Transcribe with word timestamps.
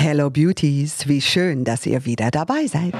Hello 0.00 0.30
Beauties, 0.30 1.08
wie 1.08 1.20
schön, 1.20 1.64
dass 1.64 1.84
ihr 1.84 2.04
wieder 2.04 2.30
dabei 2.30 2.68
seid. 2.68 2.94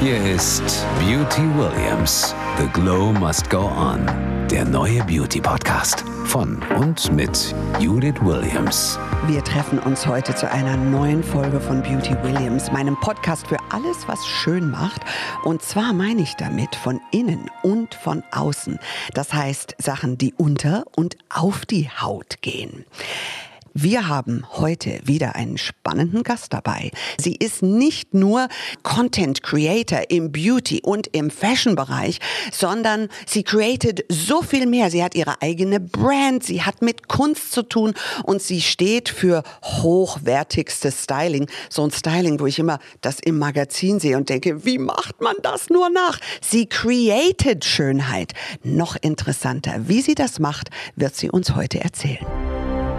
Hier 0.00 0.34
ist 0.34 0.84
Beauty 0.98 1.42
Williams. 1.56 2.34
The 2.58 2.66
Glow 2.72 3.12
Must 3.12 3.48
Go 3.48 3.70
On. 3.70 4.04
Der 4.50 4.64
neue 4.64 5.04
Beauty 5.04 5.40
Podcast 5.40 6.04
von 6.26 6.60
und 6.78 7.12
mit 7.12 7.54
Judith 7.78 8.16
Williams. 8.20 8.98
Wir 9.28 9.44
treffen 9.44 9.78
uns 9.78 10.06
heute 10.06 10.34
zu 10.34 10.50
einer 10.50 10.76
neuen 10.76 11.22
Folge 11.22 11.60
von 11.60 11.82
Beauty 11.82 12.16
Williams, 12.22 12.70
meinem 12.72 12.98
Podcast 13.00 13.46
für 13.46 13.58
alles, 13.70 14.08
was 14.08 14.26
schön 14.26 14.70
macht. 14.70 15.02
Und 15.44 15.62
zwar 15.62 15.92
meine 15.92 16.22
ich 16.22 16.34
damit 16.34 16.74
von 16.74 17.00
innen 17.12 17.48
und 17.62 17.94
von 17.94 18.24
außen. 18.32 18.78
Das 19.14 19.32
heißt 19.32 19.76
Sachen, 19.78 20.18
die 20.18 20.34
unter 20.34 20.84
und 20.96 21.16
auf 21.28 21.64
die 21.64 21.88
Haut 21.88 22.42
gehen. 22.42 22.84
Wir 23.78 24.08
haben 24.08 24.42
heute 24.52 25.00
wieder 25.04 25.36
einen 25.36 25.58
spannenden 25.58 26.22
Gast 26.22 26.54
dabei. 26.54 26.92
Sie 27.18 27.36
ist 27.36 27.62
nicht 27.62 28.14
nur 28.14 28.48
Content 28.82 29.42
Creator 29.42 30.04
im 30.08 30.32
Beauty 30.32 30.80
und 30.82 31.08
im 31.08 31.28
Fashion 31.28 31.74
Bereich, 31.74 32.18
sondern 32.50 33.08
sie 33.26 33.42
created 33.42 34.06
so 34.08 34.40
viel 34.40 34.64
mehr. 34.64 34.90
Sie 34.90 35.04
hat 35.04 35.14
ihre 35.14 35.42
eigene 35.42 35.78
Brand, 35.78 36.42
sie 36.42 36.62
hat 36.62 36.80
mit 36.80 37.08
Kunst 37.08 37.52
zu 37.52 37.62
tun 37.64 37.92
und 38.24 38.40
sie 38.40 38.62
steht 38.62 39.10
für 39.10 39.42
hochwertigstes 39.62 41.02
Styling. 41.02 41.46
So 41.68 41.84
ein 41.84 41.90
Styling, 41.90 42.40
wo 42.40 42.46
ich 42.46 42.58
immer 42.58 42.78
das 43.02 43.20
im 43.20 43.38
Magazin 43.38 44.00
sehe 44.00 44.16
und 44.16 44.30
denke, 44.30 44.64
wie 44.64 44.78
macht 44.78 45.20
man 45.20 45.34
das 45.42 45.68
nur 45.68 45.90
nach? 45.90 46.18
Sie 46.40 46.64
created 46.64 47.62
Schönheit. 47.62 48.32
Noch 48.62 48.96
interessanter, 48.98 49.86
wie 49.86 50.00
sie 50.00 50.14
das 50.14 50.38
macht, 50.38 50.70
wird 50.94 51.14
sie 51.14 51.28
uns 51.28 51.54
heute 51.54 51.80
erzählen. 51.80 52.24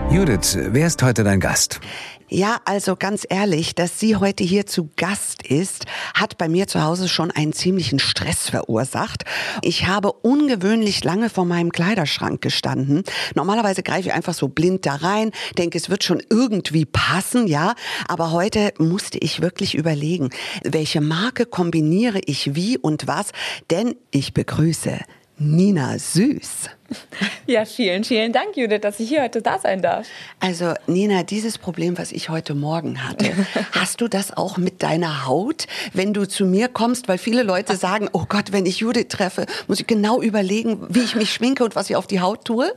Judith, 0.09 0.57
wer 0.57 0.87
ist 0.87 1.03
heute 1.03 1.25
dein 1.25 1.41
Gast? 1.41 1.81
Ja, 2.29 2.61
also 2.63 2.95
ganz 2.95 3.25
ehrlich, 3.29 3.75
dass 3.75 3.99
sie 3.99 4.15
heute 4.15 4.43
hier 4.43 4.65
zu 4.65 4.89
Gast 4.95 5.45
ist, 5.45 5.85
hat 6.13 6.37
bei 6.37 6.47
mir 6.47 6.67
zu 6.67 6.81
Hause 6.81 7.09
schon 7.09 7.29
einen 7.29 7.51
ziemlichen 7.51 7.99
Stress 7.99 8.49
verursacht. 8.49 9.25
Ich 9.61 9.85
habe 9.85 10.13
ungewöhnlich 10.13 11.03
lange 11.03 11.29
vor 11.29 11.45
meinem 11.45 11.71
Kleiderschrank 11.71 12.41
gestanden. 12.41 13.03
Normalerweise 13.35 13.83
greife 13.83 14.07
ich 14.07 14.13
einfach 14.13 14.33
so 14.33 14.47
blind 14.47 14.85
da 14.85 14.95
rein, 14.95 15.31
denke, 15.57 15.77
es 15.77 15.89
wird 15.89 16.05
schon 16.05 16.23
irgendwie 16.29 16.85
passen, 16.85 17.45
ja. 17.45 17.75
Aber 18.07 18.31
heute 18.31 18.73
musste 18.77 19.17
ich 19.17 19.41
wirklich 19.41 19.75
überlegen, 19.75 20.29
welche 20.63 21.01
Marke 21.01 21.45
kombiniere 21.45 22.19
ich 22.25 22.55
wie 22.55 22.77
und 22.77 23.07
was, 23.07 23.27
denn 23.69 23.95
ich 24.11 24.33
begrüße 24.33 24.99
Nina 25.37 25.99
Süß. 25.99 26.69
Ja, 27.49 27.63
vielen, 27.63 28.03
vielen 28.03 28.33
Dank, 28.33 28.57
Judith, 28.57 28.81
dass 28.81 28.99
ich 28.99 29.07
hier 29.07 29.21
heute 29.21 29.41
da 29.41 29.57
sein 29.57 29.81
darf. 29.81 30.05
Also, 30.41 30.73
Nina, 30.85 31.23
dieses 31.23 31.57
Problem, 31.57 31.97
was 31.97 32.11
ich 32.11 32.27
heute 32.27 32.53
Morgen 32.55 33.07
hatte, 33.07 33.31
hast 33.71 34.01
du 34.01 34.09
das 34.09 34.35
auch 34.35 34.57
mit 34.57 34.83
deiner 34.83 35.25
Haut, 35.25 35.65
wenn 35.93 36.13
du 36.13 36.27
zu 36.27 36.45
mir 36.45 36.67
kommst? 36.67 37.07
Weil 37.07 37.17
viele 37.17 37.43
Leute 37.43 37.77
sagen, 37.77 38.09
oh 38.11 38.25
Gott, 38.27 38.51
wenn 38.51 38.65
ich 38.65 38.79
Judith 38.79 39.07
treffe, 39.07 39.45
muss 39.67 39.79
ich 39.79 39.87
genau 39.87 40.21
überlegen, 40.21 40.87
wie 40.89 40.99
ich 40.99 41.15
mich 41.15 41.33
schminke 41.33 41.63
und 41.63 41.77
was 41.77 41.89
ich 41.89 41.95
auf 41.95 42.05
die 42.05 42.19
Haut 42.19 42.43
tue? 42.43 42.69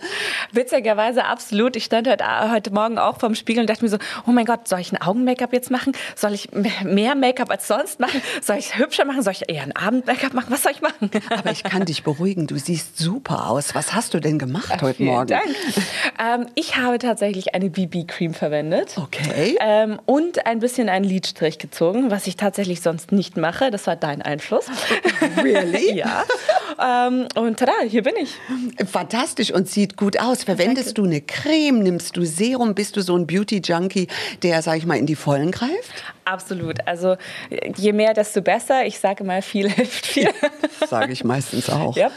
Witzigerweise 0.53 1.25
absolut. 1.25 1.75
Ich 1.75 1.85
stand 1.87 2.07
heute, 2.07 2.25
heute 2.53 2.71
Morgen 2.71 2.97
auch 2.97 3.19
vorm 3.19 3.35
Spiegel 3.35 3.63
und 3.63 3.71
dachte 3.71 3.83
mir 3.83 3.91
so, 3.91 3.99
oh 4.25 4.31
mein 4.31 4.45
Gott, 4.45 4.69
soll 4.69 4.79
ich 4.79 4.93
ein 4.93 5.03
Augen-Make-up 5.03 5.53
jetzt 5.53 5.73
machen? 5.73 5.95
Soll 6.15 6.33
ich 6.33 6.49
mehr 6.85 7.17
Make-up 7.17 7.51
als 7.51 7.67
sonst 7.67 7.99
machen? 7.99 8.23
Soll 8.41 8.59
ich 8.59 8.67
es 8.67 8.79
hübscher 8.79 9.05
machen? 9.05 9.25
Soll 9.25 9.33
ich 9.33 9.49
eher 9.49 9.65
ein 9.65 9.75
Abend-Make-up 9.75 10.33
machen? 10.33 10.51
Was 10.51 10.63
soll 10.63 10.71
ich 10.71 10.81
machen? 10.81 11.11
Aber 11.37 11.51
ich 11.51 11.65
kann 11.65 11.85
dich 11.87 12.05
beruhigen, 12.05 12.47
du 12.47 12.57
siehst 12.57 12.99
super 12.99 13.51
aus. 13.51 13.75
Was 13.75 13.95
hast 13.95 14.00
du 14.09 14.21
denn 14.21 14.39
gemacht 14.39 14.71
Ach, 14.75 14.83
heute 14.83 14.97
vielen 14.97 15.11
Morgen? 15.11 15.27
Dank. 15.29 15.45
Ähm, 16.19 16.47
ich 16.55 16.77
habe 16.77 16.99
tatsächlich 16.99 17.55
eine 17.55 17.69
BB-Cream 17.71 18.33
verwendet. 18.35 18.97
Okay. 18.97 19.57
Ähm, 19.61 19.99
und 20.07 20.47
ein 20.47 20.61
bisschen 20.61 20.89
einen 20.89 21.05
Lidstrich 21.05 21.59
gezogen, 21.59 22.11
was 22.11 22.27
ich 22.27 22.37
tatsächlich 22.37 22.81
sonst 22.81 23.13
nicht 23.13 23.37
mache. 23.37 23.71
Das 23.71 23.87
war 23.87 23.97
dein 23.97 24.23
Einfluss. 24.23 24.67
Really? 25.43 25.95
ja. 25.99 26.25
Ähm, 26.81 27.27
und 27.35 27.59
tada, 27.59 27.73
hier 27.87 28.03
bin 28.03 28.15
ich. 28.17 28.35
Fantastisch 28.89 29.53
und 29.53 29.69
sieht 29.69 29.97
gut 29.97 30.19
aus. 30.19 30.45
Verwendest 30.45 30.97
du 30.99 31.05
eine 31.05 31.21
Creme? 31.21 31.81
Nimmst 31.83 32.17
du 32.17 32.25
Serum? 32.25 32.75
Bist 32.75 32.97
du 32.97 33.03
so 33.03 33.17
ein 33.17 33.27
Beauty-Junkie, 33.27 34.09
der, 34.43 34.63
sag 34.63 34.79
ich 34.79 34.87
mal, 34.87 34.97
in 34.97 35.07
die 35.07 35.17
Vollen 35.17 35.51
greift? 35.51 36.05
Absolut. 36.25 36.87
Also 36.87 37.17
je 37.77 37.93
mehr, 37.93 38.15
desto 38.15 38.41
besser. 38.41 38.87
Ich 38.87 38.99
sage 39.01 39.25
mal, 39.25 39.43
viel 39.43 39.69
hilft 39.69 40.07
viel. 40.07 40.29
Sage 40.89 41.13
ich 41.13 41.25
meistens 41.25 41.69
auch. 41.69 41.97
Ja. 42.01 42.11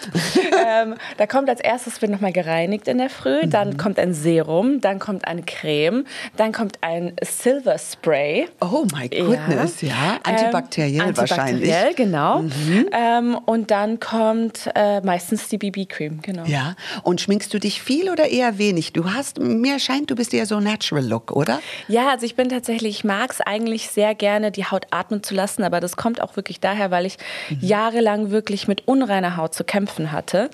ähm, 0.66 0.96
da 1.18 1.28
kommt 1.28 1.50
als 1.50 1.60
erstes, 1.60 1.73
wird 1.74 2.12
nochmal 2.12 2.32
gereinigt 2.32 2.88
in 2.88 2.98
der 2.98 3.10
Früh, 3.10 3.48
dann 3.48 3.78
kommt 3.78 4.00
ein 4.00 4.14
Serum, 4.14 4.82
dann 4.82 5.00
kommt 5.00 5.28
eine 5.28 5.44
Creme, 5.44 6.06
dann 6.38 6.52
kommt 6.52 6.78
ein 6.82 7.14
Silver 7.22 7.78
Spray. 7.78 8.48
Oh 8.62 8.86
my 8.94 9.10
goodness, 9.10 9.82
ja. 9.82 10.20
Antibakteriell 10.24 11.10
ähm, 11.10 11.18
wahrscheinlich. 11.18 11.74
Antibakteriell, 11.74 11.94
genau. 11.96 12.44
Ähm, 12.92 13.38
und 13.46 13.72
dann 13.72 14.00
kommt 14.00 14.70
äh, 14.76 15.02
meistens 15.02 15.48
die 15.50 15.58
BB-Cream, 15.58 16.22
genau. 16.22 16.44
Ja, 16.46 16.76
und 17.04 17.22
schminkst 17.22 17.54
du 17.54 17.60
dich 17.60 17.82
viel 17.82 18.10
oder 18.10 18.28
eher 18.28 18.58
wenig? 18.58 18.94
Du 18.94 19.12
hast, 19.14 19.40
mir 19.40 19.80
scheint, 19.80 20.12
du 20.12 20.16
bist 20.16 20.34
eher 20.34 20.46
so 20.46 20.60
Natural 20.60 21.06
Look, 21.06 21.32
oder? 21.32 21.60
Ja, 21.88 22.10
also 22.10 22.26
ich 22.26 22.36
bin 22.36 22.50
tatsächlich, 22.50 22.98
ich 22.98 23.04
mag 23.04 23.32
es 23.32 23.42
eigentlich 23.42 23.90
sehr 23.90 24.16
gerne, 24.16 24.52
die 24.52 24.66
Haut 24.66 24.88
atmen 24.92 25.24
zu 25.24 25.34
lassen, 25.34 25.64
aber 25.64 25.80
das 25.80 25.96
kommt 25.96 26.22
auch 26.22 26.36
wirklich 26.36 26.60
daher, 26.60 26.92
weil 26.92 27.06
ich 27.06 27.18
jahrelang 27.62 28.32
wirklich 28.32 28.68
mit 28.68 28.88
unreiner 28.88 29.38
Haut 29.38 29.54
zu 29.54 29.64
kämpfen 29.64 30.12
hatte. 30.12 30.50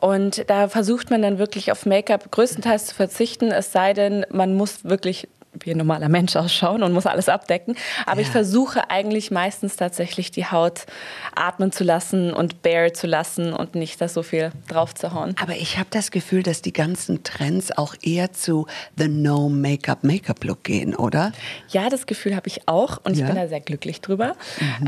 Und 0.00 0.48
da 0.48 0.55
versucht 0.68 1.10
man 1.10 1.22
dann 1.22 1.38
wirklich 1.38 1.72
auf 1.72 1.86
Make-up 1.86 2.30
größtenteils 2.30 2.86
zu 2.86 2.94
verzichten, 2.94 3.50
es 3.50 3.72
sei 3.72 3.92
denn, 3.92 4.24
man 4.30 4.54
muss 4.54 4.84
wirklich 4.84 5.28
wie 5.60 5.70
ein 5.72 5.76
normaler 5.78 6.08
Mensch 6.08 6.36
ausschauen 6.36 6.82
und 6.82 6.92
muss 6.92 7.06
alles 7.06 7.28
abdecken. 7.28 7.76
Aber 8.06 8.20
ich 8.20 8.26
Ja. 8.28 8.32
versuche 8.32 8.90
eigentlich 8.90 9.30
meistens 9.30 9.76
tatsächlich 9.76 10.30
die 10.30 10.46
Haut 10.46 10.86
atmen 11.34 11.72
zu 11.72 11.84
lassen 11.84 12.32
und 12.32 12.62
bare 12.62 12.92
zu 12.92 13.06
lassen 13.06 13.52
und 13.52 13.74
nicht 13.74 14.00
da 14.00 14.08
so 14.08 14.22
viel 14.22 14.52
drauf 14.68 14.94
zu 14.94 15.12
hauen. 15.12 15.34
Aber 15.40 15.54
ich 15.54 15.78
habe 15.78 15.88
das 15.90 16.10
Gefühl, 16.10 16.42
dass 16.42 16.62
die 16.62 16.72
ganzen 16.72 17.22
Trends 17.24 17.76
auch 17.76 17.94
eher 18.02 18.32
zu 18.32 18.66
the 18.96 19.08
No 19.08 19.48
Make-up 19.48 20.04
Make-up 20.04 20.42
Look 20.44 20.64
gehen, 20.64 20.94
oder? 20.94 21.32
Ja, 21.68 21.88
das 21.88 22.06
Gefühl 22.06 22.34
habe 22.36 22.48
ich 22.48 22.66
auch 22.68 22.98
und 23.04 23.16
Ja? 23.16 23.26
ich 23.26 23.32
bin 23.32 23.40
da 23.42 23.48
sehr 23.48 23.60
glücklich 23.60 24.00
drüber. 24.00 24.34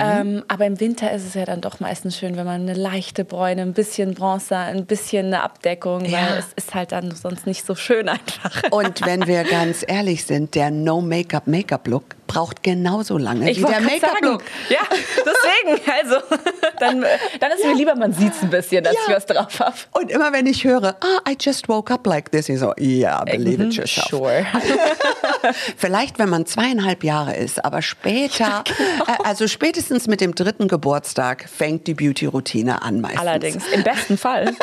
Ähm, 0.01 0.45
aber 0.49 0.67
im 0.67 0.81
Winter 0.81 1.11
ist 1.13 1.25
es 1.27 1.35
ja 1.35 1.45
dann 1.45 1.61
doch 1.61 1.81
meistens 1.81 2.17
schön, 2.17 2.37
wenn 2.37 2.47
man 2.47 2.63
eine 2.63 2.75
leichte 2.75 3.25
Bräune, 3.25 3.63
ein 3.63 3.73
bisschen 3.73 4.15
Bronzer, 4.15 4.59
ein 4.59 4.87
bisschen 4.87 5.27
eine 5.27 5.43
Abdeckung, 5.43 6.05
Ja. 6.05 6.19
weil 6.31 6.39
es 6.39 6.47
ist 6.57 6.75
halt 6.75 6.93
dann 6.93 7.15
sonst 7.15 7.47
nicht 7.47 7.65
so 7.65 7.75
schön 7.75 8.09
einfach. 8.09 8.63
Und 8.71 9.05
wenn 9.05 9.27
wir 9.27 9.45
ganz 9.45 9.85
ehrlich 9.87 10.25
sind, 10.25 10.55
der 10.59 10.73
No 10.73 11.01
Make-up 11.01 11.47
Make-up 11.47 11.87
Look 11.87 12.03
braucht 12.27 12.65
genauso 12.65 13.17
lange 13.17 13.49
Ich 13.49 13.59
wie 13.59 13.61
der 13.63 13.71
wollte 13.75 13.81
gerade 13.87 13.95
Make-up 13.95 14.11
sagen, 14.11 14.27
Look. 14.27 14.43
ja, 14.69 14.81
deswegen, 14.91 15.91
also, 15.91 16.17
dann, 16.81 17.05
dann 17.39 17.53
ist 17.53 17.65
mir 17.65 17.75
lieber, 17.75 17.95
man 17.95 18.13
sieht 18.13 18.33
es 18.35 18.43
ein 18.43 18.51
bisschen, 18.51 18.83
dass 18.83 18.93
Ja. 18.95 19.01
ich 19.07 19.15
was 19.15 19.27
drauf 19.27 19.61
habe. 19.61 19.77
Und 19.93 20.11
immer 20.11 20.33
wenn 20.33 20.47
ich 20.47 20.65
höre, 20.65 20.97
ah, 21.01 21.31
I 21.31 21.37
just 21.41 21.69
woke 21.69 21.95
up 21.95 22.05
like 22.09 22.33
this, 22.33 22.49
ich 22.49 22.59
so, 22.59 22.75
yeah, 22.77 23.23
believe 23.25 23.63
it 23.63 23.75
yourself. 23.75 24.09
Sure. 24.11 24.45
Vielleicht, 25.77 26.19
wenn 26.19 26.29
man 26.29 26.45
zweieinhalb 26.45 27.05
Jahre 27.05 27.37
ist, 27.37 27.65
aber 27.65 27.81
später, 27.83 28.65
genau. 28.65 29.05
äh, 29.07 29.25
also 29.25 29.47
spätestens 29.47 30.09
mit 30.09 30.21
dem 30.21 30.35
dritten 30.35 30.67
Geburtstag 30.67 31.49
fängt 31.49 31.87
die 31.87 31.95
Beauty-Routine 31.95 32.83
an 32.83 33.01
meistens. 33.01 33.21
Allerdings, 33.21 33.65
im 33.73 33.85
besten 33.85 34.19
Fall. 34.19 34.55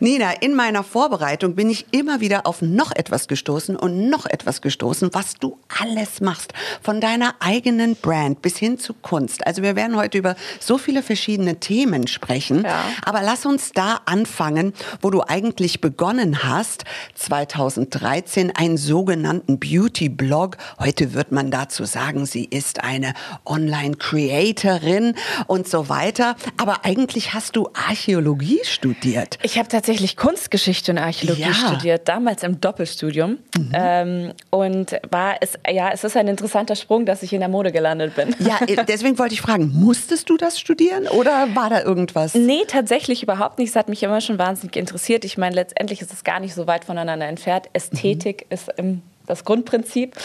Nina, 0.00 0.32
in 0.40 0.54
meiner 0.54 0.84
Vorbereitung 0.84 1.54
bin 1.54 1.68
ich 1.68 1.86
immer 1.90 2.20
wieder 2.20 2.46
auf 2.46 2.62
noch 2.62 2.92
etwas 2.94 3.26
gestoßen 3.28 3.76
und 3.76 4.08
noch 4.08 4.26
etwas 4.26 4.43
gestoßen, 4.60 5.10
was 5.12 5.34
du 5.34 5.58
alles 5.80 6.20
machst. 6.20 6.52
Von 6.82 7.00
deiner 7.00 7.34
eigenen 7.40 7.96
Brand 7.96 8.42
bis 8.42 8.56
hin 8.58 8.78
zu 8.78 8.94
Kunst. 8.94 9.46
Also 9.46 9.62
wir 9.62 9.76
werden 9.76 9.96
heute 9.96 10.18
über 10.18 10.36
so 10.60 10.78
viele 10.78 11.02
verschiedene 11.02 11.60
Themen 11.60 12.06
sprechen. 12.06 12.64
Ja. 12.64 12.84
Aber 13.04 13.22
lass 13.22 13.46
uns 13.46 13.72
da 13.72 14.00
anfangen, 14.06 14.72
wo 15.00 15.10
du 15.10 15.22
eigentlich 15.22 15.80
begonnen 15.80 16.42
hast. 16.44 16.84
2013 17.14 18.52
einen 18.54 18.76
sogenannten 18.76 19.58
Beauty-Blog. 19.58 20.56
Heute 20.78 21.14
wird 21.14 21.32
man 21.32 21.50
dazu 21.50 21.84
sagen, 21.84 22.26
sie 22.26 22.44
ist 22.44 22.82
eine 22.84 23.14
Online-Creatorin 23.44 25.14
und 25.46 25.68
so 25.68 25.88
weiter. 25.88 26.36
Aber 26.56 26.84
eigentlich 26.84 27.34
hast 27.34 27.56
du 27.56 27.68
Archäologie 27.74 28.60
studiert. 28.64 29.38
Ich 29.42 29.58
habe 29.58 29.68
tatsächlich 29.68 30.16
Kunstgeschichte 30.16 30.92
und 30.92 30.98
Archäologie 30.98 31.42
Ja. 31.42 31.54
studiert, 31.54 32.08
damals 32.08 32.42
im 32.42 32.60
Doppelstudium. 32.60 33.38
Ähm, 33.72 34.23
und 34.50 34.98
war 35.10 35.36
es, 35.40 35.58
ja, 35.70 35.90
es 35.92 36.04
ist 36.04 36.16
ein 36.16 36.28
interessanter 36.28 36.76
Sprung, 36.76 37.06
dass 37.06 37.22
ich 37.22 37.32
in 37.32 37.40
der 37.40 37.48
Mode 37.48 37.72
gelandet 37.72 38.14
bin. 38.14 38.34
Ja, 38.38 38.60
äh, 38.66 38.84
deswegen 38.88 39.18
wollte 39.18 39.34
ich 39.34 39.40
fragen, 39.40 39.72
musstest 39.74 40.30
du 40.30 40.36
das 40.36 40.58
studieren 40.58 41.08
oder 41.08 41.48
war 41.54 41.70
da 41.70 41.82
irgendwas? 41.82 42.34
Nee, 42.34 42.62
tatsächlich 42.66 43.22
überhaupt 43.22 43.58
nicht. 43.58 43.70
Es 43.70 43.76
hat 43.76 43.88
mich 43.88 44.02
immer 44.02 44.20
schon 44.20 44.38
wahnsinnig 44.38 44.76
interessiert. 44.76 45.24
Ich 45.24 45.38
meine, 45.38 45.54
letztendlich 45.54 46.00
ist 46.00 46.12
es 46.12 46.24
gar 46.24 46.40
nicht 46.40 46.54
so 46.54 46.66
weit 46.66 46.84
voneinander 46.84 47.26
entfernt. 47.26 47.66
Ästhetik 47.72 48.46
ist 48.50 48.68
im 48.76 49.02
das 49.26 49.44
Grundprinzip. 49.44 50.16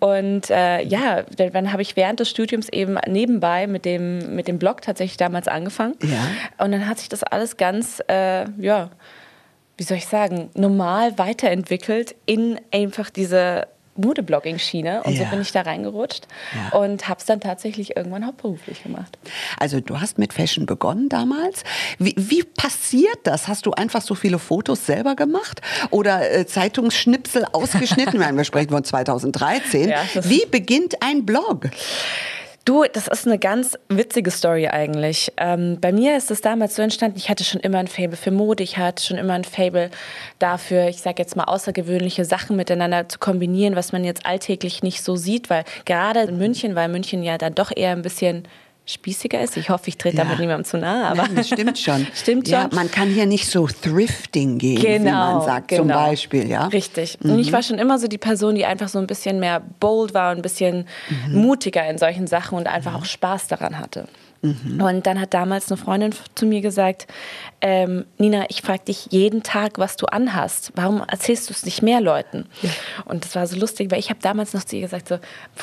Und 0.00 0.50
äh, 0.50 0.82
ja, 0.82 1.22
dann 1.22 1.72
habe 1.72 1.82
ich 1.82 1.96
während 1.96 2.20
des 2.20 2.30
Studiums 2.30 2.68
eben 2.68 2.98
nebenbei 3.06 3.66
mit 3.66 3.84
dem, 3.84 4.34
mit 4.34 4.48
dem 4.48 4.58
Blog 4.58 4.82
tatsächlich 4.82 5.16
damals 5.16 5.48
angefangen. 5.48 5.94
Ja. 6.02 6.64
Und 6.64 6.72
dann 6.72 6.86
hat 6.88 6.98
sich 6.98 7.08
das 7.08 7.22
alles 7.22 7.56
ganz, 7.56 8.02
äh, 8.08 8.44
ja, 8.58 8.90
wie 9.76 9.84
soll 9.84 9.96
ich 9.96 10.06
sagen, 10.06 10.50
normal 10.54 11.18
weiterentwickelt 11.18 12.14
in 12.26 12.60
einfach 12.70 13.10
diese 13.10 13.66
Modeblogging-Schiene 13.96 15.02
und 15.02 15.12
ja. 15.12 15.24
so 15.24 15.30
bin 15.30 15.42
ich 15.42 15.52
da 15.52 15.62
reingerutscht 15.62 16.26
ja. 16.54 16.78
und 16.78 17.08
habe 17.08 17.20
es 17.20 17.26
dann 17.26 17.40
tatsächlich 17.40 17.96
irgendwann 17.96 18.26
hauptberuflich 18.26 18.82
gemacht. 18.82 19.18
Also 19.58 19.80
du 19.80 20.00
hast 20.00 20.18
mit 20.18 20.32
Fashion 20.32 20.64
begonnen 20.64 21.08
damals. 21.08 21.62
Wie, 21.98 22.14
wie 22.16 22.42
passiert 22.42 23.18
das? 23.24 23.48
Hast 23.48 23.66
du 23.66 23.72
einfach 23.72 24.00
so 24.00 24.14
viele 24.14 24.38
Fotos 24.38 24.86
selber 24.86 25.14
gemacht 25.14 25.60
oder 25.90 26.30
äh, 26.30 26.46
Zeitungsschnipsel 26.46 27.44
ausgeschnitten? 27.52 28.20
wir 28.20 28.44
sprechen 28.44 28.70
von 28.70 28.84
2013. 28.84 29.82
Ja, 29.92 30.04
wie 30.24 30.46
beginnt 30.46 31.02
ein 31.02 31.26
Blog? 31.26 31.68
Du, 32.64 32.84
das 32.84 33.08
ist 33.08 33.26
eine 33.26 33.40
ganz 33.40 33.76
witzige 33.88 34.30
Story 34.30 34.68
eigentlich. 34.68 35.32
Ähm, 35.36 35.78
bei 35.80 35.90
mir 35.90 36.16
ist 36.16 36.30
es 36.30 36.42
damals 36.42 36.76
so 36.76 36.82
entstanden, 36.82 37.16
ich 37.16 37.28
hatte 37.28 37.42
schon 37.42 37.60
immer 37.60 37.78
ein 37.78 37.88
Fable 37.88 38.16
für 38.16 38.30
Mode, 38.30 38.62
ich 38.62 38.78
hatte 38.78 39.02
schon 39.02 39.18
immer 39.18 39.34
ein 39.34 39.42
Fable 39.42 39.90
dafür, 40.38 40.86
ich 40.86 41.02
sage 41.02 41.20
jetzt 41.20 41.34
mal, 41.34 41.44
außergewöhnliche 41.44 42.24
Sachen 42.24 42.54
miteinander 42.54 43.08
zu 43.08 43.18
kombinieren, 43.18 43.74
was 43.74 43.90
man 43.90 44.04
jetzt 44.04 44.26
alltäglich 44.26 44.84
nicht 44.84 45.02
so 45.02 45.16
sieht, 45.16 45.50
weil 45.50 45.64
gerade 45.86 46.20
in 46.20 46.38
München, 46.38 46.76
weil 46.76 46.88
München 46.88 47.24
ja 47.24 47.36
dann 47.36 47.56
doch 47.56 47.72
eher 47.74 47.90
ein 47.90 48.02
bisschen 48.02 48.46
spießiger 48.84 49.40
ist. 49.40 49.56
Ich 49.56 49.70
hoffe, 49.70 49.88
ich 49.88 49.96
trete 49.96 50.16
ja. 50.16 50.24
damit 50.24 50.40
niemandem 50.40 50.64
zu 50.64 50.78
nahe. 50.78 51.06
Aber 51.06 51.22
Nein, 51.22 51.36
das 51.36 51.48
stimmt 51.48 51.78
schon. 51.78 52.06
stimmt 52.14 52.48
schon. 52.48 52.58
Ja, 52.58 52.68
man 52.72 52.90
kann 52.90 53.08
hier 53.08 53.26
nicht 53.26 53.48
so 53.48 53.66
thrifting 53.66 54.58
gehen, 54.58 54.80
genau, 54.80 54.98
wie 54.98 55.04
man 55.04 55.42
sagt, 55.42 55.68
genau. 55.68 55.82
zum 55.82 55.88
Beispiel. 55.88 56.48
Ja? 56.48 56.66
Richtig. 56.66 57.18
Mhm. 57.20 57.32
Und 57.32 57.38
ich 57.38 57.52
war 57.52 57.62
schon 57.62 57.78
immer 57.78 57.98
so 57.98 58.08
die 58.08 58.18
Person, 58.18 58.54
die 58.54 58.64
einfach 58.64 58.88
so 58.88 58.98
ein 58.98 59.06
bisschen 59.06 59.40
mehr 59.40 59.60
bold 59.60 60.14
war 60.14 60.32
und 60.32 60.38
ein 60.38 60.42
bisschen 60.42 60.86
mhm. 61.26 61.40
mutiger 61.42 61.88
in 61.88 61.98
solchen 61.98 62.26
Sachen 62.26 62.58
und 62.58 62.66
einfach 62.66 62.92
mhm. 62.92 62.98
auch 62.98 63.04
Spaß 63.04 63.46
daran 63.48 63.78
hatte. 63.78 64.06
Mhm. 64.42 64.82
Und 64.82 65.06
dann 65.06 65.20
hat 65.20 65.34
damals 65.34 65.70
eine 65.70 65.76
Freundin 65.76 66.12
zu 66.34 66.46
mir 66.46 66.60
gesagt, 66.60 67.06
ähm, 67.62 68.04
Nina, 68.18 68.44
ich 68.48 68.62
frage 68.62 68.84
dich 68.84 69.06
jeden 69.10 69.42
Tag, 69.42 69.78
was 69.78 69.96
du 69.96 70.06
anhast. 70.06 70.72
Warum 70.74 71.02
erzählst 71.06 71.48
du 71.48 71.54
es 71.54 71.64
nicht 71.64 71.82
mehr 71.82 72.00
Leuten? 72.00 72.46
Ja. 72.60 72.70
Und 73.04 73.24
das 73.24 73.34
war 73.34 73.46
so 73.46 73.56
lustig, 73.56 73.90
weil 73.90 73.98
ich 73.98 74.10
habe 74.10 74.20
damals 74.20 74.52
noch 74.52 74.64
zu 74.64 74.76
ihr 74.76 74.82
gesagt, 74.82 75.08
so, 75.08 75.18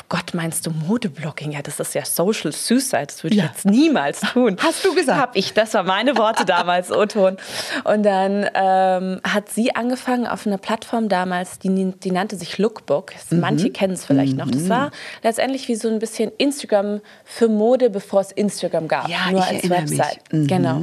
Gott, 0.08 0.34
meinst 0.34 0.66
du 0.66 0.70
Modeblogging? 0.70 1.52
Ja, 1.52 1.62
das 1.62 1.80
ist 1.80 1.94
ja 1.94 2.04
Social 2.04 2.52
Suicide, 2.52 3.06
das 3.06 3.22
würde 3.22 3.36
ich 3.36 3.42
ja. 3.42 3.48
jetzt 3.48 3.66
niemals 3.66 4.20
tun. 4.20 4.56
Hast 4.62 4.84
du 4.84 4.94
gesagt? 4.94 5.20
Hab 5.20 5.36
ich, 5.36 5.52
das 5.52 5.74
waren 5.74 5.86
meine 5.86 6.16
Worte 6.16 6.44
damals, 6.44 6.90
O-Ton. 6.92 7.36
Und 7.84 8.02
dann 8.02 8.48
ähm, 8.54 9.20
hat 9.22 9.48
sie 9.50 9.74
angefangen 9.74 10.26
auf 10.26 10.46
einer 10.46 10.58
Plattform 10.58 11.08
damals, 11.08 11.58
die, 11.58 11.92
die 11.92 12.10
nannte 12.10 12.36
sich 12.36 12.58
Lookbook. 12.58 13.12
Mhm. 13.30 13.40
Manche 13.40 13.70
kennen 13.70 13.94
es 13.94 14.04
vielleicht 14.04 14.32
mhm. 14.32 14.38
noch. 14.38 14.50
Das 14.50 14.62
mhm. 14.62 14.68
war 14.68 14.90
letztendlich 15.22 15.68
wie 15.68 15.74
so 15.74 15.88
ein 15.88 15.98
bisschen 15.98 16.30
Instagram 16.38 17.00
für 17.24 17.48
Mode, 17.48 17.90
bevor 17.90 18.20
es 18.20 18.32
Instagram 18.32 18.50
Instagram 18.60 18.88
gab, 18.88 19.08
ja, 19.08 19.30
nur 19.30 19.44
als 19.44 19.68
Website. 19.68 20.20
Mhm. 20.32 20.46
Genau. 20.46 20.82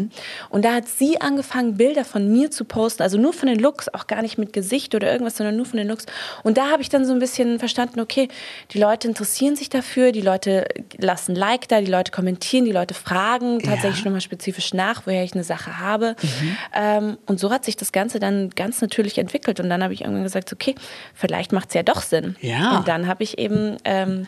Und 0.49 0.65
da 0.65 0.73
hat 0.75 0.87
sie 0.87 1.06
angefangen, 1.15 1.77
Bilder 1.77 2.05
von 2.05 2.31
mir 2.31 2.51
zu 2.51 2.65
posten, 2.65 3.03
also 3.03 3.17
nur 3.17 3.33
von 3.33 3.47
den 3.47 3.59
Looks, 3.59 3.87
auch 3.93 4.07
gar 4.07 4.21
nicht 4.21 4.37
mit 4.37 4.53
Gesicht 4.53 4.95
oder 4.95 5.11
irgendwas, 5.11 5.37
sondern 5.37 5.55
nur 5.55 5.65
von 5.65 5.77
den 5.77 5.87
Looks. 5.87 6.05
Und 6.43 6.57
da 6.57 6.69
habe 6.69 6.81
ich 6.81 6.89
dann 6.89 7.05
so 7.05 7.13
ein 7.13 7.19
bisschen 7.19 7.59
verstanden, 7.59 7.99
okay, 7.99 8.27
die 8.71 8.79
Leute 8.79 9.07
interessieren 9.07 9.55
sich 9.55 9.69
dafür, 9.69 10.11
die 10.11 10.21
Leute 10.21 10.67
lassen 10.97 11.35
Like 11.35 11.67
da, 11.67 11.81
die 11.81 11.91
Leute 11.91 12.11
kommentieren, 12.11 12.65
die 12.65 12.71
Leute 12.71 12.93
fragen 12.93 13.59
tatsächlich 13.59 13.99
ja. 13.99 14.05
nochmal 14.05 14.21
spezifisch 14.21 14.73
nach, 14.73 15.03
woher 15.05 15.23
ich 15.23 15.33
eine 15.33 15.43
Sache 15.43 15.79
habe. 15.79 16.15
Mhm. 16.21 16.57
Ähm, 16.73 17.17
und 17.25 17.39
so 17.39 17.51
hat 17.51 17.65
sich 17.65 17.77
das 17.77 17.91
Ganze 17.91 18.19
dann 18.19 18.49
ganz 18.51 18.81
natürlich 18.81 19.17
entwickelt. 19.17 19.59
Und 19.59 19.69
dann 19.69 19.83
habe 19.83 19.93
ich 19.93 20.01
irgendwann 20.01 20.23
gesagt, 20.23 20.51
okay, 20.51 20.75
vielleicht 21.13 21.53
macht 21.53 21.69
es 21.69 21.75
ja 21.75 21.83
doch 21.83 22.01
Sinn. 22.01 22.35
Ja. 22.41 22.77
Und 22.77 22.87
dann 22.87 23.07
habe 23.07 23.23
ich 23.23 23.37
eben 23.37 23.77
ähm, 23.83 24.27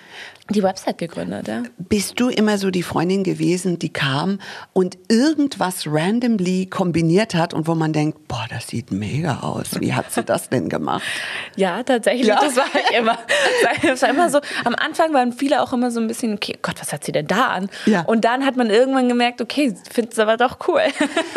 die 0.49 0.63
Website 0.63 0.97
gegründet. 0.97 1.47
Ja. 1.47 1.63
Bist 1.77 2.19
du 2.19 2.29
immer 2.29 2.57
so 2.57 2.71
die 2.71 2.83
Freundin 2.83 3.23
gewesen, 3.23 3.79
die 3.79 3.89
kam 3.89 4.39
und 4.73 4.97
irgendwas 5.07 5.85
randomly 5.87 6.65
kombiniert 6.69 7.35
hat 7.35 7.53
und 7.53 7.67
wo 7.67 7.75
man 7.75 7.93
denkt, 7.93 8.27
boah, 8.27 8.45
das 8.49 8.67
sieht 8.67 8.91
mega 8.91 9.39
aus. 9.39 9.79
Wie 9.79 9.93
hat 9.93 10.11
sie 10.11 10.23
das 10.23 10.49
denn 10.49 10.69
gemacht? 10.69 11.03
Ja, 11.55 11.83
tatsächlich. 11.83 12.27
Ja. 12.27 12.39
Das 12.39 12.55
war 12.55 12.65
ich 12.73 12.97
immer. 12.97 13.17
Das 13.83 14.01
war 14.01 14.09
immer 14.09 14.29
so. 14.29 14.39
Am 14.63 14.75
Anfang 14.75 15.13
waren 15.13 15.33
viele 15.33 15.61
auch 15.61 15.73
immer 15.73 15.91
so 15.91 15.99
ein 15.99 16.07
bisschen, 16.07 16.33
okay, 16.35 16.57
Gott, 16.61 16.75
was 16.79 16.93
hat 16.93 17.03
sie 17.03 17.11
denn 17.11 17.27
da 17.27 17.47
an? 17.47 17.69
Ja. 17.85 18.01
Und 18.03 18.23
dann 18.23 18.45
hat 18.45 18.55
man 18.55 18.69
irgendwann 18.69 19.09
gemerkt, 19.09 19.41
okay, 19.41 19.75
findet 19.91 20.13
es 20.13 20.19
aber 20.19 20.37
doch 20.37 20.59
cool. 20.67 20.81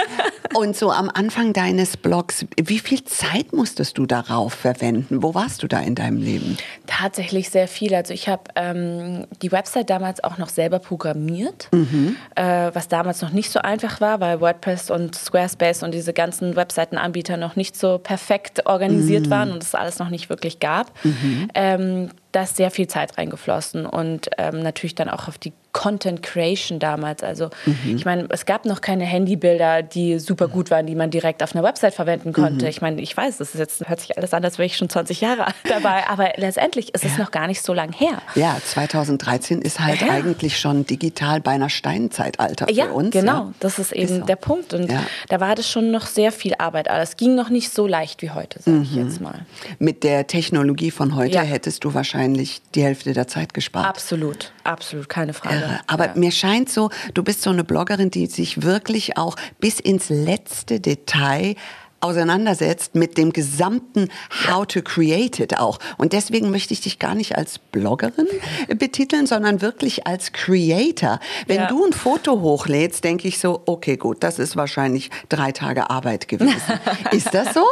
Und 0.55 0.76
so 0.76 0.90
am 0.90 1.11
Anfang 1.12 1.52
deines 1.52 1.96
Blogs, 1.96 2.44
wie 2.61 2.78
viel 2.78 3.05
Zeit 3.05 3.52
musstest 3.52 3.96
du 3.99 4.06
darauf 4.06 4.52
verwenden? 4.52 5.23
Wo 5.23 5.35
warst 5.35 5.62
du 5.62 5.69
da 5.69 5.81
in 5.81 5.94
deinem 5.94 6.19
Leben? 6.19 6.58
Tatsächlich 6.87 7.50
sehr 7.50 7.69
viel. 7.69 7.94
Also 7.94 8.12
ich 8.12 8.28
habe 8.28 8.44
ähm, 8.56 9.26
die 9.40 9.50
Website 9.50 9.88
damals 9.88 10.23
auch 10.23 10.38
noch 10.38 10.50
selber 10.50 10.78
programmiert, 10.78 11.69
mhm. 11.73 12.17
äh, 12.35 12.70
was 12.73 12.88
damals 12.88 13.23
noch 13.23 13.31
nicht 13.31 13.50
so 13.50 13.61
einfach 13.61 14.00
war, 14.00 14.20
weil 14.20 14.40
WordPress 14.40 14.90
und 14.90 15.14
Squarespace 15.24 15.82
und 15.82 15.92
diese 15.92 16.12
ganzen 16.12 16.56
Webseitenanbieter 16.56 17.36
noch 17.36 17.56
nicht 17.56 17.76
so 17.76 17.98
perfekt 17.98 18.66
organisiert 18.66 19.26
mhm. 19.26 19.30
waren 19.30 19.52
und 19.52 19.62
es 19.62 19.74
alles 19.74 19.98
noch 19.98 20.10
nicht 20.10 20.28
wirklich 20.28 20.60
gab. 20.60 20.92
Mhm. 21.04 21.48
Ähm, 21.54 22.08
da 22.32 22.42
ist 22.42 22.56
sehr 22.56 22.70
viel 22.70 22.86
Zeit 22.86 23.19
reingeflossen 23.19 23.86
und 23.86 24.30
ähm, 24.38 24.60
natürlich 24.60 24.94
dann 24.94 25.08
auch 25.08 25.28
auf 25.28 25.38
die 25.38 25.52
Content 25.72 26.22
Creation 26.22 26.78
damals. 26.78 27.22
Also 27.22 27.48
mhm. 27.64 27.96
ich 27.96 28.04
meine, 28.04 28.26
es 28.28 28.44
gab 28.44 28.66
noch 28.66 28.82
keine 28.82 29.04
Handybilder, 29.04 29.82
die 29.82 30.19
super 30.19 30.48
gut 30.48 30.70
waren, 30.70 30.86
die 30.86 30.94
man 30.94 31.10
direkt 31.10 31.42
auf 31.42 31.54
einer 31.54 31.64
Website 31.64 31.94
verwenden 31.94 32.32
konnte. 32.32 32.66
Mhm. 32.66 32.70
Ich 32.70 32.82
meine, 32.82 33.00
ich 33.00 33.16
weiß, 33.16 33.38
das 33.38 33.54
ist 33.54 33.58
jetzt 33.58 33.88
hört 33.88 34.00
sich 34.00 34.16
alles 34.16 34.34
an, 34.34 34.44
als 34.44 34.58
wäre 34.58 34.66
ich 34.66 34.76
schon 34.76 34.90
20 34.90 35.20
Jahre 35.22 35.46
dabei, 35.66 36.06
aber 36.08 36.32
letztendlich 36.36 36.94
ist 36.94 37.04
ja. 37.04 37.10
es 37.10 37.19
noch 37.19 37.30
gar 37.30 37.46
nicht 37.46 37.62
so 37.62 37.72
lang 37.72 37.92
her. 37.92 38.20
Ja, 38.34 38.56
2013 38.62 39.62
ist 39.62 39.80
halt 39.80 40.02
ja. 40.02 40.10
eigentlich 40.10 40.58
schon 40.58 40.84
digital 40.86 41.40
bei 41.40 41.52
einer 41.52 41.70
Steinzeitalter 41.70 42.66
für 42.66 42.72
ja, 42.72 42.90
uns. 42.90 43.10
Genau, 43.10 43.32
ja. 43.32 43.54
das 43.60 43.78
ist 43.78 43.92
eben 43.92 44.12
ist 44.12 44.20
so. 44.20 44.26
der 44.26 44.36
Punkt 44.36 44.75
und 44.75 44.92
da 45.28 45.40
war 45.40 45.54
das 45.54 45.68
schon 45.68 45.90
noch 45.90 46.06
sehr 46.06 46.32
viel 46.32 46.54
Arbeit. 46.58 46.88
Aber 46.88 47.00
es 47.00 47.16
ging 47.16 47.34
noch 47.34 47.48
nicht 47.48 47.72
so 47.72 47.86
leicht 47.86 48.20
wie 48.20 48.30
heute, 48.30 48.60
sage 48.62 48.76
mhm. 48.76 48.82
ich 48.82 48.94
jetzt 48.94 49.20
mal. 49.20 49.46
Mit 49.78 50.04
der 50.04 50.26
Technologie 50.26 50.90
von 50.90 51.16
heute 51.16 51.40
hättest 51.40 51.84
du 51.84 51.94
wahrscheinlich 51.94 52.60
die 52.75 52.82
Hälfte 52.82 53.14
der 53.14 53.26
Zeit 53.26 53.54
gespart. 53.54 53.86
Absolut, 53.86 54.52
absolut, 54.64 55.08
keine 55.08 55.32
Frage 55.32 55.62
irre. 55.62 55.81
Aber 55.87 56.06
ja. 56.06 56.12
mir 56.14 56.31
scheint 56.31 56.69
so, 56.69 56.91
du 57.14 57.23
bist 57.23 57.43
so 57.43 57.50
eine 57.50 57.64
Bloggerin, 57.64 58.11
die 58.11 58.26
sich 58.26 58.62
wirklich 58.62 59.17
auch 59.17 59.37
bis 59.61 59.81
ins 59.81 60.09
letzte 60.09 60.81
Detail 60.81 61.56
auseinandersetzt 62.02 62.94
mit 62.94 63.16
dem 63.16 63.32
gesamten 63.32 64.08
How 64.49 64.66
to 64.66 64.82
Create 64.82 65.40
It 65.40 65.58
auch. 65.58 65.78
Und 65.99 66.12
deswegen 66.12 66.50
möchte 66.50 66.75
ich 66.75 66.81
dich 66.81 66.99
gar 66.99 67.14
nicht 67.14 67.37
als 67.37 67.58
Bloggerin 67.58 68.26
betiteln, 68.78 69.26
sondern 69.26 69.62
wirklich 69.62 70.06
als 70.06 70.32
Creator. 70.32 71.20
Wenn 71.46 71.60
ja. 71.60 71.66
du 71.69 71.84
ein 71.84 71.93
Foto 71.93 72.40
hochlädst, 72.40 73.04
denke 73.04 73.28
ich 73.28 73.38
so, 73.38 73.62
okay, 73.66 73.96
gut, 73.96 74.22
das 74.22 74.38
ist 74.38 74.56
wahrscheinlich 74.56 75.10
drei 75.28 75.52
Tage 75.52 75.90
Arbeit 75.90 76.28
gewesen. 76.28 76.60
ist 77.12 77.32
das 77.32 77.54
so? 77.54 77.64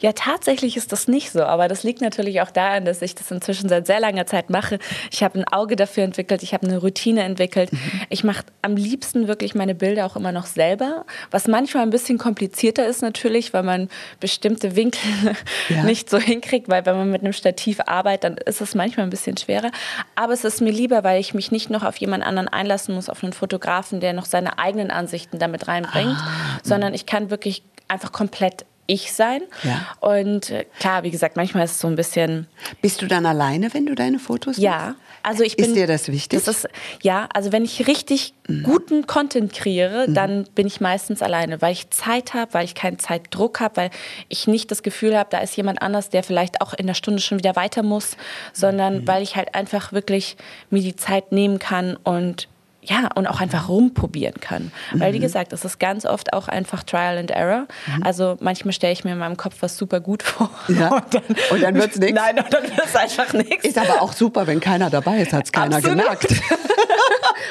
Ja, 0.00 0.12
tatsächlich 0.12 0.76
ist 0.76 0.92
das 0.92 1.06
nicht 1.08 1.30
so. 1.30 1.42
Aber 1.44 1.68
das 1.68 1.82
liegt 1.82 2.00
natürlich 2.00 2.40
auch 2.40 2.50
daran, 2.50 2.84
dass 2.84 3.02
ich 3.02 3.14
das 3.14 3.30
inzwischen 3.30 3.68
seit 3.68 3.86
sehr 3.86 4.00
langer 4.00 4.26
Zeit 4.26 4.48
mache. 4.48 4.78
Ich 5.10 5.22
habe 5.22 5.40
ein 5.40 5.44
Auge 5.48 5.76
dafür 5.76 6.04
entwickelt, 6.04 6.42
ich 6.42 6.54
habe 6.54 6.66
eine 6.66 6.78
Routine 6.78 7.22
entwickelt. 7.22 7.72
Mhm. 7.72 7.78
Ich 8.08 8.24
mache 8.24 8.44
am 8.62 8.76
liebsten 8.76 9.28
wirklich 9.28 9.54
meine 9.54 9.74
Bilder 9.74 10.06
auch 10.06 10.16
immer 10.16 10.32
noch 10.32 10.46
selber, 10.46 11.04
was 11.30 11.48
manchmal 11.48 11.82
ein 11.82 11.90
bisschen 11.90 12.16
komplizierter 12.18 12.86
ist 12.86 13.02
natürlich, 13.02 13.52
weil 13.52 13.62
man 13.62 13.73
man 13.74 13.88
bestimmte 14.20 14.76
Winkel 14.76 15.36
ja. 15.68 15.82
nicht 15.84 16.08
so 16.08 16.18
hinkriegt, 16.18 16.68
weil 16.68 16.86
wenn 16.86 16.96
man 16.96 17.10
mit 17.10 17.22
einem 17.22 17.32
Stativ 17.32 17.80
arbeitet, 17.86 18.24
dann 18.24 18.36
ist 18.36 18.60
es 18.60 18.74
manchmal 18.74 19.06
ein 19.06 19.10
bisschen 19.10 19.36
schwerer. 19.36 19.70
Aber 20.14 20.32
es 20.32 20.44
ist 20.44 20.60
mir 20.60 20.72
lieber, 20.72 21.04
weil 21.04 21.20
ich 21.20 21.34
mich 21.34 21.50
nicht 21.50 21.70
noch 21.70 21.82
auf 21.82 21.96
jemand 21.96 22.24
anderen 22.24 22.48
einlassen 22.48 22.94
muss, 22.94 23.08
auf 23.08 23.22
einen 23.22 23.32
Fotografen, 23.32 24.00
der 24.00 24.12
noch 24.12 24.26
seine 24.26 24.58
eigenen 24.58 24.90
Ansichten 24.90 25.38
damit 25.38 25.68
reinbringt, 25.68 26.16
ah. 26.16 26.58
sondern 26.62 26.94
ich 26.94 27.06
kann 27.06 27.30
wirklich 27.30 27.62
einfach 27.88 28.12
komplett 28.12 28.64
ich 28.86 29.12
sein. 29.12 29.40
Ja. 29.62 29.86
Und 30.00 30.50
äh, 30.50 30.66
klar, 30.78 31.02
wie 31.04 31.10
gesagt, 31.10 31.36
manchmal 31.36 31.64
ist 31.64 31.72
es 31.72 31.80
so 31.80 31.88
ein 31.88 31.96
bisschen. 31.96 32.46
Bist 32.82 33.00
du 33.02 33.06
dann 33.06 33.24
alleine, 33.26 33.72
wenn 33.72 33.86
du 33.86 33.94
deine 33.94 34.18
Fotos 34.18 34.56
machst? 34.56 34.62
Ja. 34.62 34.94
Also 35.24 35.42
ich 35.42 35.56
bin, 35.56 35.64
ist 35.64 35.74
dir 35.74 35.86
das 35.86 36.08
wichtig? 36.08 36.44
Das 36.44 36.48
ist, 36.48 36.68
ja, 37.02 37.28
also 37.32 37.50
wenn 37.50 37.64
ich 37.64 37.86
richtig 37.86 38.34
mhm. 38.46 38.62
guten 38.62 39.06
Content 39.06 39.54
kreiere, 39.54 40.06
mhm. 40.06 40.14
dann 40.14 40.44
bin 40.54 40.66
ich 40.66 40.82
meistens 40.82 41.22
alleine, 41.22 41.62
weil 41.62 41.72
ich 41.72 41.88
Zeit 41.88 42.34
habe, 42.34 42.52
weil 42.52 42.66
ich 42.66 42.74
keinen 42.74 42.98
Zeitdruck 42.98 43.58
habe, 43.58 43.76
weil 43.76 43.90
ich 44.28 44.46
nicht 44.46 44.70
das 44.70 44.82
Gefühl 44.82 45.16
habe, 45.16 45.30
da 45.30 45.38
ist 45.38 45.56
jemand 45.56 45.80
anders, 45.80 46.10
der 46.10 46.22
vielleicht 46.22 46.60
auch 46.60 46.74
in 46.74 46.86
der 46.86 46.92
Stunde 46.92 47.22
schon 47.22 47.38
wieder 47.38 47.56
weiter 47.56 47.82
muss, 47.82 48.18
sondern 48.52 48.98
mhm. 48.98 49.08
weil 49.08 49.22
ich 49.22 49.34
halt 49.34 49.54
einfach 49.54 49.94
wirklich 49.94 50.36
mir 50.68 50.82
die 50.82 50.94
Zeit 50.94 51.32
nehmen 51.32 51.58
kann 51.58 51.96
und 51.96 52.48
ja, 52.84 53.08
und 53.14 53.26
auch 53.26 53.40
einfach 53.40 53.68
rumprobieren 53.68 54.40
kann. 54.40 54.72
Mhm. 54.92 55.00
Weil, 55.00 55.12
wie 55.12 55.18
mhm. 55.18 55.22
gesagt, 55.22 55.52
es 55.52 55.64
ist 55.64 55.78
ganz 55.78 56.04
oft 56.04 56.32
auch 56.32 56.48
einfach 56.48 56.82
Trial 56.82 57.18
and 57.18 57.30
Error. 57.30 57.66
Mhm. 57.86 58.02
Also 58.02 58.36
manchmal 58.40 58.72
stelle 58.72 58.92
ich 58.92 59.04
mir 59.04 59.12
in 59.12 59.18
meinem 59.18 59.36
Kopf 59.36 59.56
was 59.60 59.76
super 59.76 60.00
gut 60.00 60.22
vor. 60.22 60.50
Ja. 60.68 60.94
Und 60.94 61.14
dann, 61.14 61.22
dann 61.60 61.74
wird 61.74 61.92
es 61.92 61.98
nichts. 61.98 62.14
Nein, 62.14 62.38
und 62.38 62.52
dann 62.52 62.62
wird 62.64 62.84
es 62.84 62.96
einfach 62.96 63.32
nichts. 63.32 63.64
Ist 63.64 63.78
aber 63.78 64.02
auch 64.02 64.12
super, 64.12 64.46
wenn 64.46 64.60
keiner 64.60 64.90
dabei 64.90 65.18
ist, 65.18 65.32
hat 65.32 65.44
es 65.44 65.52
keiner 65.52 65.76
Absolut. 65.76 65.98
gemerkt. 65.98 66.26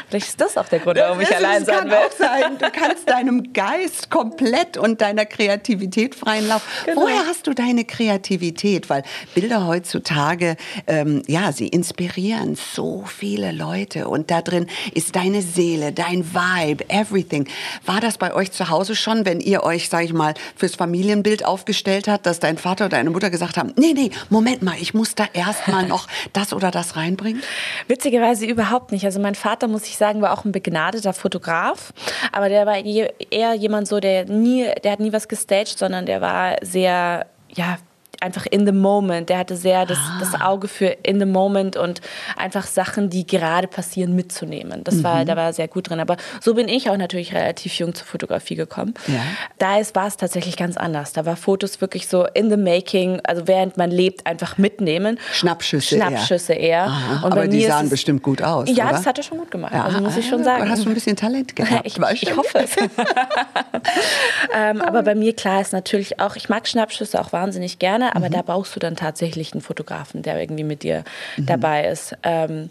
Vielleicht 0.10 0.28
ist 0.28 0.42
das 0.42 0.58
auch 0.58 0.68
der 0.68 0.80
Grund, 0.80 0.98
warum 0.98 1.20
ich 1.22 1.28
Das 1.28 1.38
allein 1.38 1.66
sein 1.66 1.76
kann 1.80 1.90
will. 1.90 1.98
auch 1.98 2.12
sein. 2.12 2.58
Du 2.58 2.70
kannst 2.70 3.10
deinem 3.10 3.54
Geist 3.54 4.10
komplett 4.10 4.78
und 4.78 5.02
deiner 5.02 5.26
Kreativität 5.26 6.16
freien 6.16 6.48
Lauf. 6.48 6.62
Genau. 6.86 7.02
Woher 7.02 7.26
hast 7.28 7.48
du 7.48 7.54
deine 7.54 7.86
Kreativität? 7.86 8.90
Weil 8.90 9.04
Bilder 9.34 9.68
heutzutage, 9.68 10.56
ähm, 10.88 11.24
ja, 11.28 11.52
sie 11.52 11.68
inspirieren 11.68 12.56
so 12.56 13.04
viele 13.06 13.52
Leute 13.52 14.08
und 14.08 14.32
da 14.32 14.42
drin 14.42 14.68
ist 14.94 15.16
deine 15.16 15.42
Seele, 15.42 15.92
dein 15.92 16.26
Vibe, 16.34 16.90
everything. 16.90 17.48
War 17.86 18.00
das 18.02 18.18
bei 18.18 18.34
euch 18.34 18.52
zu 18.52 18.70
Hause 18.70 18.96
schon, 18.96 19.26
wenn 19.26 19.40
ihr 19.40 19.64
euch, 19.64 19.90
sag 19.90 20.04
ich 20.04 20.14
mal, 20.14 20.34
fürs 20.56 20.76
Familienbild 20.76 21.46
aufgestellt 21.46 22.08
habt, 22.08 22.26
dass 22.26 22.40
dein 22.40 22.58
Vater 22.58 22.86
oder 22.86 22.98
deine 22.98 23.10
Mutter 23.10 23.30
gesagt 23.30 23.58
haben, 23.58 23.74
nee, 23.78 23.94
nee, 23.94 24.12
Moment 24.30 24.62
mal, 24.62 24.76
ich 24.80 24.94
muss 24.94 25.16
da 25.16 25.26
erst 25.34 25.68
mal 25.68 25.86
noch 25.88 26.08
das 26.34 26.54
oder 26.54 26.72
das 26.72 26.96
reinbringen? 26.96 27.42
Witzigerweise 27.88 28.46
überhaupt 28.46 28.92
nicht. 28.92 29.06
Also 29.06 29.20
mein 29.20 29.36
Vater, 29.36 29.68
muss 29.68 29.86
ich 29.86 29.93
sagen, 29.98 30.22
war 30.22 30.34
auch 30.34 30.46
ein 30.46 30.52
begnadeter 30.52 31.14
Fotograf, 31.14 31.94
aber 32.32 32.50
der 32.50 32.66
war 32.66 32.78
eher 32.78 33.54
jemand 33.54 33.88
so, 33.88 34.00
der 34.00 34.26
nie, 34.26 34.68
der 34.84 34.94
hat 34.94 35.00
nie 35.00 35.14
was 35.14 35.28
gestaged, 35.28 35.78
sondern 35.78 36.06
der 36.06 36.22
war 36.22 36.58
sehr, 36.62 37.26
ja, 37.50 37.78
einfach 38.24 38.46
in 38.50 38.66
the 38.66 38.72
moment. 38.72 39.30
Der 39.30 39.38
hatte 39.38 39.56
sehr 39.56 39.86
das, 39.86 40.00
das 40.20 40.40
Auge 40.40 40.68
für 40.68 40.86
in 41.04 41.20
the 41.20 41.26
moment 41.26 41.78
und 41.78 42.02
einfach 42.38 42.66
Sachen, 42.66 43.10
die 43.10 43.28
gerade 43.28 43.68
passieren, 43.68 44.16
mitzunehmen. 44.16 44.84
Das 44.84 45.04
war, 45.04 45.26
da 45.26 45.36
war 45.36 45.46
er 45.46 45.54
sehr 45.54 45.68
gut 45.68 45.90
drin. 45.90 46.00
Aber 46.00 46.18
so 46.42 46.54
bin 46.54 46.68
ich 46.68 46.90
auch 46.90 46.98
natürlich 46.98 47.34
relativ 47.34 47.74
jung 47.76 47.94
zur 47.94 48.08
Fotografie 48.08 48.56
gekommen. 48.56 48.94
Ja. 49.08 49.22
Da 49.60 49.74
war 49.94 50.08
es 50.08 50.18
tatsächlich 50.18 50.58
ganz 50.58 50.78
anders. 50.78 51.14
Da 51.14 51.26
war 51.26 51.36
Fotos 51.36 51.82
wirklich 51.82 52.08
so 52.08 52.26
in 52.34 52.50
the 52.50 52.58
making, 52.58 53.20
also 53.24 53.48
während 53.48 53.78
man 53.78 53.92
lebt, 53.92 54.26
einfach 54.26 54.58
mitnehmen. 54.58 55.20
Schnappschüsse 55.34 55.96
eher. 55.96 56.08
Schnappschüsse 56.08 56.54
eher. 56.54 56.92
Und 57.24 57.32
aber 57.32 57.48
die 57.48 57.66
sahen 57.66 57.86
es- 57.86 57.92
bestimmt 57.92 58.24
gut 58.24 58.42
aus, 58.42 58.70
Ja, 58.70 58.86
oder? 58.86 58.94
das 58.94 59.06
hat 59.06 59.18
er 59.18 59.24
schon 59.24 59.38
gut 59.38 59.52
gemacht. 59.52 59.74
Ja, 59.74 59.84
also 59.84 60.00
muss 60.00 60.16
ich 60.18 60.28
schon 60.28 60.42
ah, 60.42 60.46
sagen. 60.46 60.70
Hast 60.70 60.86
du 60.86 60.90
ein 60.90 60.94
bisschen 60.94 61.16
Talent 61.16 61.56
gehabt, 61.56 61.86
ich, 61.86 62.00
weißt 62.00 62.24
ich 62.24 62.30
du? 62.30 62.38
hoffe 62.38 62.60
es. 62.60 62.76
ähm, 64.56 64.82
aber 64.82 65.04
bei 65.04 65.16
mir, 65.16 65.36
klar, 65.36 65.62
ist 65.62 65.74
natürlich 65.74 66.20
auch, 66.20 66.36
ich 66.36 66.50
mag 66.50 66.68
Schnappschüsse 66.68 67.20
auch 67.20 67.34
wahnsinnig 67.34 67.80
gerne, 67.80 68.13
aber 68.14 68.30
da 68.30 68.42
brauchst 68.44 68.76
du 68.76 68.80
dann 68.80 68.96
tatsächlich 68.96 69.54
einen 69.54 69.62
Fotografen, 69.62 70.22
der 70.22 70.40
irgendwie 70.40 70.64
mit 70.64 70.84
dir 70.84 71.04
dabei 71.38 71.88
ist. 71.88 72.16
Ähm, 72.24 72.70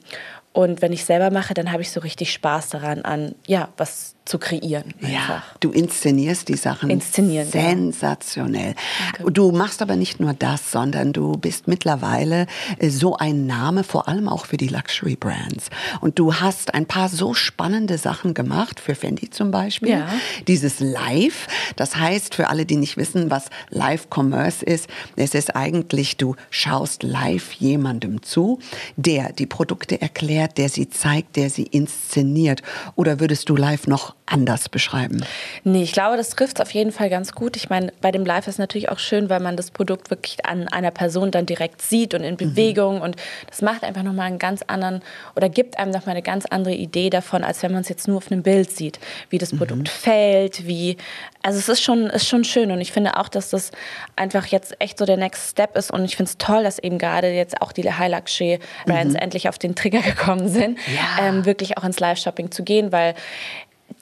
und 0.52 0.82
wenn 0.82 0.92
ich 0.92 1.04
selber 1.04 1.30
mache, 1.30 1.54
dann 1.54 1.72
habe 1.72 1.82
ich 1.82 1.90
so 1.90 2.00
richtig 2.00 2.32
Spaß 2.32 2.70
daran, 2.70 3.02
an 3.02 3.34
ja, 3.46 3.68
was 3.76 4.11
zu 4.24 4.38
kreieren. 4.38 4.94
Ja, 5.00 5.08
Einfach. 5.08 5.58
du 5.58 5.70
inszenierst 5.70 6.48
die 6.48 6.56
Sachen 6.56 6.90
Inszenieren, 6.90 7.48
ja. 7.52 7.60
sensationell. 7.60 8.74
Du 9.26 9.50
machst 9.50 9.82
aber 9.82 9.96
nicht 9.96 10.20
nur 10.20 10.32
das, 10.32 10.70
sondern 10.70 11.12
du 11.12 11.36
bist 11.36 11.66
mittlerweile 11.66 12.46
äh, 12.78 12.88
so 12.88 13.16
ein 13.16 13.46
Name, 13.46 13.82
vor 13.82 14.08
allem 14.08 14.28
auch 14.28 14.46
für 14.46 14.56
die 14.56 14.68
Luxury 14.68 15.16
Brands. 15.16 15.70
Und 16.00 16.18
du 16.18 16.34
hast 16.34 16.74
ein 16.74 16.86
paar 16.86 17.08
so 17.08 17.34
spannende 17.34 17.98
Sachen 17.98 18.32
gemacht, 18.32 18.78
für 18.78 18.94
Fendi 18.94 19.30
zum 19.30 19.50
Beispiel. 19.50 19.90
Ja. 19.90 20.08
Dieses 20.46 20.78
Live, 20.78 21.48
das 21.74 21.96
heißt 21.96 22.34
für 22.36 22.48
alle, 22.48 22.64
die 22.64 22.76
nicht 22.76 22.96
wissen, 22.96 23.30
was 23.30 23.46
Live-Commerce 23.70 24.64
ist, 24.64 24.88
es 25.16 25.34
ist 25.34 25.56
eigentlich, 25.56 26.16
du 26.16 26.36
schaust 26.50 27.02
live 27.02 27.52
jemandem 27.52 28.22
zu, 28.22 28.60
der 28.96 29.32
die 29.32 29.46
Produkte 29.46 30.00
erklärt, 30.00 30.58
der 30.58 30.68
sie 30.68 30.88
zeigt, 30.88 31.36
der 31.36 31.50
sie 31.50 31.64
inszeniert. 31.64 32.62
Oder 32.94 33.18
würdest 33.18 33.48
du 33.48 33.56
live 33.56 33.86
noch 33.86 34.12
anders 34.26 34.68
beschreiben? 34.68 35.24
Nee, 35.64 35.82
ich 35.82 35.92
glaube, 35.92 36.16
das 36.16 36.30
trifft 36.30 36.56
es 36.58 36.60
auf 36.62 36.70
jeden 36.72 36.92
Fall 36.92 37.10
ganz 37.10 37.32
gut. 37.32 37.56
Ich 37.56 37.68
meine, 37.70 37.92
bei 38.00 38.10
dem 38.10 38.24
Live 38.24 38.46
ist 38.46 38.58
natürlich 38.58 38.88
auch 38.88 38.98
schön, 38.98 39.28
weil 39.28 39.40
man 39.40 39.56
das 39.56 39.70
Produkt 39.70 40.10
wirklich 40.10 40.44
an 40.46 40.68
einer 40.68 40.90
Person 40.90 41.30
dann 41.30 41.44
direkt 41.44 41.82
sieht 41.82 42.14
und 42.14 42.22
in 42.22 42.36
Bewegung. 42.36 43.00
Und 43.00 43.16
das 43.48 43.62
macht 43.62 43.82
einfach 43.84 44.02
nochmal 44.02 44.26
einen 44.28 44.38
ganz 44.38 44.62
anderen 44.66 45.02
oder 45.36 45.48
gibt 45.48 45.78
einem 45.78 45.90
nochmal 45.90 46.12
eine 46.14 46.22
ganz 46.22 46.46
andere 46.46 46.74
Idee 46.74 47.10
davon, 47.10 47.44
als 47.44 47.62
wenn 47.62 47.72
man 47.72 47.82
es 47.82 47.88
jetzt 47.88 48.08
nur 48.08 48.18
auf 48.18 48.30
einem 48.30 48.42
Bild 48.42 48.70
sieht, 48.70 49.00
wie 49.30 49.38
das 49.38 49.54
Produkt 49.56 49.88
fällt, 49.88 50.66
wie. 50.66 50.96
Also 51.42 51.58
es 51.58 51.68
ist 51.68 51.82
schon, 51.82 52.06
ist 52.08 52.28
schon 52.28 52.44
schön. 52.44 52.70
Und 52.70 52.80
ich 52.80 52.92
finde 52.92 53.16
auch, 53.18 53.28
dass 53.28 53.50
das 53.50 53.72
einfach 54.16 54.46
jetzt 54.46 54.80
echt 54.80 54.98
so 54.98 55.04
der 55.04 55.16
Next 55.16 55.50
Step 55.50 55.76
ist. 55.76 55.90
Und 55.90 56.04
ich 56.04 56.16
finde 56.16 56.30
es 56.30 56.38
toll, 56.38 56.62
dass 56.62 56.78
eben 56.78 56.98
gerade 56.98 57.28
jetzt 57.32 57.60
auch 57.60 57.72
die 57.72 57.90
High 57.92 58.12
Luxury 58.12 58.60
Brands 58.86 59.14
endlich 59.16 59.48
auf 59.48 59.58
den 59.58 59.74
Trigger 59.74 60.00
gekommen 60.02 60.48
sind, 60.48 60.78
Ja. 60.86 61.26
ähm, 61.26 61.44
wirklich 61.44 61.76
auch 61.78 61.84
ins 61.84 61.98
Live-Shopping 62.00 62.50
zu 62.52 62.62
gehen, 62.62 62.92
weil 62.92 63.14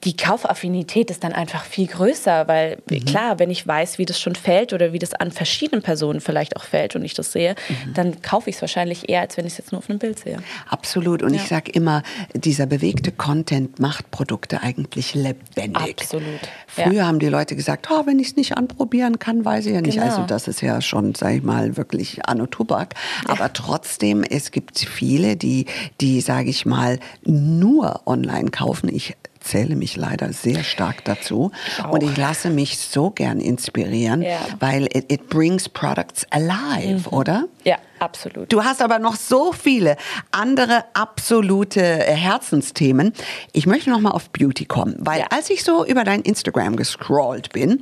die 0.04 0.16
Kaufaffinität 0.16 1.10
ist 1.10 1.24
dann 1.24 1.32
einfach 1.32 1.64
viel 1.64 1.86
größer, 1.86 2.48
weil 2.48 2.78
klar, 3.06 3.38
wenn 3.38 3.50
ich 3.50 3.66
weiß, 3.66 3.98
wie 3.98 4.04
das 4.06 4.20
schon 4.20 4.34
fällt 4.34 4.72
oder 4.72 4.92
wie 4.92 4.98
das 4.98 5.14
an 5.14 5.30
verschiedenen 5.30 5.82
Personen 5.82 6.20
vielleicht 6.20 6.56
auch 6.56 6.64
fällt 6.64 6.96
und 6.96 7.04
ich 7.04 7.14
das 7.14 7.32
sehe, 7.32 7.54
dann 7.94 8.20
kaufe 8.22 8.50
ich 8.50 8.56
es 8.56 8.62
wahrscheinlich 8.62 9.08
eher, 9.08 9.20
als 9.20 9.36
wenn 9.36 9.46
ich 9.46 9.52
es 9.54 9.58
jetzt 9.58 9.72
nur 9.72 9.78
auf 9.78 9.90
einem 9.90 9.98
Bild 9.98 10.18
sehe. 10.18 10.38
Absolut. 10.68 11.22
Und 11.22 11.34
ich 11.34 11.42
Ja. 11.42 11.48
sage 11.48 11.70
immer, 11.72 12.02
dieser 12.34 12.66
bewegte 12.66 13.12
Content 13.12 13.78
macht 13.78 14.10
Produkte 14.10 14.62
eigentlich 14.62 15.14
lebendig. 15.14 15.76
Absolut. 16.00 16.40
Früher 16.66 16.92
Ja. 16.92 17.06
haben 17.06 17.18
die 17.18 17.28
Leute 17.28 17.56
gesagt, 17.56 17.88
oh, 17.90 18.06
wenn 18.06 18.18
ich 18.18 18.28
es 18.28 18.36
nicht 18.36 18.56
anprobieren 18.56 19.18
kann, 19.18 19.44
weiß 19.44 19.66
ich 19.66 19.74
ja 19.74 19.80
nicht. 19.80 19.94
Genau. 19.94 20.06
Also 20.06 20.22
das 20.22 20.48
ist 20.48 20.60
ja 20.60 20.80
schon, 20.80 21.14
sag 21.14 21.34
ich 21.34 21.42
mal, 21.42 21.76
wirklich 21.76 22.26
Anno 22.26 22.46
Tubak. 22.46 22.94
Aber 23.26 23.52
trotzdem, 23.52 24.22
es 24.24 24.50
gibt 24.50 24.78
viele, 24.78 25.36
die, 25.36 25.66
die, 26.00 26.20
sage 26.20 26.50
ich 26.50 26.66
mal, 26.66 26.98
nur 27.24 28.02
online 28.06 28.50
kaufen. 28.50 28.88
Ich 28.94 29.14
zähle 29.40 29.76
mich 29.76 29.96
leider 29.96 30.32
sehr 30.32 30.62
stark 30.64 31.04
dazu. 31.04 31.50
Ich. 31.78 31.84
Und 31.84 32.02
ich 32.02 32.16
lasse 32.16 32.50
mich 32.50 32.78
so 32.78 33.10
gern 33.10 33.40
inspirieren, 33.40 34.22
Ja. 34.22 34.38
weil 34.58 34.84
it, 34.84 35.10
it 35.10 35.28
brings 35.28 35.68
products 35.68 36.26
alive, 36.30 37.08
oder? 37.10 37.44
Ja, 37.64 37.76
absolut. 37.98 38.52
Du 38.52 38.64
hast 38.64 38.80
aber 38.82 38.98
noch 38.98 39.16
so 39.16 39.52
viele 39.52 39.96
andere 40.30 40.84
absolute 40.94 41.80
Herzensthemen. 41.80 43.12
Ich 43.52 43.66
möchte 43.66 43.90
noch 43.90 44.00
mal 44.00 44.10
auf 44.12 44.30
Beauty 44.30 44.64
kommen, 44.64 44.96
weil 44.98 45.20
Ja. 45.20 45.26
als 45.30 45.50
ich 45.50 45.62
so 45.64 45.84
über 45.84 46.04
dein 46.04 46.22
Instagram 46.22 46.76
gescrollt 46.76 47.52
bin, 47.52 47.80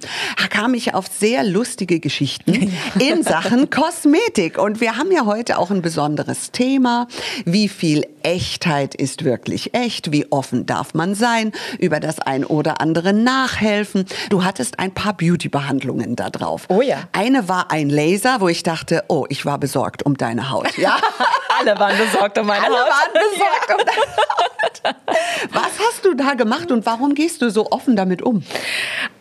kam 0.50 0.74
ich 0.74 0.94
auf 0.94 1.06
sehr 1.06 1.44
lustige 1.44 2.00
Geschichten 2.00 2.72
in 2.98 3.22
Sachen 3.22 3.70
Kosmetik. 3.70 4.58
Und 4.58 4.80
wir 4.80 4.96
haben 4.96 5.12
ja 5.12 5.26
heute 5.26 5.58
auch 5.58 5.70
ein 5.70 5.82
besonderes 5.82 6.50
Thema. 6.52 7.06
Wie 7.44 7.68
viel 7.68 8.06
Echtheit 8.28 8.94
ist 8.94 9.24
wirklich 9.24 9.72
echt? 9.72 10.12
Wie 10.12 10.30
offen 10.30 10.66
darf 10.66 10.92
man 10.92 11.14
sein? 11.14 11.50
Über 11.78 11.98
das 11.98 12.18
ein 12.18 12.44
oder 12.44 12.82
andere 12.82 13.14
nachhelfen. 13.14 14.04
Du 14.28 14.44
hattest 14.44 14.78
ein 14.78 14.92
paar 14.92 15.14
Beauty-Behandlungen 15.14 16.14
da 16.14 16.28
drauf. 16.28 16.66
Oh 16.68 16.82
ja. 16.82 16.98
Eine 17.12 17.48
war 17.48 17.70
ein 17.70 17.88
Laser, 17.88 18.42
wo 18.42 18.48
ich 18.48 18.62
dachte, 18.62 19.02
oh, 19.08 19.24
ich 19.30 19.46
war 19.46 19.56
besorgt 19.56 20.04
um 20.04 20.14
deine 20.18 20.50
Haut. 20.50 20.76
Ja. 20.76 20.98
Alle 21.58 21.78
waren 21.78 21.96
besorgt 21.96 22.36
um 22.38 22.46
meine 22.46 22.66
Alle 22.66 22.76
Haut. 22.76 22.88
waren 22.90 23.12
besorgt 23.14 23.70
um 23.80 23.86
deine 23.86 24.06
Haut. 24.26 24.94
Was 25.52 25.72
hast 25.88 26.04
du 26.04 26.14
da 26.14 26.34
gemacht 26.34 26.70
und 26.70 26.84
warum 26.84 27.14
gehst 27.14 27.40
du 27.40 27.50
so 27.50 27.70
offen 27.70 27.96
damit 27.96 28.20
um? 28.20 28.42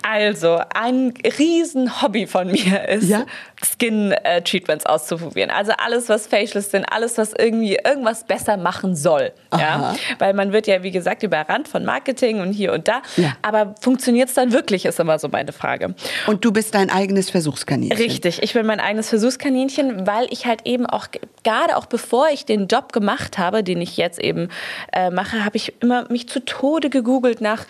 Also, 0.04 0.60
ein 0.74 1.14
riesen 1.38 2.02
Hobby 2.02 2.28
von 2.28 2.48
mir 2.52 2.88
ist, 2.88 3.08
Ja? 3.10 3.26
Skin-Treatments 3.64 4.86
auszuprobieren. 4.86 5.50
Also 5.50 5.74
alles, 5.84 6.08
was 6.10 6.28
Facials 6.28 6.72
sind, 6.72 6.86
alles, 6.86 7.18
was 7.18 7.34
irgendwie 7.38 7.78
irgendwas 7.84 8.26
besser 8.26 8.56
machen 8.58 8.96
soll. 8.98 9.32
Ja? 9.52 9.96
Weil 10.20 10.34
man 10.34 10.52
wird 10.52 10.68
ja, 10.68 10.84
wie 10.84 10.92
gesagt, 10.92 11.24
überrannt 11.24 11.68
von 11.68 11.86
Marketing 11.86 12.42
und 12.42 12.52
hier 12.52 12.74
und 12.74 12.88
da. 12.88 13.02
Ja. 13.16 13.38
Aber 13.42 13.76
funktioniert 13.80 14.30
es 14.30 14.36
dann 14.36 14.52
wirklich, 14.52 14.86
ist 14.86 15.00
immer 15.00 15.20
so 15.20 15.28
meine 15.30 15.52
Frage. 15.52 15.96
Und 16.28 16.44
du 16.44 16.52
bist 16.52 16.76
dein 16.76 16.90
eigenes 16.90 17.30
Versuchskaninchen. 17.30 17.98
Richtig, 17.98 18.44
ich 18.44 18.54
bin 18.54 18.66
mein 18.66 18.80
eigenes 18.80 19.10
Versuchskaninchen, 19.10 20.08
weil 20.08 20.28
ich 20.30 20.46
halt 20.46 20.66
eben 20.66 20.86
auch, 20.86 21.08
gerade 21.44 21.78
auch 21.78 21.86
bevor 21.86 22.28
ich 22.32 22.46
den 22.46 22.68
Job 22.68 22.94
gemacht 22.94 23.38
habe, 23.38 23.64
den 23.64 23.82
ich 23.82 23.98
jetzt 23.98 24.20
eben 24.20 24.50
äh, 24.92 25.10
mache, 25.10 25.46
habe 25.46 25.58
ich 25.58 25.74
immer 25.82 26.10
mich 26.10 26.28
zu 26.28 26.44
Tode 26.44 26.90
gegoogelt 26.90 27.42
nach 27.42 27.66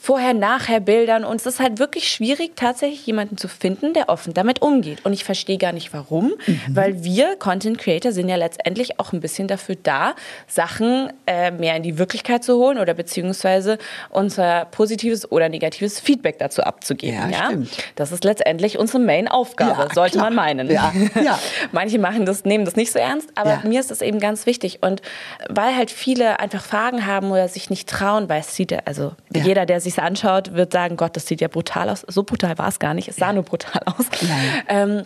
Vorher-Nachher-Bildern 0.00 1.24
und 1.24 1.36
es 1.36 1.46
ist 1.46 1.60
halt 1.60 1.78
wirklich 1.78 2.08
schwierig, 2.08 2.52
tatsächlich 2.56 3.04
jemanden 3.06 3.36
zu 3.36 3.48
finden, 3.48 3.92
der 3.92 4.08
offen 4.08 4.32
damit 4.32 4.62
umgeht. 4.62 5.04
Und 5.04 5.12
ich 5.12 5.24
verstehe 5.24 5.58
gar 5.58 5.72
nicht 5.72 5.92
warum, 5.92 6.32
weil 6.68 7.04
wir 7.04 7.36
Content 7.36 7.78
Creator 7.78 8.10
sind 8.12 8.28
ja 8.28 8.36
letztendlich 8.36 8.98
auch 8.98 9.12
ein 9.12 9.20
bisschen 9.20 9.46
dafür 9.46 9.76
da, 9.82 10.14
Sachen 10.60 11.10
äh, 11.26 11.50
mehr 11.50 11.74
in 11.76 11.82
die 11.82 11.96
Wirklichkeit 11.96 12.44
zu 12.44 12.58
holen 12.58 12.76
oder 12.78 12.92
beziehungsweise 12.92 13.78
unser 14.10 14.66
positives 14.66 15.30
oder 15.32 15.48
negatives 15.48 15.98
Feedback 16.00 16.38
dazu 16.38 16.62
abzugeben. 16.62 17.30
Ja, 17.30 17.46
stimmt. 17.46 17.70
Das 17.96 18.12
ist 18.12 18.24
letztendlich 18.24 18.78
unsere 18.78 18.98
Main-Aufgabe, 18.98 19.70
Ja, 19.88 19.94
sollte 19.94 20.18
klar. 20.18 20.24
man 20.26 20.34
meinen. 20.34 20.70
Ja, 20.70 20.92
ja. 21.22 21.38
Manche 21.72 21.98
machen 21.98 22.26
das, 22.26 22.44
nehmen 22.44 22.66
das 22.66 22.76
nicht 22.76 22.92
so 22.92 22.98
ernst, 22.98 23.30
aber 23.36 23.50
Ja. 23.50 23.60
mir 23.64 23.80
ist 23.80 23.90
das 23.90 24.02
eben 24.02 24.20
ganz 24.20 24.44
wichtig. 24.44 24.80
Und 24.82 25.00
weil 25.48 25.74
halt 25.74 25.90
viele 25.90 26.40
einfach 26.40 26.62
Fragen 26.62 27.06
haben 27.06 27.30
oder 27.30 27.48
sich 27.48 27.70
nicht 27.70 27.88
trauen, 27.88 28.28
weil 28.28 28.40
es 28.40 28.54
sieht 28.54 28.70
ja, 28.70 28.80
also 28.84 29.12
Ja. 29.34 29.42
jeder, 29.42 29.64
der 29.64 29.80
sich 29.80 29.98
anschaut, 29.98 30.52
wird 30.52 30.74
sagen, 30.74 30.98
Gott, 30.98 31.16
das 31.16 31.24
sieht 31.26 31.40
ja 31.40 31.48
brutal 31.48 31.88
aus. 31.88 32.04
So 32.06 32.22
brutal 32.22 32.58
war 32.58 32.68
es 32.68 32.78
gar 32.78 32.92
nicht, 32.92 33.08
es 33.08 33.16
sah 33.16 33.32
nur 33.32 33.44
brutal 33.44 33.80
aus. 33.86 34.04
Ähm, 34.68 35.04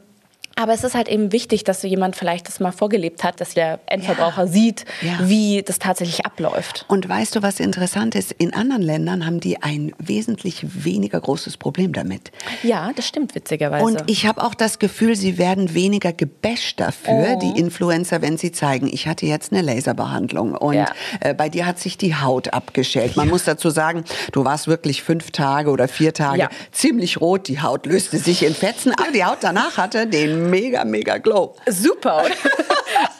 Aber 0.56 0.72
es 0.72 0.84
ist 0.84 0.94
halt 0.94 1.08
eben 1.08 1.32
wichtig, 1.32 1.64
dass 1.64 1.82
jemand 1.82 2.14
vielleicht 2.14 2.46
das 2.46 2.60
mal 2.60 2.70
vorgelebt 2.70 3.24
hat, 3.24 3.40
dass 3.40 3.54
der 3.54 3.80
Endverbraucher 3.86 4.44
ja. 4.44 4.46
sieht, 4.46 4.84
ja. 5.02 5.18
wie 5.22 5.62
das 5.62 5.78
tatsächlich 5.78 6.24
abläuft. 6.24 6.84
Und 6.88 7.08
weißt 7.08 7.34
du, 7.34 7.42
was 7.42 7.58
interessant 7.58 8.14
ist? 8.14 8.32
In 8.32 8.54
anderen 8.54 8.82
Ländern 8.82 9.26
haben 9.26 9.40
die 9.40 9.62
ein 9.62 9.92
wesentlich 9.98 10.84
weniger 10.84 11.20
großes 11.20 11.56
Problem 11.56 11.92
damit. 11.92 12.30
Ja, 12.62 12.92
das 12.94 13.06
stimmt 13.06 13.34
witzigerweise. 13.34 13.84
Und 13.84 14.04
ich 14.06 14.26
habe 14.26 14.42
auch 14.42 14.54
das 14.54 14.78
Gefühl, 14.78 15.16
sie 15.16 15.38
werden 15.38 15.74
weniger 15.74 16.12
gebasht 16.12 16.78
dafür, 16.78 17.36
oh. 17.36 17.38
die 17.40 17.58
Influencer, 17.58 18.22
wenn 18.22 18.38
sie 18.38 18.52
zeigen, 18.52 18.86
ich 18.86 19.08
hatte 19.08 19.26
jetzt 19.26 19.52
eine 19.52 19.62
Laserbehandlung 19.62 20.54
und 20.54 20.74
ja. 20.74 20.86
äh, 21.20 21.34
bei 21.34 21.48
dir 21.48 21.66
hat 21.66 21.80
sich 21.80 21.98
die 21.98 22.14
Haut 22.14 22.54
abgeschält. 22.54 23.16
Man 23.16 23.28
muss 23.28 23.44
dazu 23.44 23.70
sagen, 23.70 24.04
du 24.32 24.44
warst 24.44 24.68
wirklich 24.68 25.02
fünf 25.02 25.32
Tage 25.32 25.70
oder 25.70 25.88
vier 25.88 26.14
Tage 26.14 26.48
ziemlich 26.70 27.20
rot, 27.20 27.48
die 27.48 27.60
Haut 27.60 27.86
löste 27.86 28.18
sich 28.18 28.44
in 28.44 28.54
Fetzen, 28.54 28.92
aber 28.92 29.10
die 29.12 29.24
Haut 29.24 29.38
danach 29.40 29.78
hatte 29.78 30.06
den 30.06 30.43
mega, 30.44 30.84
mega 30.84 31.18
Glow. 31.18 31.56
Super, 31.66 32.24
oder? 32.24 32.34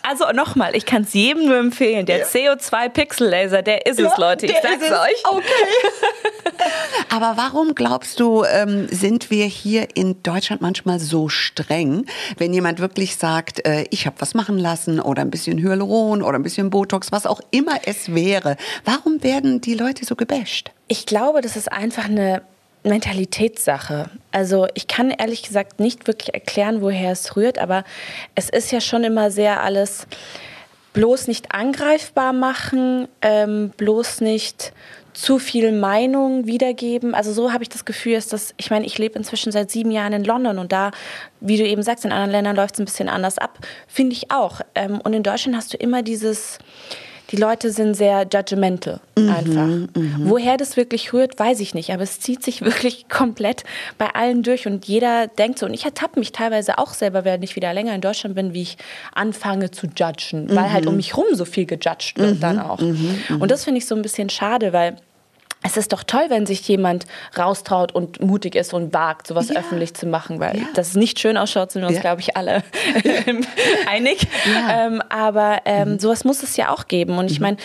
Also 0.07 0.31
nochmal, 0.33 0.77
ich 0.77 0.85
kann 0.85 1.03
es 1.03 1.15
jedem 1.15 1.47
nur 1.47 1.57
empfehlen. 1.57 2.05
Der 2.05 2.19
ja. 2.19 2.25
CO2-Pixel-Laser, 2.27 3.63
der 3.63 3.87
ist 3.87 3.99
ja, 3.99 4.09
es, 4.09 4.19
Leute. 4.19 4.45
Ich 4.47 4.53
sag's 4.63 4.85
euch. 4.85 5.25
Okay. 5.25 5.43
Aber 7.09 7.37
warum 7.37 7.75
glaubst 7.75 8.21
du, 8.21 8.45
ähm, 8.45 8.87
sind 8.91 9.31
wir 9.31 9.47
hier 9.47 9.89
in 9.95 10.23
Deutschland 10.23 10.61
manchmal 10.61 11.01
so 11.01 11.31
streng, 11.31 12.05
wenn 12.37 12.53
jemand 12.53 12.81
wirklich 12.81 13.17
sagt, 13.17 13.67
äh, 13.67 13.87
ich 13.91 14.07
habe 14.07 14.17
was 14.19 14.35
machen 14.35 14.59
lassen 14.59 15.01
oder 15.01 15.23
ein 15.23 15.31
bisschen 15.31 15.59
Hyaluron 15.59 16.23
oder 16.23 16.39
ein 16.39 16.43
bisschen 16.43 16.69
Botox, 16.69 17.11
was 17.11 17.25
auch 17.25 17.41
immer 17.51 17.79
es 17.87 18.15
wäre? 18.15 18.57
Warum 18.85 19.23
werden 19.23 19.63
die 19.63 19.75
Leute 19.75 20.05
so 20.05 20.17
gebasht? 20.17 20.71
Ich 20.87 21.07
glaube, 21.07 21.41
das 21.41 21.57
ist 21.57 21.73
einfach 21.73 22.05
eine 22.05 22.43
Mentalitätssache. 22.85 24.11
Also 24.31 24.69
ich 24.75 24.87
kann 24.87 25.11
ehrlich 25.11 25.43
gesagt 25.43 25.81
nicht 25.81 26.07
wirklich 26.07 26.35
erklären, 26.35 26.81
woher 26.83 27.13
es 27.13 27.37
rührt, 27.37 27.59
aber 27.59 27.85
es 28.35 28.51
ist 28.51 28.71
ja 28.73 28.81
schon 28.81 29.05
immer 29.05 29.31
sehr 29.31 29.63
alles 29.63 30.07
bloß 30.93 31.27
nicht 31.27 31.53
angreifbar 31.53 32.33
machen, 32.33 33.09
ähm, 33.21 33.73
bloß 33.77 34.21
nicht 34.21 34.73
zu 35.13 35.39
viel 35.39 35.73
Meinung 35.73 36.47
wiedergeben. 36.47 37.15
Also 37.15 37.33
so 37.33 37.53
habe 37.53 37.63
ich 37.63 37.69
das 37.69 37.85
Gefühl, 37.85 38.15
ist 38.15 38.33
das, 38.33 38.53
ich 38.57 38.71
meine, 38.71 38.85
ich 38.85 38.99
lebe 38.99 39.17
inzwischen 39.17 39.53
seit 39.53 39.71
sieben 39.71 39.91
Jahren 39.91 40.13
in 40.13 40.25
London 40.25 40.59
und 40.59 40.73
da, 40.73 40.91
wie 41.41 41.57
du 41.57 41.65
eben 41.65 41.83
sagst, 41.83 42.05
in 42.05 42.13
anderen 42.13 42.33
Ländern 42.33 42.57
läuft 42.57 42.75
es 42.75 42.81
ein 42.81 42.85
bisschen 42.85 43.09
anders 43.09 43.39
ab, 43.39 43.59
finde 43.87 44.15
ich 44.15 44.31
auch. 44.31 44.61
Ähm, 44.75 45.01
und 45.01 45.15
in 45.15 45.23
Deutschland 45.23 45.57
hast 45.57 45.73
du 45.73 45.77
immer 45.77 46.03
dieses, 46.03 46.59
die 47.35 47.41
Leute 47.41 47.73
sind 47.73 47.95
sehr 47.95 48.27
judgmental 48.33 49.01
mhm, 49.19 49.29
einfach. 49.29 49.67
Mhm. 49.67 50.15
Woher 50.19 50.57
das 50.57 50.77
wirklich 50.77 51.13
rührt, 51.13 51.37
weiß 51.37 51.59
ich 51.59 51.75
nicht, 51.75 51.91
aber 51.93 52.05
es 52.05 52.21
zieht 52.21 52.45
sich 52.45 52.61
wirklich 52.65 53.09
komplett 53.09 53.65
bei 53.99 54.15
allen 54.15 54.45
durch 54.45 54.69
und 54.69 54.87
jeder 54.87 55.27
denkt 55.27 55.59
so. 55.59 55.67
Und 55.67 55.75
ich 55.75 55.85
ertappe 55.85 56.21
mich 56.21 56.31
teilweise 56.31 56.79
auch 56.79 56.95
selber, 56.95 57.25
wenn 57.25 57.43
ich 57.43 57.57
wieder 57.57 57.75
länger 57.75 57.95
in 57.95 58.01
Deutschland 58.01 58.37
bin, 58.37 58.55
wie 58.55 58.63
ich 58.63 58.77
anfange 59.15 59.73
zu 59.73 59.89
judgen, 59.89 60.45
mhm. 60.45 60.55
weil 60.55 60.73
halt 60.73 60.87
um 60.87 60.97
mich 60.97 61.17
rum 61.17 61.27
so 61.33 61.45
viel 61.45 61.67
gejudged 61.67 62.19
wird 62.19 62.41
dann 62.41 62.57
mhm, 62.57 62.63
auch. 62.63 62.79
Mhm, 62.79 63.19
mhm. 63.29 63.43
Und 63.43 63.51
das 63.51 63.65
finde 63.65 63.79
ich 63.79 63.87
so 63.87 63.97
ein 63.97 64.03
bisschen 64.03 64.31
schade, 64.31 64.73
weil 64.73 64.97
es 65.67 65.79
ist 65.79 65.95
doch 65.95 66.05
toll, 66.05 66.27
wenn 66.29 66.45
sich 66.45 66.69
jemand 66.69 67.07
raustraut 67.37 67.91
und 67.93 68.21
mutig 68.21 68.55
ist 68.55 68.75
und 68.75 68.93
wagt, 68.93 69.27
sowas 69.27 69.49
ja. 69.49 69.57
öffentlich 69.57 69.95
zu 69.95 70.07
machen, 70.07 70.39
weil 70.39 70.59
ja. 70.59 70.67
das 70.75 70.95
nicht 70.95 71.19
schön 71.19 71.39
ausschaut, 71.39 71.73
sind 71.73 71.83
wir 71.83 71.89
uns, 71.89 71.97
ja. 71.97 72.03
glaube 72.03 72.21
ich, 72.21 72.37
alle 72.37 72.63
einig. 73.91 74.29
Ähm, 74.71 75.03
aber 75.09 75.63
ähm, 75.65 75.93
mhm. 75.93 75.99
sowas 75.99 76.25
muss 76.25 76.43
es 76.43 76.59
ja 76.59 76.69
auch 76.69 76.87
geben. 76.87 77.17
Und 77.17 77.31
ich 77.31 77.41
mhm. 77.41 77.45
meine, 77.45 77.57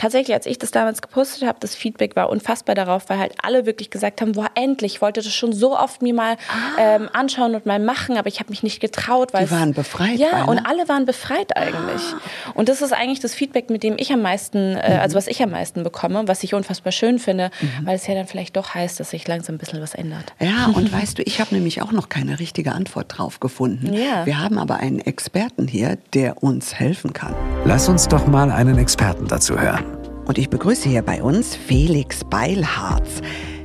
tatsächlich, 0.00 0.34
als 0.34 0.46
ich 0.46 0.58
das 0.58 0.70
damals 0.70 1.02
gepostet 1.02 1.46
habe, 1.46 1.58
das 1.60 1.74
Feedback 1.74 2.16
war 2.16 2.30
unfassbar 2.30 2.74
darauf, 2.74 3.08
weil 3.08 3.18
halt 3.18 3.34
alle 3.42 3.66
wirklich 3.66 3.90
gesagt 3.90 4.20
haben, 4.20 4.32
boah, 4.32 4.48
endlich, 4.54 4.94
ich 4.94 5.02
wollte 5.02 5.20
das 5.20 5.32
schon 5.32 5.52
so 5.52 5.78
oft 5.78 6.00
mir 6.00 6.14
mal 6.14 6.36
ah. 6.48 6.78
ähm, 6.78 7.08
anschauen 7.12 7.54
und 7.54 7.66
mal 7.66 7.78
machen, 7.78 8.16
aber 8.16 8.28
ich 8.28 8.40
habe 8.40 8.50
mich 8.50 8.62
nicht 8.62 8.80
getraut. 8.80 9.34
Weil 9.34 9.44
Die 9.44 9.50
waren 9.50 9.74
befreit. 9.74 10.18
Ja, 10.18 10.30
beinahe. 10.30 10.46
und 10.46 10.58
alle 10.58 10.88
waren 10.88 11.04
befreit 11.04 11.56
eigentlich. 11.56 12.02
Ah. 12.02 12.50
Und 12.54 12.68
das 12.70 12.80
ist 12.80 12.92
eigentlich 12.92 13.20
das 13.20 13.34
Feedback, 13.34 13.68
mit 13.68 13.82
dem 13.82 13.96
ich 13.98 14.10
am 14.12 14.22
meisten, 14.22 14.76
äh, 14.76 14.94
mhm. 14.94 15.00
also 15.00 15.16
was 15.16 15.26
ich 15.26 15.42
am 15.42 15.50
meisten 15.50 15.82
bekomme, 15.82 16.26
was 16.26 16.42
ich 16.42 16.54
unfassbar 16.54 16.92
schön 16.92 17.18
finde, 17.18 17.50
mhm. 17.60 17.86
weil 17.86 17.96
es 17.96 18.06
ja 18.06 18.14
dann 18.14 18.26
vielleicht 18.26 18.56
doch 18.56 18.74
heißt, 18.74 18.98
dass 19.00 19.10
sich 19.10 19.28
langsam 19.28 19.56
ein 19.56 19.58
bisschen 19.58 19.82
was 19.82 19.94
ändert. 19.94 20.32
Ja, 20.40 20.70
und 20.74 20.90
weißt 20.90 21.18
du, 21.18 21.22
ich 21.22 21.40
habe 21.40 21.54
nämlich 21.54 21.82
auch 21.82 21.92
noch 21.92 22.08
keine 22.08 22.38
richtige 22.38 22.72
Antwort 22.72 23.18
drauf 23.18 23.38
gefunden. 23.38 23.92
Ja. 23.92 24.24
Wir 24.24 24.40
haben 24.40 24.58
aber 24.58 24.76
einen 24.76 25.00
Experten 25.00 25.68
hier, 25.68 25.98
der 26.14 26.42
uns 26.42 26.74
helfen 26.74 27.12
kann. 27.12 27.34
Lass 27.66 27.88
uns 27.88 28.08
doch 28.08 28.26
mal 28.26 28.50
einen 28.50 28.78
Experten 28.78 29.26
dazu 29.28 29.60
hören. 29.60 29.89
Und 30.26 30.38
ich 30.38 30.48
begrüße 30.48 30.88
hier 30.88 31.02
bei 31.02 31.22
uns 31.22 31.56
Felix 31.56 32.24
Beilharz. 32.24 33.20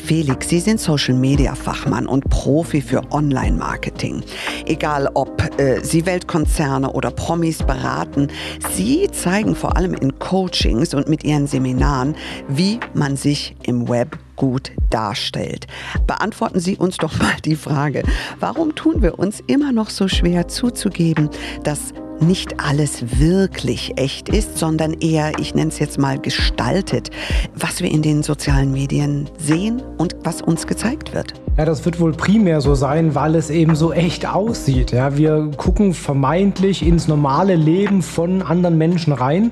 Felix, 0.05 0.49
Sie 0.49 0.59
sind 0.59 0.79
Social-Media-Fachmann 0.79 2.05
und 2.05 2.29
Profi 2.29 2.79
für 2.79 3.01
Online-Marketing. 3.11 4.23
Egal 4.67 5.09
ob 5.15 5.41
äh, 5.59 5.83
Sie 5.83 6.05
Weltkonzerne 6.05 6.91
oder 6.91 7.09
Promis 7.09 7.57
beraten, 7.57 8.27
Sie 8.71 9.09
zeigen 9.11 9.55
vor 9.55 9.75
allem 9.75 9.95
in 9.95 10.19
Coachings 10.19 10.93
und 10.93 11.09
mit 11.09 11.23
Ihren 11.23 11.47
Seminaren, 11.47 12.15
wie 12.47 12.79
man 12.93 13.17
sich 13.17 13.55
im 13.63 13.89
Web 13.89 14.19
gut 14.35 14.73
darstellt. 14.91 15.65
Beantworten 16.05 16.59
Sie 16.59 16.77
uns 16.77 16.97
doch 16.97 17.17
mal 17.19 17.37
die 17.43 17.55
Frage, 17.55 18.03
warum 18.39 18.75
tun 18.75 19.01
wir 19.01 19.17
uns 19.17 19.41
immer 19.47 19.71
noch 19.71 19.89
so 19.89 20.07
schwer 20.07 20.47
zuzugeben, 20.47 21.31
dass 21.63 21.93
nicht 22.19 22.59
alles 22.59 23.19
wirklich 23.19 23.93
echt 23.97 24.29
ist, 24.29 24.57
sondern 24.57 24.93
eher, 24.93 25.31
ich 25.39 25.55
nenne 25.55 25.69
es 25.69 25.79
jetzt 25.79 25.97
mal, 25.99 26.19
gestaltet, 26.19 27.09
was 27.55 27.81
wir 27.81 27.91
in 27.91 28.01
den 28.01 28.23
sozialen 28.23 28.71
Medien 28.71 29.29
sehen 29.37 29.81
und 29.97 30.15
was 30.23 30.41
uns 30.41 30.67
gezeigt 30.67 31.13
wird. 31.13 31.33
Ja, 31.57 31.63
das 31.63 31.85
wird 31.85 32.01
wohl 32.01 32.11
primär 32.11 32.59
so 32.59 32.75
sein, 32.75 33.15
weil 33.15 33.35
es 33.35 33.49
eben 33.49 33.75
so 33.75 33.93
echt 33.93 34.27
aussieht. 34.27 34.91
Ja, 34.91 35.15
wir 35.15 35.51
gucken 35.55 35.93
vermeintlich 35.93 36.85
ins 36.85 37.07
normale 37.07 37.55
Leben 37.55 38.01
von 38.01 38.41
anderen 38.41 38.77
Menschen 38.77 39.13
rein 39.13 39.51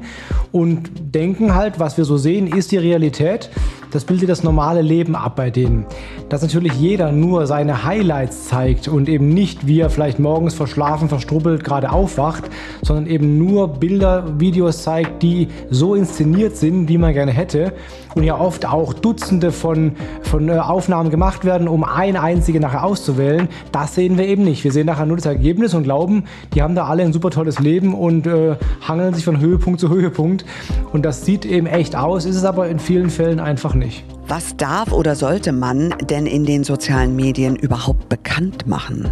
und 0.52 0.90
denken 1.16 1.56
halt, 1.56 1.80
was 1.80 1.98
wir 1.98 2.04
so 2.04 2.18
sehen, 2.18 2.48
ist 2.48 2.72
die 2.72 2.78
Realität. 2.78 3.50
Das 3.94 4.06
bildet 4.06 4.28
das 4.28 4.42
normale 4.42 4.82
Leben 4.82 5.16
ab 5.16 5.36
bei 5.36 5.52
denen. 5.52 5.86
Dass 6.28 6.42
natürlich 6.42 6.74
jeder 6.74 7.12
nur 7.12 7.46
seine 7.46 7.84
Highlights 7.84 8.48
zeigt 8.48 8.88
und 8.88 9.08
eben 9.08 9.30
nicht, 9.30 9.68
wie 9.68 9.82
er 9.82 9.92
vielleicht 9.92 10.18
morgens 10.18 10.56
verschlafen, 10.56 11.10
verstrubbelt 11.10 11.64
gerade 11.64 11.92
aufwacht, 11.92 12.46
sondern 12.82 13.06
eben 13.06 13.38
nur 13.38 13.68
Bilder, 13.68 14.40
Videos 14.40 14.82
zeigt, 14.82 15.22
die 15.22 15.48
so 15.70 15.94
inszeniert 15.94 16.58
sind, 16.58 16.90
wie 16.90 16.98
man 16.98 17.14
gerne 17.14 17.32
hätte 17.32 17.74
und 18.16 18.24
ja 18.24 18.40
oft 18.40 18.66
auch 18.66 18.94
Dutzende 18.94 19.52
von, 19.52 19.94
von 20.24 20.50
äh, 20.50 20.54
Aufnahmen 20.54 21.12
gemacht 21.12 21.46
werden, 21.46 21.68
um 21.68 21.84
eine 21.84 22.22
einzige 22.22 22.60
nachher 22.60 22.84
auszuwählen. 22.84 23.48
Das 23.72 23.96
sehen 23.96 24.18
wir 24.18 24.28
eben 24.28 24.44
nicht. 24.44 24.64
Wir 24.64 24.72
sehen 24.72 24.88
nachher 24.88 25.06
nur 25.06 25.18
das 25.18 25.26
Ergebnis 25.28 25.74
und 25.74 25.84
glauben, 25.84 26.26
die 26.56 26.62
haben 26.62 26.76
da 26.76 26.86
alle 26.86 27.04
ein 27.04 27.14
super 27.14 27.30
tolles 27.30 27.60
Leben 27.60 27.94
und 27.94 28.26
äh, 28.26 28.56
hangeln 28.88 29.14
sich 29.14 29.24
von 29.24 29.40
Höhepunkt 29.40 29.80
zu 29.80 29.90
Höhepunkt. 29.90 30.46
Und 30.92 31.06
das 31.06 31.26
sieht 31.26 31.46
eben 31.46 31.68
echt 31.68 31.96
aus, 31.96 32.26
ist 32.26 32.36
es 32.36 32.46
aber 32.46 32.68
in 32.68 32.80
vielen 32.80 33.10
Fällen 33.10 33.40
einfach 33.40 33.76
nicht 33.76 33.84
nicht. 33.84 34.04
Was 34.28 34.56
darf 34.56 34.92
oder 34.92 35.16
sollte 35.16 35.52
man 35.52 35.94
denn 36.10 36.26
in 36.26 36.46
den 36.46 36.64
sozialen 36.64 37.16
Medien 37.16 37.56
überhaupt 37.56 38.10
bekannt 38.10 38.68
machen? 38.68 39.12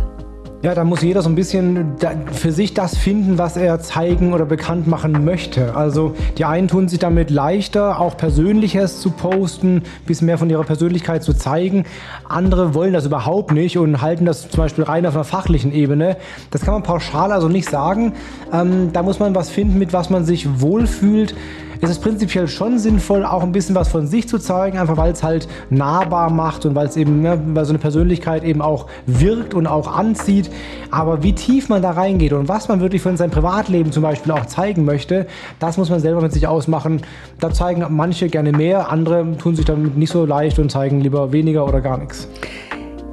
Ja, 0.64 0.76
da 0.76 0.84
muss 0.84 1.02
jeder 1.02 1.24
so 1.24 1.30
ein 1.30 1.34
bisschen 1.34 1.96
für 2.34 2.52
sich 2.52 2.76
das 2.76 2.96
finden, 2.96 3.40
was 3.40 3.58
er 3.58 3.80
zeigen 3.80 4.32
oder 4.32 4.46
bekannt 4.46 4.86
machen 4.86 5.26
möchte. 5.26 5.76
Also 5.76 6.14
die 6.38 6.46
einen 6.46 6.68
tun 6.68 6.88
sich 6.88 7.00
damit 7.00 7.32
leichter, 7.32 8.00
auch 8.00 8.16
Persönliches 8.16 9.02
zu 9.02 9.10
posten, 9.10 9.78
ein 9.78 9.84
bisschen 10.06 10.28
mehr 10.28 10.38
von 10.38 10.52
ihrer 10.52 10.64
Persönlichkeit 10.64 11.24
zu 11.24 11.34
zeigen. 11.34 11.86
Andere 12.30 12.76
wollen 12.76 12.94
das 12.94 13.08
überhaupt 13.08 13.52
nicht 13.52 13.80
und 13.80 14.04
halten 14.04 14.26
das 14.26 14.52
zum 14.52 14.60
Beispiel 14.60 14.84
rein 14.84 15.08
auf 15.08 15.16
einer 15.16 15.24
fachlichen 15.24 15.74
Ebene. 15.74 16.18
Das 16.52 16.62
kann 16.62 16.76
man 16.76 16.84
pauschal 16.84 17.32
also 17.32 17.48
nicht 17.48 17.68
sagen. 17.68 18.14
Ähm, 18.54 18.94
da 18.94 19.02
muss 19.02 19.18
man 19.18 19.34
was 19.34 19.50
finden, 19.50 19.80
mit 19.80 19.94
was 19.94 20.12
man 20.12 20.26
sich 20.26 20.62
wohlfühlt 20.62 21.34
ist 21.82 21.90
es 21.90 22.00
prinzipiell 22.00 22.48
schon 22.48 22.78
sinnvoll, 22.78 23.26
auch 23.26 23.42
ein 23.42 23.52
bisschen 23.52 23.76
was 23.76 23.90
von 23.90 24.06
sich 24.06 24.30
zu 24.30 24.38
zeigen, 24.38 24.78
einfach 24.78 24.98
weil 24.98 25.12
es 25.12 25.24
halt 25.24 25.48
nahbar 25.70 26.30
macht 26.30 26.66
und 26.66 26.76
weil 26.76 26.88
es 26.88 26.96
eben, 26.96 27.22
ne, 27.22 27.42
weil 27.54 27.66
so 27.66 27.72
eine 27.72 27.80
Persönlichkeit 27.80 28.44
eben 28.44 28.62
auch 28.62 28.88
wirkt 29.08 29.54
und 29.54 29.66
auch 29.66 29.92
anzieht. 29.92 30.52
Aber 30.92 31.24
wie 31.24 31.34
tief 31.34 31.70
man 31.70 31.82
da 31.82 31.92
reingeht 31.92 32.34
und 32.34 32.48
was 32.48 32.68
man 32.68 32.82
wirklich 32.82 33.02
von 33.02 33.18
seinem 33.18 33.32
Privatleben 33.32 33.92
zum 33.92 34.04
Beispiel 34.04 34.32
auch 34.32 34.46
zeigen 34.46 34.86
möchte, 34.86 35.26
das 35.60 35.78
muss 35.78 35.90
man 35.90 36.00
selber 36.00 36.22
mit 36.22 36.34
sich 36.34 36.48
ausmachen. 36.48 37.02
Da 37.40 37.52
zeigen 37.52 37.84
manche 37.90 38.30
gerne 38.30 38.52
mehr, 38.52 38.92
andere 38.92 39.38
tun 39.38 39.56
sich 39.56 39.66
damit 39.66 39.98
nicht 39.98 40.12
so 40.12 40.26
leicht 40.26 40.60
und 40.60 40.72
zeigen 40.72 41.02
lieber 41.02 41.32
weniger 41.32 41.68
oder 41.68 41.82
gar 41.82 41.98
nichts. 41.98 42.28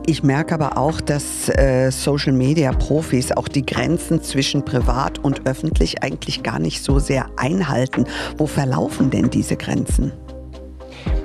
Ich 0.09 0.23
merke 0.23 0.55
aber 0.55 0.79
auch, 0.79 1.03
dass 1.03 1.51
äh, 1.51 1.91
Social 1.91 2.33
Media 2.33 2.73
Profis 2.73 3.31
auch 3.31 3.47
die 3.47 3.67
Grenzen 3.67 4.23
zwischen 4.23 4.65
privat 4.65 5.19
und 5.19 5.47
öffentlich 5.47 6.03
eigentlich 6.03 6.43
gar 6.43 6.59
nicht 6.59 6.83
so 6.83 6.99
sehr 6.99 7.27
einhalten. 7.37 8.07
Wo 8.39 8.47
verlaufen 8.47 9.11
denn 9.11 9.29
diese 9.29 9.59
Grenzen? 9.59 10.13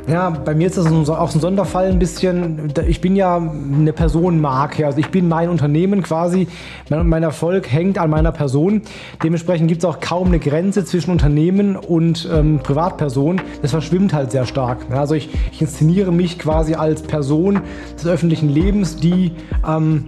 Ja, 0.07 0.31
bei 0.31 0.53
mir 0.53 0.67
ist 0.67 0.77
das 0.77 0.85
auch 0.87 1.33
ein 1.33 1.39
Sonderfall 1.39 1.89
ein 1.89 1.97
bisschen. 1.97 2.73
Ich 2.87 2.99
bin 2.99 3.15
ja 3.15 3.37
eine 3.37 3.93
Personenmarke, 3.93 4.85
also 4.85 4.99
ich 4.99 5.09
bin 5.09 5.29
mein 5.29 5.47
Unternehmen 5.47 6.03
quasi. 6.03 6.47
Mein 6.89 7.23
Erfolg 7.23 7.71
hängt 7.71 7.97
an 7.97 8.09
meiner 8.09 8.33
Person. 8.33 8.81
Dementsprechend 9.23 9.69
gibt 9.69 9.81
es 9.83 9.85
auch 9.89 10.01
kaum 10.01 10.27
eine 10.27 10.39
Grenze 10.39 10.83
zwischen 10.83 11.11
Unternehmen 11.11 11.77
und 11.77 12.27
ähm, 12.31 12.59
Privatperson. 12.61 13.41
Das 13.61 13.71
verschwimmt 13.71 14.13
halt 14.13 14.31
sehr 14.31 14.45
stark. 14.45 14.79
Also 14.91 15.15
ich, 15.15 15.29
ich 15.53 15.61
inszeniere 15.61 16.11
mich 16.11 16.37
quasi 16.37 16.73
als 16.73 17.01
Person 17.01 17.61
des 17.95 18.05
öffentlichen 18.05 18.49
Lebens, 18.49 18.97
die 18.97 19.31
ähm, 19.65 20.07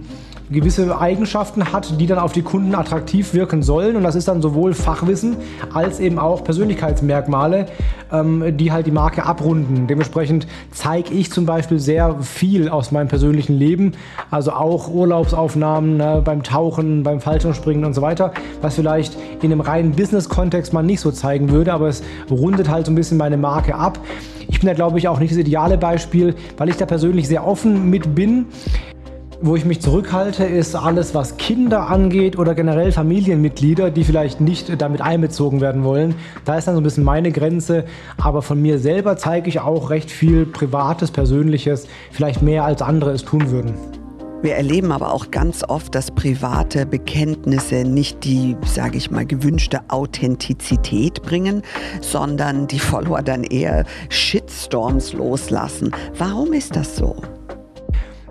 gewisse 0.50 0.98
Eigenschaften 0.98 1.72
hat, 1.72 2.00
die 2.00 2.06
dann 2.06 2.18
auf 2.18 2.32
die 2.32 2.42
Kunden 2.42 2.74
attraktiv 2.74 3.34
wirken 3.34 3.62
sollen. 3.62 3.96
Und 3.96 4.04
das 4.04 4.14
ist 4.14 4.28
dann 4.28 4.42
sowohl 4.42 4.74
Fachwissen 4.74 5.36
als 5.72 6.00
eben 6.00 6.18
auch 6.18 6.44
Persönlichkeitsmerkmale, 6.44 7.66
ähm, 8.12 8.56
die 8.56 8.72
halt 8.72 8.86
die 8.86 8.92
Marke 8.92 9.24
abrunden. 9.24 9.86
Dementsprechend 9.86 10.46
zeige 10.70 11.12
ich 11.14 11.32
zum 11.32 11.46
Beispiel 11.46 11.78
sehr 11.78 12.16
viel 12.20 12.68
aus 12.68 12.92
meinem 12.92 13.08
persönlichen 13.08 13.58
Leben, 13.58 13.92
also 14.30 14.52
auch 14.52 14.88
Urlaubsaufnahmen 14.88 15.96
ne, 15.96 16.22
beim 16.24 16.42
Tauchen, 16.42 17.02
beim 17.02 17.20
Fallschirmspringen 17.20 17.84
und 17.84 17.94
so 17.94 18.02
weiter, 18.02 18.32
was 18.62 18.74
vielleicht 18.74 19.16
in 19.42 19.52
einem 19.52 19.60
reinen 19.60 19.92
Business-Kontext 19.92 20.72
man 20.72 20.86
nicht 20.86 21.00
so 21.00 21.10
zeigen 21.10 21.50
würde, 21.50 21.72
aber 21.72 21.88
es 21.88 22.02
rundet 22.30 22.68
halt 22.68 22.86
so 22.86 22.92
ein 22.92 22.94
bisschen 22.94 23.18
meine 23.18 23.36
Marke 23.36 23.74
ab. 23.74 23.98
Ich 24.48 24.60
bin 24.60 24.68
da, 24.68 24.74
glaube 24.74 24.98
ich, 24.98 25.08
auch 25.08 25.18
nicht 25.18 25.32
das 25.32 25.38
ideale 25.38 25.76
Beispiel, 25.76 26.34
weil 26.56 26.68
ich 26.68 26.76
da 26.76 26.86
persönlich 26.86 27.26
sehr 27.26 27.46
offen 27.46 27.90
mit 27.90 28.14
bin. 28.14 28.46
Wo 29.42 29.54
ich 29.54 29.66
mich 29.66 29.82
zurückhalte, 29.82 30.44
ist 30.44 30.74
alles, 30.74 31.14
was 31.14 31.36
Kinder 31.36 31.90
angeht 31.90 32.38
oder 32.38 32.54
generell 32.54 32.90
Familienmitglieder, 32.90 33.90
die 33.90 34.02
vielleicht 34.02 34.40
nicht 34.40 34.80
damit 34.80 35.02
einbezogen 35.02 35.60
werden 35.60 35.84
wollen. 35.84 36.14
Da 36.46 36.56
ist 36.56 36.66
dann 36.66 36.74
so 36.74 36.80
ein 36.80 36.84
bisschen 36.84 37.04
meine 37.04 37.30
Grenze. 37.32 37.84
Aber 38.16 38.40
von 38.40 38.60
mir 38.62 38.78
selber 38.78 39.18
zeige 39.18 39.50
ich 39.50 39.60
auch 39.60 39.90
recht 39.90 40.10
viel 40.10 40.46
Privates, 40.46 41.10
Persönliches, 41.10 41.86
vielleicht 42.10 42.40
mehr 42.40 42.64
als 42.64 42.80
andere 42.80 43.10
es 43.10 43.24
tun 43.24 43.50
würden. 43.50 43.74
Wir 44.40 44.54
erleben 44.54 44.90
aber 44.90 45.12
auch 45.12 45.30
ganz 45.30 45.64
oft, 45.64 45.94
dass 45.94 46.10
private 46.10 46.86
Bekenntnisse 46.86 47.84
nicht 47.84 48.24
die, 48.24 48.56
sage 48.64 48.96
ich 48.96 49.10
mal, 49.10 49.26
gewünschte 49.26 49.80
Authentizität 49.88 51.22
bringen, 51.22 51.62
sondern 52.00 52.66
die 52.68 52.78
Follower 52.78 53.22
dann 53.22 53.44
eher 53.44 53.84
Shitstorms 54.08 55.12
loslassen. 55.12 55.90
Warum 56.16 56.54
ist 56.54 56.74
das 56.74 56.96
so? 56.96 57.16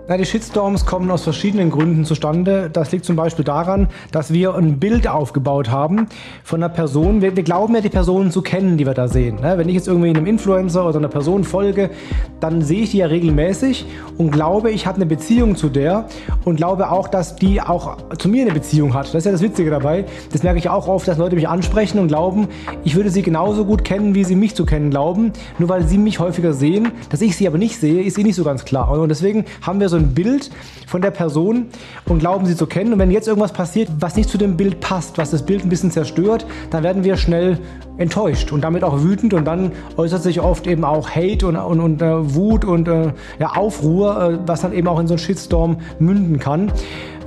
Na, 0.08 0.16
die 0.16 0.24
Shitstorms 0.24 0.86
kommen 0.86 1.10
aus 1.10 1.24
verschiedenen 1.24 1.68
Gründen 1.68 2.04
zustande. 2.04 2.70
Das 2.72 2.92
liegt 2.92 3.04
zum 3.04 3.16
Beispiel 3.16 3.44
daran, 3.44 3.88
dass 4.12 4.32
wir 4.32 4.54
ein 4.54 4.78
Bild 4.78 5.08
aufgebaut 5.08 5.68
haben 5.68 6.06
von 6.44 6.62
einer 6.62 6.72
Person. 6.72 7.22
Wir, 7.22 7.34
wir 7.34 7.42
glauben 7.42 7.74
ja, 7.74 7.80
die 7.80 7.88
Personen 7.88 8.30
zu 8.30 8.40
kennen, 8.40 8.76
die 8.76 8.86
wir 8.86 8.94
da 8.94 9.08
sehen. 9.08 9.40
Ne? 9.40 9.58
Wenn 9.58 9.68
ich 9.68 9.74
jetzt 9.74 9.88
irgendwie 9.88 10.10
einem 10.10 10.26
Influencer 10.26 10.86
oder 10.86 10.98
einer 10.98 11.08
Person 11.08 11.42
folge, 11.42 11.90
dann 12.38 12.62
sehe 12.62 12.82
ich 12.82 12.92
die 12.92 12.98
ja 12.98 13.06
regelmäßig 13.06 13.84
und 14.16 14.30
glaube, 14.30 14.70
ich 14.70 14.86
habe 14.86 14.94
eine 14.94 15.06
Beziehung 15.06 15.56
zu 15.56 15.68
der 15.68 16.06
und 16.44 16.54
glaube 16.54 16.92
auch, 16.92 17.08
dass 17.08 17.34
die 17.34 17.60
auch 17.60 17.96
zu 18.16 18.28
mir 18.28 18.42
eine 18.42 18.54
Beziehung 18.54 18.94
hat. 18.94 19.08
Das 19.08 19.16
ist 19.16 19.24
ja 19.24 19.32
das 19.32 19.42
Witzige 19.42 19.70
dabei. 19.70 20.04
Das 20.30 20.44
merke 20.44 20.60
ich 20.60 20.68
auch 20.68 20.86
oft, 20.86 21.08
dass 21.08 21.18
Leute 21.18 21.34
mich 21.34 21.48
ansprechen 21.48 21.98
und 21.98 22.06
glauben, 22.06 22.46
ich 22.84 22.94
würde 22.94 23.10
sie 23.10 23.22
genauso 23.22 23.64
gut 23.64 23.82
kennen, 23.82 24.14
wie 24.14 24.22
sie 24.22 24.36
mich 24.36 24.54
zu 24.54 24.66
kennen 24.66 24.90
glauben. 24.90 25.32
Nur 25.58 25.68
weil 25.68 25.82
sie 25.88 25.98
mich 25.98 26.20
häufiger 26.20 26.52
sehen, 26.52 26.92
dass 27.10 27.22
ich 27.22 27.36
sie 27.36 27.48
aber 27.48 27.58
nicht 27.58 27.80
sehe, 27.80 28.04
ist 28.04 28.18
ihnen 28.18 28.28
nicht 28.28 28.36
so 28.36 28.44
ganz 28.44 28.64
klar. 28.64 28.88
Und 28.88 29.08
deswegen 29.08 29.44
haben 29.62 29.80
wir 29.80 29.88
so 29.88 29.95
ein 29.96 30.14
Bild 30.14 30.50
von 30.86 31.02
der 31.02 31.10
Person 31.10 31.66
und 32.08 32.18
glauben 32.18 32.46
sie 32.46 32.56
zu 32.56 32.66
kennen. 32.66 32.92
Und 32.92 32.98
wenn 32.98 33.10
jetzt 33.10 33.28
irgendwas 33.28 33.52
passiert, 33.52 33.88
was 34.00 34.16
nicht 34.16 34.28
zu 34.28 34.38
dem 34.38 34.56
Bild 34.56 34.80
passt, 34.80 35.18
was 35.18 35.30
das 35.30 35.44
Bild 35.44 35.64
ein 35.64 35.68
bisschen 35.68 35.90
zerstört, 35.90 36.46
dann 36.70 36.82
werden 36.82 37.04
wir 37.04 37.16
schnell 37.16 37.58
enttäuscht 37.98 38.52
und 38.52 38.62
damit 38.62 38.84
auch 38.84 39.02
wütend 39.02 39.34
und 39.34 39.44
dann 39.44 39.72
äußert 39.96 40.22
sich 40.22 40.40
oft 40.40 40.66
eben 40.66 40.84
auch 40.84 41.10
Hate 41.10 41.46
und, 41.46 41.56
und, 41.56 41.80
und 41.80 42.02
äh, 42.02 42.34
Wut 42.34 42.64
und 42.64 42.88
äh, 42.88 43.12
ja, 43.38 43.56
Aufruhr, 43.56 44.22
äh, 44.22 44.38
was 44.46 44.60
dann 44.60 44.72
eben 44.72 44.86
auch 44.86 45.00
in 45.00 45.06
so 45.06 45.14
einen 45.14 45.18
Shitstorm 45.18 45.78
münden 45.98 46.38
kann. 46.38 46.70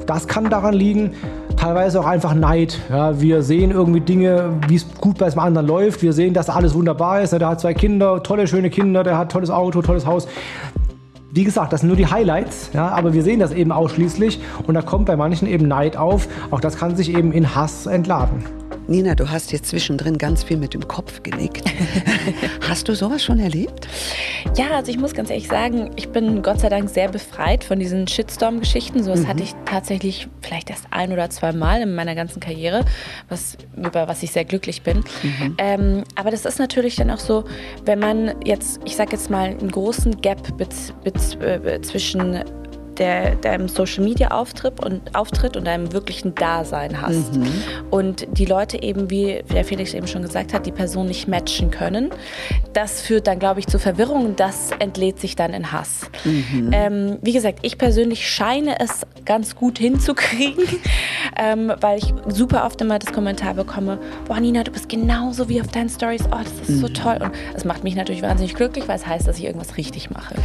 Das 0.05 0.27
kann 0.27 0.49
daran 0.49 0.73
liegen, 0.73 1.11
teilweise 1.55 1.99
auch 1.99 2.07
einfach 2.07 2.33
Neid. 2.33 2.79
Ja, 2.89 3.21
wir 3.21 3.43
sehen 3.43 3.69
irgendwie 3.69 3.99
Dinge, 3.99 4.53
wie 4.67 4.75
es 4.75 4.87
gut 4.99 5.19
bei 5.19 5.29
dem 5.29 5.37
anderen 5.37 5.67
läuft. 5.67 6.01
Wir 6.01 6.13
sehen, 6.13 6.33
dass 6.33 6.49
alles 6.49 6.73
wunderbar 6.73 7.21
ist. 7.21 7.31
Der 7.31 7.47
hat 7.47 7.61
zwei 7.61 7.75
Kinder, 7.75 8.23
tolle, 8.23 8.47
schöne 8.47 8.71
Kinder, 8.71 9.03
der 9.03 9.19
hat 9.19 9.31
tolles 9.31 9.51
Auto, 9.51 9.83
tolles 9.83 10.07
Haus. 10.07 10.27
Wie 11.39 11.45
gesagt, 11.45 11.71
das 11.71 11.79
sind 11.79 11.87
nur 11.87 11.95
die 11.95 12.07
Highlights, 12.07 12.69
ja, 12.73 12.89
aber 12.89 13.13
wir 13.13 13.23
sehen 13.23 13.39
das 13.39 13.53
eben 13.53 13.71
ausschließlich 13.71 14.41
und 14.67 14.73
da 14.73 14.81
kommt 14.81 15.05
bei 15.05 15.15
manchen 15.15 15.47
eben 15.47 15.69
Neid 15.69 15.95
auf. 15.95 16.27
Auch 16.51 16.59
das 16.59 16.75
kann 16.75 16.97
sich 16.97 17.15
eben 17.15 17.31
in 17.31 17.55
Hass 17.55 17.85
entladen. 17.85 18.43
Nina, 18.89 19.13
du 19.13 19.29
hast 19.29 19.51
jetzt 19.51 19.67
zwischendrin 19.67 20.17
ganz 20.17 20.43
viel 20.43 20.57
mit 20.57 20.73
dem 20.73 20.87
Kopf 20.87 21.21
genickt. 21.21 21.63
hast 22.67 22.87
du 22.87 22.95
sowas 22.95 23.23
schon 23.23 23.39
erlebt? 23.39 23.87
Ja, 24.57 24.71
also 24.71 24.91
ich 24.91 24.97
muss 24.97 25.13
ganz 25.13 25.29
ehrlich 25.29 25.47
sagen, 25.47 25.91
ich 25.95 26.09
bin 26.09 26.41
Gott 26.41 26.59
sei 26.59 26.69
Dank 26.69 26.89
sehr 26.89 27.07
befreit 27.07 27.63
von 27.63 27.77
diesen 27.77 28.07
Shitstorm-Geschichten. 28.07 29.03
So, 29.03 29.11
das 29.11 29.21
mhm. 29.21 29.27
hatte 29.27 29.43
ich 29.43 29.53
tatsächlich 29.65 30.27
vielleicht 30.41 30.71
erst 30.71 30.87
ein 30.89 31.11
oder 31.11 31.29
zwei 31.29 31.53
Mal 31.53 31.83
in 31.83 31.93
meiner 31.93 32.15
ganzen 32.15 32.39
Karriere, 32.39 32.83
was, 33.29 33.57
über 33.77 34.07
was 34.07 34.23
ich 34.23 34.31
sehr 34.31 34.43
glücklich 34.43 34.81
bin. 34.81 35.03
Mhm. 35.21 35.55
Ähm, 35.59 36.03
aber 36.15 36.31
das 36.31 36.45
ist 36.45 36.57
natürlich 36.57 36.95
dann 36.95 37.11
auch 37.11 37.19
so, 37.19 37.43
wenn 37.85 37.99
man 37.99 38.33
jetzt, 38.43 38.79
ich 38.85 38.95
sag 38.95 39.11
jetzt 39.11 39.29
mal, 39.29 39.49
einen 39.49 39.69
großen 39.69 40.19
Gap 40.19 40.39
äh, 40.59 41.81
zwischen 41.81 42.43
der, 42.99 43.35
deinem 43.35 43.67
Social 43.67 44.03
Media 44.03 44.29
Auftritt 44.29 44.83
und, 44.83 45.15
Auftritt 45.15 45.57
und 45.57 45.65
deinem 45.65 45.93
wirklichen 45.93 46.35
Dasein 46.35 47.01
hast. 47.01 47.35
Mhm. 47.35 47.47
Und 47.89 48.27
die 48.37 48.45
Leute 48.45 48.81
eben, 48.81 49.09
wie 49.09 49.41
der 49.51 49.65
Felix 49.65 49.93
eben 49.93 50.07
schon 50.07 50.21
gesagt 50.21 50.53
hat, 50.53 50.65
die 50.65 50.71
Person 50.71 51.07
nicht 51.07 51.27
matchen 51.27 51.71
können. 51.71 52.11
Das 52.73 53.01
führt 53.01 53.27
dann, 53.27 53.39
glaube 53.39 53.59
ich, 53.61 53.67
zu 53.67 53.79
Verwirrung 53.79 54.25
und 54.25 54.39
das 54.39 54.71
entlädt 54.79 55.19
sich 55.19 55.35
dann 55.35 55.53
in 55.53 55.71
Hass. 55.71 56.01
Mhm. 56.23 56.69
Ähm, 56.73 57.17
wie 57.21 57.33
gesagt, 57.33 57.59
ich 57.61 57.77
persönlich 57.77 58.29
scheine 58.29 58.79
es 58.79 59.05
ganz 59.25 59.55
gut 59.55 59.79
hinzukriegen, 59.79 60.63
ähm, 61.37 61.71
weil 61.79 61.97
ich 61.99 62.13
super 62.27 62.65
oft 62.65 62.81
immer 62.81 62.99
das 62.99 63.13
Kommentar 63.13 63.53
bekomme, 63.53 63.99
boah 64.27 64.39
Nina, 64.39 64.63
du 64.63 64.71
bist 64.71 64.89
genauso 64.89 65.49
wie 65.49 65.61
auf 65.61 65.67
deinen 65.67 65.89
Stories, 65.89 66.23
oh, 66.31 66.37
das 66.43 66.67
ist 66.67 66.69
mhm. 66.69 66.79
so 66.81 66.87
toll. 66.89 67.19
Und 67.21 67.31
das 67.53 67.65
macht 67.65 67.83
mich 67.83 67.95
natürlich 67.95 68.21
wahnsinnig 68.21 68.55
glücklich, 68.55 68.87
weil 68.87 68.97
es 68.97 69.07
heißt, 69.07 69.27
dass 69.27 69.37
ich 69.37 69.45
irgendwas 69.45 69.77
richtig 69.77 70.09
mache. 70.09 70.35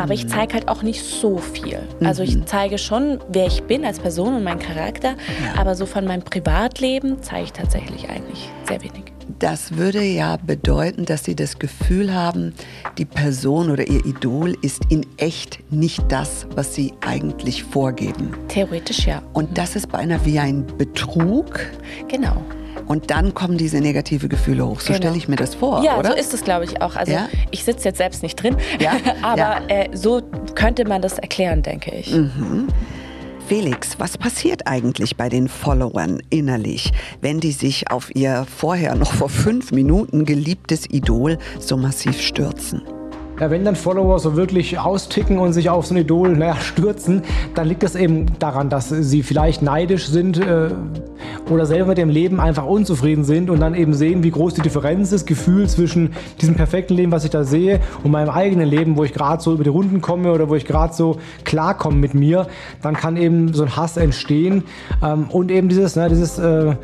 Aber 0.00 0.14
ich 0.14 0.28
zeige 0.28 0.54
halt 0.54 0.68
auch 0.68 0.82
nicht 0.82 1.04
so 1.04 1.38
viel. 1.38 1.80
Also 2.02 2.22
ich 2.22 2.36
mhm. 2.36 2.46
zeige 2.46 2.78
schon, 2.78 3.20
wer 3.28 3.46
ich 3.46 3.62
bin 3.64 3.84
als 3.84 3.98
Person 3.98 4.34
und 4.34 4.44
meinen 4.44 4.58
Charakter, 4.58 5.10
ja. 5.10 5.60
aber 5.60 5.74
so 5.74 5.86
von 5.86 6.06
meinem 6.06 6.22
Privatleben 6.22 7.22
zeige 7.22 7.44
ich 7.44 7.52
tatsächlich 7.52 8.08
eigentlich 8.08 8.48
sehr 8.66 8.80
wenig. 8.82 9.04
Das 9.38 9.76
würde 9.76 10.02
ja 10.02 10.36
bedeuten, 10.36 11.04
dass 11.04 11.24
Sie 11.24 11.36
das 11.36 11.58
Gefühl 11.58 12.12
haben, 12.12 12.52
die 12.98 13.04
Person 13.04 13.70
oder 13.70 13.86
Ihr 13.86 14.04
Idol 14.04 14.56
ist 14.60 14.82
in 14.88 15.06
echt 15.18 15.60
nicht 15.72 16.02
das, 16.08 16.46
was 16.54 16.74
Sie 16.74 16.92
eigentlich 17.00 17.62
vorgeben. 17.62 18.34
Theoretisch 18.48 19.06
ja. 19.06 19.22
Und 19.32 19.56
das 19.56 19.76
ist 19.76 19.88
beinahe 19.90 20.20
wie 20.24 20.38
ein 20.38 20.66
Betrug. 20.78 21.60
Genau. 22.08 22.42
Und 22.90 23.12
dann 23.12 23.34
kommen 23.34 23.56
diese 23.56 23.80
negative 23.80 24.28
Gefühle 24.28 24.66
hoch. 24.66 24.80
So 24.80 24.88
genau. 24.88 24.96
stelle 24.96 25.16
ich 25.16 25.28
mir 25.28 25.36
das 25.36 25.54
vor, 25.54 25.84
ja, 25.84 25.96
oder? 25.96 26.10
so 26.10 26.16
ist 26.16 26.34
es, 26.34 26.42
glaube 26.42 26.64
ich, 26.64 26.82
auch. 26.82 26.96
Also 26.96 27.12
ja? 27.12 27.28
ich 27.52 27.62
sitze 27.62 27.84
jetzt 27.84 27.98
selbst 27.98 28.24
nicht 28.24 28.34
drin, 28.34 28.56
ja? 28.80 28.94
aber. 29.22 29.60
Äh, 29.68 29.90
so 29.92 30.20
könnte 30.56 30.84
man 30.88 31.00
das 31.00 31.18
erklären, 31.18 31.62
denke 31.62 31.94
ich. 31.94 32.12
Mhm. 32.12 32.66
Felix, 33.46 34.00
was 34.00 34.18
passiert 34.18 34.66
eigentlich 34.66 35.16
bei 35.16 35.28
den 35.28 35.46
Followern 35.46 36.20
innerlich, 36.30 36.90
wenn 37.20 37.38
die 37.38 37.52
sich 37.52 37.92
auf 37.92 38.12
ihr 38.16 38.44
vorher 38.44 38.96
noch 38.96 39.12
vor 39.12 39.28
fünf 39.28 39.70
Minuten 39.70 40.24
geliebtes 40.24 40.90
Idol 40.90 41.38
so 41.60 41.76
massiv 41.76 42.20
stürzen? 42.20 42.82
Ja, 43.40 43.50
wenn 43.50 43.64
dann 43.64 43.74
Follower 43.74 44.18
so 44.18 44.36
wirklich 44.36 44.78
austicken 44.78 45.38
und 45.38 45.54
sich 45.54 45.70
auf 45.70 45.86
so 45.86 45.94
ein 45.94 45.96
Idol 45.96 46.36
naja, 46.36 46.56
stürzen, 46.56 47.22
dann 47.54 47.68
liegt 47.68 47.82
das 47.82 47.94
eben 47.94 48.26
daran, 48.38 48.68
dass 48.68 48.90
sie 48.90 49.22
vielleicht 49.22 49.62
neidisch 49.62 50.08
sind 50.08 50.36
äh, 50.36 50.68
oder 51.48 51.64
selber 51.64 51.86
mit 51.86 51.98
dem 51.98 52.10
Leben 52.10 52.38
einfach 52.38 52.66
unzufrieden 52.66 53.24
sind 53.24 53.48
und 53.48 53.60
dann 53.60 53.74
eben 53.74 53.94
sehen, 53.94 54.22
wie 54.22 54.30
groß 54.30 54.54
die 54.54 54.60
Differenz 54.60 55.10
ist, 55.12 55.26
Gefühl 55.26 55.66
zwischen 55.70 56.12
diesem 56.38 56.54
perfekten 56.54 56.92
Leben, 56.92 57.12
was 57.12 57.24
ich 57.24 57.30
da 57.30 57.44
sehe, 57.44 57.80
und 58.04 58.10
meinem 58.10 58.28
eigenen 58.28 58.68
Leben, 58.68 58.98
wo 58.98 59.04
ich 59.04 59.14
gerade 59.14 59.42
so 59.42 59.54
über 59.54 59.64
die 59.64 59.70
Runden 59.70 60.02
komme 60.02 60.32
oder 60.32 60.50
wo 60.50 60.54
ich 60.54 60.66
gerade 60.66 60.92
so 60.92 61.16
klarkomme 61.44 61.96
mit 61.96 62.12
mir, 62.12 62.46
dann 62.82 62.94
kann 62.94 63.16
eben 63.16 63.54
so 63.54 63.62
ein 63.62 63.74
Hass 63.74 63.96
entstehen 63.96 64.64
ähm, 65.02 65.28
und 65.30 65.50
eben 65.50 65.70
dieses, 65.70 65.96
ne, 65.96 66.10
dieses 66.10 66.38
äh, 66.38 66.74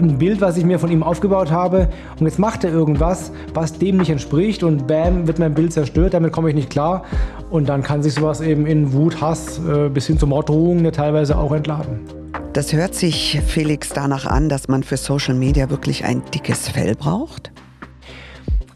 Bild, 0.00 0.40
was 0.40 0.56
ich 0.56 0.64
mir 0.64 0.80
von 0.80 0.90
ihm 0.90 1.04
aufgebaut 1.04 1.52
habe 1.52 1.88
und 2.18 2.26
jetzt 2.26 2.40
macht 2.40 2.64
er 2.64 2.72
irgendwas, 2.72 3.30
was 3.54 3.78
dem 3.78 3.98
nicht 3.98 4.10
entspricht 4.10 4.64
und 4.64 4.88
bam, 4.88 5.28
wird 5.28 5.38
mein 5.38 5.54
Bild 5.54 5.72
zerstört 5.72 5.99
zerstört, 6.00 6.14
damit 6.14 6.32
komme 6.32 6.48
ich 6.48 6.54
nicht 6.54 6.70
klar. 6.70 7.04
Und 7.50 7.68
dann 7.68 7.82
kann 7.82 8.02
sich 8.02 8.14
sowas 8.14 8.40
eben 8.40 8.66
in 8.66 8.92
Wut, 8.92 9.20
Hass 9.20 9.58
äh, 9.58 9.88
bis 9.88 10.06
hin 10.06 10.18
zu 10.18 10.26
Morddrohungen 10.26 10.84
ja 10.84 10.90
teilweise 10.90 11.36
auch 11.36 11.52
entladen. 11.52 12.00
Das 12.52 12.72
hört 12.72 12.94
sich, 12.94 13.40
Felix, 13.46 13.90
danach 13.90 14.26
an, 14.26 14.48
dass 14.48 14.68
man 14.68 14.82
für 14.82 14.96
Social 14.96 15.34
Media 15.34 15.70
wirklich 15.70 16.04
ein 16.04 16.22
dickes 16.34 16.68
Fell 16.68 16.94
braucht? 16.94 17.52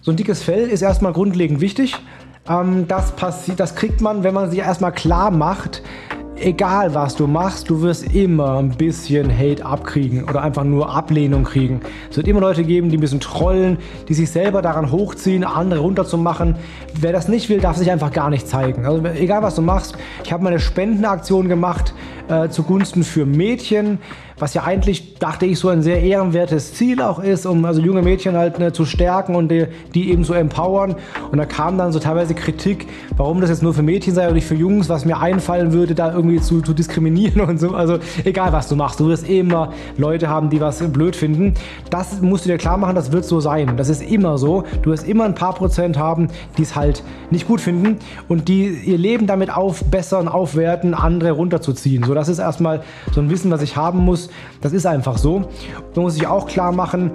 So 0.00 0.10
ein 0.10 0.16
dickes 0.16 0.42
Fell 0.42 0.68
ist 0.68 0.82
erstmal 0.82 1.12
grundlegend 1.12 1.60
wichtig. 1.60 1.96
Ähm, 2.48 2.86
das, 2.88 3.14
das 3.56 3.74
kriegt 3.74 4.00
man, 4.00 4.22
wenn 4.22 4.34
man 4.34 4.50
sich 4.50 4.58
erstmal 4.60 4.92
klar 4.92 5.30
macht, 5.30 5.82
egal 6.36 6.94
was 6.94 7.16
du 7.16 7.26
machst, 7.26 7.70
du 7.70 7.82
wirst 7.82 8.14
immer 8.14 8.58
ein 8.58 8.70
bisschen 8.70 9.30
Hate 9.36 9.64
abkriegen 9.64 10.24
oder 10.24 10.42
einfach 10.42 10.64
nur 10.64 10.94
Ablehnung 10.94 11.44
kriegen. 11.44 11.80
Es 12.10 12.16
wird 12.16 12.28
immer 12.28 12.40
Leute 12.40 12.64
geben, 12.64 12.90
die 12.90 12.96
ein 12.96 13.00
bisschen 13.00 13.20
trollen, 13.20 13.78
die 14.08 14.14
sich 14.14 14.30
selber 14.30 14.62
daran 14.62 14.90
hochziehen, 14.90 15.44
andere 15.44 15.80
runterzumachen. 15.80 16.56
Wer 16.98 17.12
das 17.12 17.28
nicht 17.28 17.48
will, 17.48 17.60
darf 17.60 17.76
sich 17.76 17.90
einfach 17.90 18.12
gar 18.12 18.30
nicht 18.30 18.48
zeigen. 18.48 18.86
Also 18.86 19.04
egal 19.04 19.42
was 19.42 19.54
du 19.54 19.62
machst, 19.62 19.96
ich 20.24 20.32
habe 20.32 20.42
mal 20.42 20.50
eine 20.50 20.60
Spendenaktion 20.60 21.48
gemacht 21.48 21.94
äh, 22.28 22.48
zugunsten 22.48 23.04
für 23.04 23.26
Mädchen, 23.26 23.98
was 24.38 24.54
ja 24.54 24.64
eigentlich, 24.64 25.14
dachte 25.18 25.46
ich, 25.46 25.58
so 25.58 25.68
ein 25.68 25.82
sehr 25.82 26.02
ehrenwertes 26.02 26.74
Ziel 26.74 27.00
auch 27.00 27.18
ist, 27.18 27.46
um 27.46 27.64
also 27.64 27.80
junge 27.80 28.02
Mädchen 28.02 28.36
halt 28.36 28.58
ne, 28.58 28.72
zu 28.72 28.84
stärken 28.84 29.34
und 29.34 29.48
die, 29.48 29.66
die 29.94 30.10
eben 30.10 30.24
so 30.24 30.34
empowern. 30.34 30.96
Und 31.30 31.38
da 31.38 31.46
kam 31.46 31.78
dann 31.78 31.92
so 31.92 31.98
teilweise 31.98 32.34
Kritik, 32.34 32.86
warum 33.16 33.40
das 33.40 33.50
jetzt 33.50 33.62
nur 33.62 33.74
für 33.74 33.82
Mädchen 33.82 34.14
sei 34.14 34.28
und 34.28 34.34
nicht 34.34 34.46
für 34.46 34.54
Jungs, 34.54 34.88
was 34.88 35.04
mir 35.04 35.20
einfallen 35.20 35.72
würde, 35.72 35.94
da 35.94 36.12
irgendwie 36.12 36.40
zu, 36.40 36.62
zu 36.62 36.74
diskriminieren 36.74 37.40
und 37.42 37.58
so. 37.60 37.74
Also 37.74 37.98
egal, 38.24 38.52
was 38.52 38.68
du 38.68 38.76
machst, 38.76 39.00
du 39.00 39.08
wirst 39.08 39.28
immer 39.28 39.72
Leute 39.96 40.28
haben, 40.28 40.50
die 40.50 40.60
was 40.60 40.78
blöd 40.78 41.14
finden. 41.14 41.54
Das 41.90 42.20
musst 42.20 42.44
du 42.44 42.48
dir 42.48 42.58
klar 42.58 42.76
machen, 42.76 42.94
das 42.94 43.12
wird 43.12 43.24
so 43.24 43.40
sein. 43.40 43.76
Das 43.76 43.88
ist 43.88 44.02
immer 44.02 44.38
so. 44.38 44.64
Du 44.82 44.90
wirst 44.90 45.06
immer 45.06 45.24
ein 45.24 45.34
paar 45.34 45.54
Prozent 45.54 45.98
haben, 45.98 46.28
die 46.58 46.62
es 46.62 46.74
halt 46.74 47.02
nicht 47.30 47.46
gut 47.46 47.60
finden 47.60 47.98
und 48.28 48.48
die 48.48 48.68
ihr 48.68 48.98
Leben 48.98 49.26
damit 49.26 49.54
aufbessern, 49.54 50.28
aufwerten, 50.28 50.94
andere 50.94 51.32
runterzuziehen. 51.32 52.04
So, 52.04 52.14
das 52.14 52.28
ist 52.28 52.38
erstmal 52.38 52.82
so 53.12 53.20
ein 53.20 53.30
Wissen, 53.30 53.50
was 53.50 53.62
ich 53.62 53.76
haben 53.76 54.00
muss. 54.00 54.23
Das 54.60 54.72
ist 54.72 54.86
einfach 54.86 55.18
so. 55.18 55.40
Man 55.94 56.04
muss 56.04 56.14
sich 56.14 56.26
auch 56.26 56.46
klar 56.46 56.72
machen, 56.72 57.12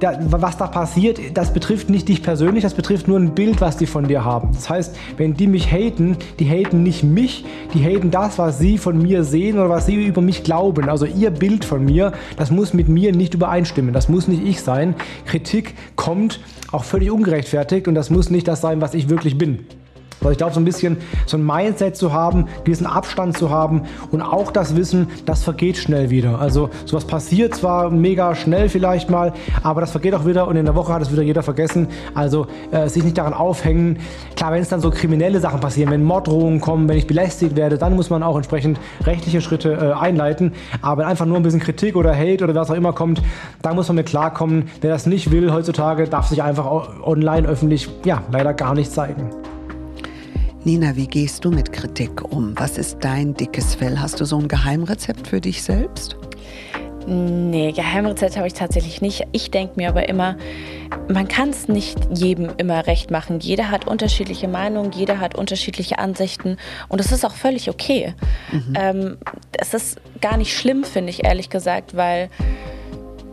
da, 0.00 0.18
was 0.30 0.56
da 0.56 0.66
passiert, 0.66 1.18
das 1.34 1.52
betrifft 1.52 1.88
nicht 1.88 2.08
dich 2.08 2.22
persönlich, 2.22 2.62
das 2.62 2.74
betrifft 2.74 3.08
nur 3.08 3.18
ein 3.18 3.34
Bild, 3.34 3.60
was 3.60 3.76
die 3.76 3.86
von 3.86 4.06
dir 4.06 4.24
haben. 4.24 4.50
Das 4.52 4.68
heißt, 4.68 4.96
wenn 5.16 5.34
die 5.34 5.46
mich 5.46 5.70
haten, 5.70 6.16
die 6.38 6.48
haten 6.48 6.82
nicht 6.82 7.04
mich, 7.04 7.44
die 7.72 7.82
haten 7.82 8.10
das, 8.10 8.38
was 8.38 8.58
sie 8.58 8.78
von 8.78 9.00
mir 9.00 9.24
sehen 9.24 9.58
oder 9.58 9.70
was 9.70 9.86
sie 9.86 10.06
über 10.06 10.20
mich 10.20 10.42
glauben. 10.42 10.88
Also 10.88 11.06
ihr 11.06 11.30
Bild 11.30 11.64
von 11.64 11.84
mir, 11.84 12.12
das 12.36 12.50
muss 12.50 12.74
mit 12.74 12.88
mir 12.88 13.12
nicht 13.12 13.34
übereinstimmen. 13.34 13.94
Das 13.94 14.08
muss 14.08 14.28
nicht 14.28 14.44
ich 14.44 14.60
sein. 14.60 14.94
Kritik 15.26 15.74
kommt 15.96 16.40
auch 16.72 16.84
völlig 16.84 17.10
ungerechtfertigt 17.10 17.88
und 17.88 17.94
das 17.94 18.10
muss 18.10 18.30
nicht 18.30 18.48
das 18.48 18.60
sein, 18.60 18.80
was 18.80 18.94
ich 18.94 19.08
wirklich 19.08 19.38
bin. 19.38 19.66
Also 20.24 20.32
ich 20.32 20.38
glaube, 20.38 20.54
so 20.54 20.60
ein 20.60 20.64
bisschen 20.64 20.96
so 21.26 21.36
ein 21.36 21.44
Mindset 21.44 21.96
zu 21.96 22.12
haben, 22.12 22.46
gewissen 22.64 22.86
Abstand 22.86 23.36
zu 23.36 23.50
haben 23.50 23.82
und 24.10 24.22
auch 24.22 24.52
das 24.52 24.76
Wissen, 24.76 25.08
das 25.26 25.42
vergeht 25.42 25.76
schnell 25.76 26.10
wieder. 26.10 26.40
Also 26.40 26.70
sowas 26.84 27.04
passiert 27.04 27.54
zwar 27.54 27.90
mega 27.90 28.34
schnell 28.34 28.68
vielleicht 28.68 29.10
mal, 29.10 29.32
aber 29.62 29.80
das 29.80 29.90
vergeht 29.90 30.14
auch 30.14 30.26
wieder 30.26 30.48
und 30.48 30.56
in 30.56 30.64
der 30.64 30.74
Woche 30.74 30.92
hat 30.92 31.02
es 31.02 31.12
wieder 31.12 31.22
jeder 31.22 31.42
vergessen. 31.42 31.88
Also 32.14 32.46
äh, 32.70 32.88
sich 32.88 33.04
nicht 33.04 33.18
daran 33.18 33.34
aufhängen. 33.34 33.98
Klar, 34.36 34.52
wenn 34.52 34.62
es 34.62 34.68
dann 34.68 34.80
so 34.80 34.90
kriminelle 34.90 35.40
Sachen 35.40 35.60
passieren, 35.60 35.90
wenn 35.90 36.04
Morddrohungen 36.04 36.60
kommen, 36.60 36.88
wenn 36.88 36.96
ich 36.96 37.06
belästigt 37.06 37.56
werde, 37.56 37.78
dann 37.78 37.94
muss 37.94 38.10
man 38.10 38.22
auch 38.22 38.36
entsprechend 38.36 38.78
rechtliche 39.04 39.40
Schritte 39.40 39.72
äh, 39.72 39.92
einleiten. 39.92 40.52
Aber 40.82 41.02
wenn 41.02 41.08
einfach 41.08 41.26
nur 41.26 41.36
ein 41.36 41.42
bisschen 41.42 41.60
Kritik 41.60 41.96
oder 41.96 42.16
Hate 42.16 42.44
oder 42.44 42.54
was 42.54 42.70
auch 42.70 42.74
immer 42.74 42.92
kommt, 42.92 43.22
da 43.62 43.74
muss 43.74 43.88
man 43.88 43.96
mit 43.96 44.06
klarkommen. 44.06 44.68
Wer 44.80 44.90
das 44.90 45.06
nicht 45.06 45.30
will 45.30 45.52
heutzutage, 45.52 46.08
darf 46.08 46.28
sich 46.28 46.42
einfach 46.42 46.66
online 47.02 47.46
öffentlich 47.48 47.88
ja 48.04 48.22
leider 48.30 48.54
gar 48.54 48.74
nicht 48.74 48.90
zeigen. 48.92 49.30
Nina, 50.66 50.96
wie 50.96 51.06
gehst 51.06 51.44
du 51.44 51.50
mit 51.50 51.74
Kritik 51.74 52.22
um? 52.32 52.58
Was 52.58 52.78
ist 52.78 52.96
dein 53.02 53.34
dickes 53.34 53.74
Fell? 53.74 54.00
Hast 54.00 54.18
du 54.18 54.24
so 54.24 54.38
ein 54.38 54.48
Geheimrezept 54.48 55.28
für 55.28 55.38
dich 55.38 55.62
selbst? 55.62 56.16
Nee, 57.06 57.72
Geheimrezept 57.72 58.38
habe 58.38 58.46
ich 58.46 58.54
tatsächlich 58.54 59.02
nicht. 59.02 59.26
Ich 59.32 59.50
denke 59.50 59.74
mir 59.76 59.90
aber 59.90 60.08
immer, 60.08 60.38
man 61.06 61.28
kann 61.28 61.50
es 61.50 61.68
nicht 61.68 61.98
jedem 62.14 62.48
immer 62.56 62.86
recht 62.86 63.10
machen. 63.10 63.40
Jeder 63.40 63.70
hat 63.70 63.86
unterschiedliche 63.86 64.48
Meinungen, 64.48 64.92
jeder 64.92 65.20
hat 65.20 65.34
unterschiedliche 65.34 65.98
Ansichten 65.98 66.56
und 66.88 66.98
das 66.98 67.12
ist 67.12 67.26
auch 67.26 67.34
völlig 67.34 67.68
okay. 67.68 68.14
Mhm. 68.50 68.74
Ähm, 68.74 69.18
es 69.52 69.74
ist 69.74 70.00
gar 70.22 70.38
nicht 70.38 70.56
schlimm, 70.56 70.84
finde 70.84 71.10
ich 71.10 71.24
ehrlich 71.24 71.50
gesagt, 71.50 71.94
weil 71.94 72.30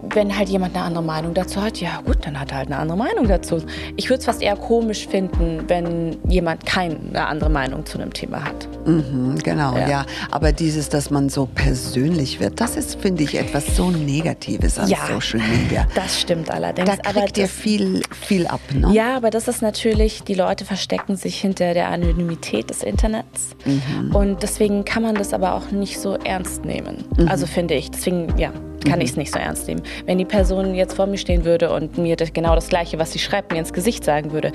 wenn 0.09 0.37
halt 0.37 0.49
jemand 0.49 0.75
eine 0.75 0.85
andere 0.85 1.03
Meinung 1.03 1.33
dazu 1.33 1.61
hat, 1.61 1.79
ja 1.79 2.01
gut, 2.05 2.25
dann 2.25 2.39
hat 2.39 2.51
er 2.51 2.57
halt 2.57 2.67
eine 2.67 2.77
andere 2.77 2.97
Meinung 2.97 3.27
dazu. 3.27 3.61
Ich 3.95 4.09
würde 4.09 4.19
es 4.19 4.25
fast 4.25 4.41
eher 4.41 4.55
komisch 4.55 5.07
finden, 5.07 5.63
wenn 5.67 6.17
jemand 6.27 6.65
keine 6.65 7.27
andere 7.27 7.49
Meinung 7.49 7.85
zu 7.85 7.99
einem 7.99 8.13
Thema 8.13 8.43
hat. 8.43 8.67
Mhm, 8.85 9.37
genau, 9.43 9.75
ja. 9.77 9.87
ja. 9.87 10.05
Aber 10.31 10.51
dieses, 10.51 10.89
dass 10.89 11.11
man 11.11 11.29
so 11.29 11.45
persönlich 11.45 12.39
wird, 12.39 12.59
das 12.59 12.75
ist, 12.75 12.99
finde 12.99 13.23
ich, 13.23 13.37
etwas 13.37 13.75
so 13.75 13.91
Negatives 13.91 14.79
an 14.79 14.89
ja, 14.89 14.97
Social 15.07 15.39
Media. 15.39 15.87
Das 15.95 16.19
stimmt 16.19 16.49
allerdings. 16.49 16.89
Da 16.89 17.11
kriegt 17.11 17.37
ihr 17.37 17.47
viel, 17.47 18.01
viel 18.11 18.47
ab, 18.47 18.61
ne? 18.73 18.91
Ja, 18.93 19.15
aber 19.15 19.29
das 19.29 19.47
ist 19.47 19.61
natürlich, 19.61 20.23
die 20.23 20.33
Leute 20.33 20.65
verstecken 20.65 21.15
sich 21.15 21.39
hinter 21.39 21.73
der 21.73 21.89
Anonymität 21.89 22.69
des 22.69 22.83
Internets. 22.83 23.55
Mhm. 23.65 24.15
Und 24.15 24.43
deswegen 24.43 24.85
kann 24.85 25.03
man 25.03 25.15
das 25.15 25.33
aber 25.33 25.53
auch 25.53 25.71
nicht 25.71 25.99
so 25.99 26.15
ernst 26.15 26.65
nehmen. 26.65 27.05
Mhm. 27.17 27.27
Also 27.27 27.45
finde 27.45 27.75
ich. 27.75 27.91
Deswegen, 27.91 28.37
ja, 28.37 28.51
kann 28.83 28.99
mhm. 28.99 29.01
ich 29.01 29.11
es 29.11 29.17
nicht 29.17 29.33
so 29.33 29.39
ernst 29.39 29.67
nehmen. 29.67 29.81
Wenn 30.05 30.17
die 30.17 30.25
Person 30.25 30.75
jetzt 30.75 30.95
vor 30.95 31.07
mir 31.07 31.17
stehen 31.17 31.45
würde 31.45 31.71
und 31.71 31.97
mir 31.97 32.15
das, 32.15 32.33
genau 32.33 32.55
das 32.55 32.69
Gleiche, 32.69 32.99
was 32.99 33.11
sie 33.11 33.19
schreibt, 33.19 33.51
mir 33.51 33.59
ins 33.59 33.73
Gesicht 33.73 34.03
sagen 34.03 34.31
würde, 34.31 34.51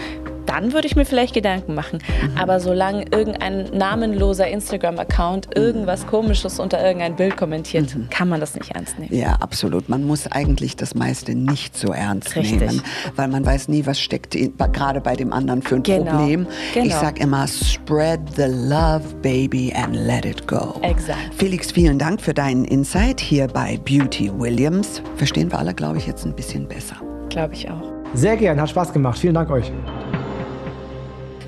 dann 0.47 0.73
würde 0.73 0.87
ich 0.87 0.97
mir 0.97 1.05
vielleicht 1.05 1.35
Gedanken 1.35 1.75
machen. 1.75 1.99
Mhm. 2.23 2.39
Aber 2.39 2.61
solange 2.61 3.05
irgendein 3.11 3.65
namenloser 3.73 4.49
Instagram-Account 4.49 5.57
irgendwas 5.57 6.07
Komisches 6.07 6.59
unter 6.59 6.85
irgendein 6.85 7.17
Bild 7.17 7.37
kommentiert, 7.37 7.95
mhm. 7.95 8.09
kann 8.11 8.29
man 8.29 8.41
das 8.41 8.55
nicht 8.55 8.71
ernst 8.75 8.99
nehmen. 8.99 9.15
Ja, 9.15 9.37
absolut. 9.41 9.89
Man 9.89 10.05
muss 10.05 10.27
eigentlich 10.27 10.77
das 10.77 10.95
meiste 10.95 11.35
nicht 11.35 11.77
so 11.77 11.93
ernst 11.93 12.37
Richtig. 12.37 12.61
nehmen, 12.61 12.83
weil 13.17 13.29
man 13.29 13.45
weiß 13.45 13.69
nie, 13.69 13.87
was 13.87 14.01
steckt 14.01 14.37
gerade 14.73 15.01
bei 15.01 15.15
dem 15.15 15.33
anderen 15.33 15.63
für 15.63 15.77
ein 15.77 15.83
genau. 15.83 16.17
Problem. 16.17 16.47
Genau. 16.75 16.87
Ich 16.87 16.95
sage 16.95 17.21
immer, 17.23 17.47
spread 17.47 18.21
the 18.37 18.47
love, 18.47 19.03
baby, 19.23 19.73
and 19.75 19.95
let 19.95 20.25
it 20.25 20.47
go. 20.47 20.79
Exakt. 20.83 21.19
Felix, 21.37 21.71
vielen 21.71 21.99
Dank 21.99 22.21
für 22.21 22.35
deinen 22.35 22.65
Insight 22.65 23.21
hier 23.21 23.49
bei 23.49 23.79
Beauty 23.85 24.31
Williams. 24.37 25.03
Verstehen 25.17 25.51
wir 25.51 25.59
alle, 25.59 25.75
glaube 25.75 25.99
ich, 25.99 26.07
jetzt 26.07 26.25
ein 26.25 26.35
bisschen 26.35 26.67
besser. 26.69 26.97
Glaube 27.29 27.55
ich 27.55 27.69
auch. 27.71 27.93
Sehr 28.15 28.37
gern, 28.37 28.61
hat 28.61 28.71
Spaß 28.71 28.93
gemacht. 28.93 29.19
Vielen 29.19 29.35
Dank 29.35 29.51
euch. 29.51 29.71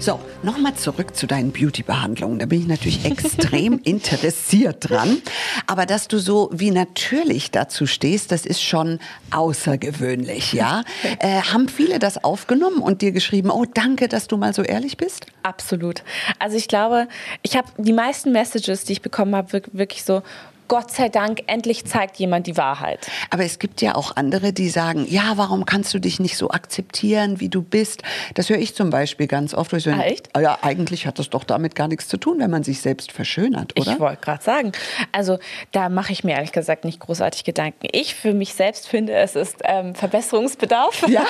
So, 0.01 0.21
nochmal 0.45 0.75
zurück 0.75 1.17
zu 1.17 1.27
deinen 1.27 1.51
Beauty-Behandlungen. 1.51 2.39
Da 2.39 2.47
bin 2.47 2.61
ich 2.61 2.69
natürlich 2.69 3.05
extrem 3.05 3.81
interessiert 3.85 4.89
dran. 4.89 5.21
Aber 5.67 5.87
dass 5.87 6.07
du 6.07 6.19
so 6.19 6.51
wie 6.53 6.71
natürlich 6.71 7.51
dazu 7.51 7.85
stehst, 7.85 8.31
das 8.31 8.47
ist 8.47 8.63
schon 8.63 9.01
außergewöhnlich, 9.33 10.53
ja? 10.53 10.83
Äh, 11.21 11.41
haben 11.43 11.69
viele 11.69 11.99
das 11.99 12.23
aufgenommen 12.23 12.79
und 12.79 13.03
dir 13.03 13.13
geschrieben, 13.13 13.51
oh, 13.51 13.65
danke, 13.65 14.09
dass 14.09 14.29
du 14.29 14.37
mal 14.37 14.53
so 14.53 14.63
ehrlich 14.63 14.97
bist? 14.97 15.27
Absolut. 15.43 16.05
Also 16.39 16.57
ich 16.57 16.69
glaube, 16.69 17.09
ich 17.43 17.57
habe 17.57 17.67
die 17.77 17.93
meisten 17.93 18.31
Messages, 18.31 18.85
die 18.85 18.93
ich 18.93 19.03
bekommen 19.03 19.35
habe, 19.35 19.63
wirklich 19.73 20.05
so, 20.05 20.23
Gott 20.69 20.91
sei 20.91 21.09
Dank, 21.09 21.43
endlich 21.47 21.87
zeigt 21.87 22.19
jemand 22.19 22.47
die 22.47 22.57
Wahrheit. 22.59 23.09
Aber 23.31 23.45
es 23.45 23.59
gibt 23.59 23.81
ja 23.81 23.95
auch 23.95 24.17
andere, 24.17 24.53
die 24.53 24.69
sagen, 24.69 25.07
ja, 25.09 25.33
warum 25.37 25.65
kannst 25.65 25.95
du 25.95 25.99
dich 25.99 26.21
nicht 26.21 26.37
so 26.37 26.51
akzeptieren, 26.51 27.41
wie 27.41 27.49
du 27.49 27.63
bist? 27.63 28.03
Das 28.35 28.51
höre 28.51 28.59
ich 28.59 28.75
zum 28.75 28.91
Beispiel 28.91 29.27
ganz 29.27 29.55
oft. 29.55 29.73
Ich 29.73 29.85
so, 29.85 29.91
ah, 29.91 30.03
echt? 30.03 30.29
Ja, 30.39 30.59
eigentlich 30.61 31.07
hat 31.07 31.19
das 31.19 31.31
doch 31.31 31.45
damit 31.45 31.75
gar 31.75 31.89
nichts 31.89 32.07
zu 32.09 32.19
tun, 32.19 32.39
wenn 32.39 32.51
man 32.51 32.65
sich 32.65 32.81
selbst 32.81 33.13
verschönert, 33.13 33.79
oder? 33.81 33.93
Ich 33.93 33.99
wollte 33.99 34.21
gerade 34.21 34.45
sagen. 34.45 34.73
Also 35.11 35.39
da 35.73 35.89
mache 35.89 36.13
ich 36.13 36.23
mir 36.23 36.33
ehrlich 36.33 36.53
gesagt 36.53 36.85
nicht 36.85 37.01
großartig 37.01 37.45
Gedanken. 37.45 37.89
Ich 37.93 38.15
für 38.15 38.35
mich 38.35 38.53
selbst 38.53 38.89
finde, 38.89 39.15
es 39.15 39.37
ist 39.37 39.57
ähm, 39.65 39.95
Verbesserungsbedarf. 39.95 41.07
Ja. 41.09 41.25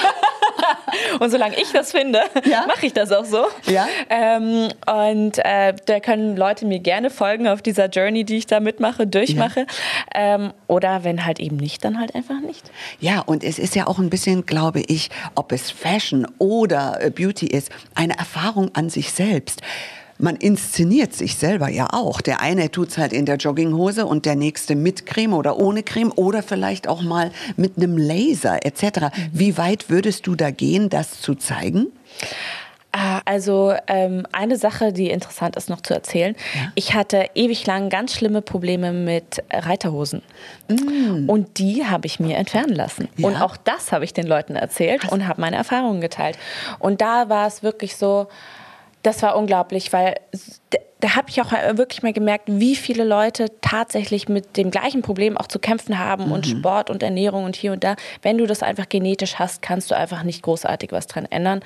und 1.20 1.30
solange 1.30 1.54
ich 1.60 1.70
das 1.72 1.92
finde, 1.92 2.22
ja. 2.44 2.66
mache 2.66 2.86
ich 2.86 2.92
das 2.92 3.12
auch 3.12 3.24
so. 3.24 3.46
Ja. 3.66 3.86
Ähm, 4.10 4.68
und 4.86 5.38
äh, 5.38 5.74
da 5.86 6.00
können 6.00 6.36
Leute 6.36 6.66
mir 6.66 6.80
gerne 6.80 7.10
folgen 7.10 7.46
auf 7.46 7.62
dieser 7.62 7.86
Journey, 7.86 8.24
die 8.24 8.38
ich 8.38 8.46
da 8.46 8.58
mitmache, 8.58 9.06
durch 9.06 9.27
durchmache. 9.28 9.66
Ja. 10.14 10.34
Ähm, 10.34 10.52
oder 10.66 11.04
wenn 11.04 11.24
halt 11.24 11.40
eben 11.40 11.56
nicht, 11.56 11.84
dann 11.84 11.98
halt 11.98 12.14
einfach 12.14 12.40
nicht. 12.40 12.70
Ja, 13.00 13.20
und 13.20 13.44
es 13.44 13.58
ist 13.58 13.74
ja 13.74 13.86
auch 13.86 13.98
ein 13.98 14.10
bisschen, 14.10 14.46
glaube 14.46 14.80
ich, 14.80 15.10
ob 15.34 15.52
es 15.52 15.70
Fashion 15.70 16.26
oder 16.38 16.98
äh, 17.00 17.10
Beauty 17.10 17.46
ist, 17.46 17.70
eine 17.94 18.18
Erfahrung 18.18 18.74
an 18.74 18.90
sich 18.90 19.12
selbst 19.12 19.62
man 20.18 20.36
inszeniert 20.36 21.14
sich 21.14 21.36
selber 21.36 21.68
ja 21.68 21.88
auch. 21.92 22.20
Der 22.20 22.40
eine 22.40 22.70
tut 22.70 22.88
es 22.88 22.98
halt 22.98 23.12
in 23.12 23.24
der 23.24 23.36
Jogginghose 23.36 24.04
und 24.04 24.26
der 24.26 24.36
nächste 24.36 24.74
mit 24.74 25.06
Creme 25.06 25.34
oder 25.34 25.58
ohne 25.58 25.82
Creme 25.82 26.12
oder 26.16 26.42
vielleicht 26.42 26.88
auch 26.88 27.02
mal 27.02 27.30
mit 27.56 27.76
einem 27.76 27.96
Laser 27.96 28.64
etc. 28.66 28.82
Mhm. 28.82 29.10
Wie 29.32 29.58
weit 29.58 29.88
würdest 29.88 30.26
du 30.26 30.34
da 30.34 30.50
gehen, 30.50 30.90
das 30.90 31.20
zu 31.20 31.34
zeigen? 31.34 31.86
Ah, 32.90 33.20
also 33.26 33.74
ähm, 33.86 34.26
eine 34.32 34.56
Sache, 34.56 34.94
die 34.94 35.10
interessant 35.10 35.56
ist 35.56 35.68
noch 35.68 35.82
zu 35.82 35.92
erzählen. 35.92 36.34
Ja. 36.54 36.72
Ich 36.74 36.94
hatte 36.94 37.26
ewig 37.34 37.66
lang 37.66 37.90
ganz 37.90 38.14
schlimme 38.14 38.40
Probleme 38.40 38.92
mit 38.92 39.44
Reiterhosen. 39.52 40.22
Mm. 40.68 41.28
Und 41.28 41.58
die 41.58 41.84
habe 41.84 42.06
ich 42.06 42.18
mir 42.18 42.36
entfernen 42.38 42.74
lassen. 42.74 43.08
Ja. 43.16 43.26
Und 43.26 43.36
auch 43.36 43.58
das 43.58 43.92
habe 43.92 44.06
ich 44.06 44.14
den 44.14 44.26
Leuten 44.26 44.56
erzählt 44.56 45.04
Was? 45.04 45.12
und 45.12 45.28
habe 45.28 45.38
meine 45.38 45.56
Erfahrungen 45.56 46.00
geteilt. 46.00 46.38
Und 46.78 47.02
da 47.02 47.28
war 47.28 47.46
es 47.46 47.62
wirklich 47.62 47.94
so, 47.96 48.28
das 49.02 49.22
war 49.22 49.36
unglaublich, 49.36 49.92
weil 49.92 50.14
da 51.00 51.14
habe 51.14 51.28
ich 51.30 51.40
auch 51.40 51.52
wirklich 51.52 52.02
mal 52.02 52.12
gemerkt, 52.12 52.44
wie 52.48 52.74
viele 52.74 53.04
Leute 53.04 53.46
tatsächlich 53.60 54.28
mit 54.28 54.56
dem 54.56 54.70
gleichen 54.70 55.02
Problem 55.02 55.36
auch 55.36 55.46
zu 55.46 55.58
kämpfen 55.58 55.98
haben 55.98 56.26
mhm. 56.26 56.32
und 56.32 56.46
Sport 56.46 56.90
und 56.90 57.02
Ernährung 57.02 57.44
und 57.44 57.54
hier 57.54 57.72
und 57.72 57.84
da. 57.84 57.94
Wenn 58.22 58.38
du 58.38 58.46
das 58.46 58.62
einfach 58.62 58.88
genetisch 58.88 59.36
hast, 59.36 59.62
kannst 59.62 59.90
du 59.90 59.96
einfach 59.96 60.24
nicht 60.24 60.42
großartig 60.42 60.90
was 60.90 61.06
dran 61.06 61.26
ändern. 61.26 61.60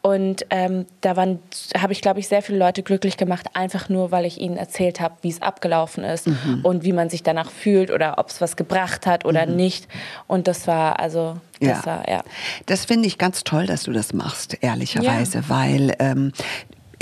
Und 0.00 0.46
ähm, 0.50 0.86
da 1.00 1.14
habe 1.16 1.92
ich, 1.92 2.00
glaube 2.00 2.20
ich, 2.20 2.28
sehr 2.28 2.42
viele 2.42 2.58
Leute 2.58 2.82
glücklich 2.82 3.16
gemacht, 3.16 3.46
einfach 3.54 3.88
nur, 3.88 4.10
weil 4.10 4.24
ich 4.24 4.40
ihnen 4.40 4.56
erzählt 4.56 5.00
habe, 5.00 5.14
wie 5.22 5.30
es 5.30 5.40
abgelaufen 5.42 6.02
ist 6.02 6.26
mhm. 6.26 6.60
und 6.64 6.82
wie 6.82 6.92
man 6.92 7.08
sich 7.08 7.22
danach 7.22 7.50
fühlt 7.50 7.90
oder 7.90 8.18
ob 8.18 8.30
es 8.30 8.40
was 8.40 8.56
gebracht 8.56 9.06
hat 9.06 9.24
oder 9.24 9.46
mhm. 9.46 9.56
nicht. 9.56 9.86
Und 10.26 10.48
das 10.48 10.66
war 10.66 10.98
also 10.98 11.36
das 11.60 11.84
ja. 11.84 11.86
War, 11.86 12.08
ja. 12.08 12.22
Das 12.66 12.86
finde 12.86 13.06
ich 13.06 13.18
ganz 13.18 13.44
toll, 13.44 13.66
dass 13.66 13.84
du 13.84 13.92
das 13.92 14.12
machst, 14.12 14.58
ehrlicherweise, 14.60 15.38
ja. 15.38 15.44
weil 15.48 15.94
ähm, 16.00 16.32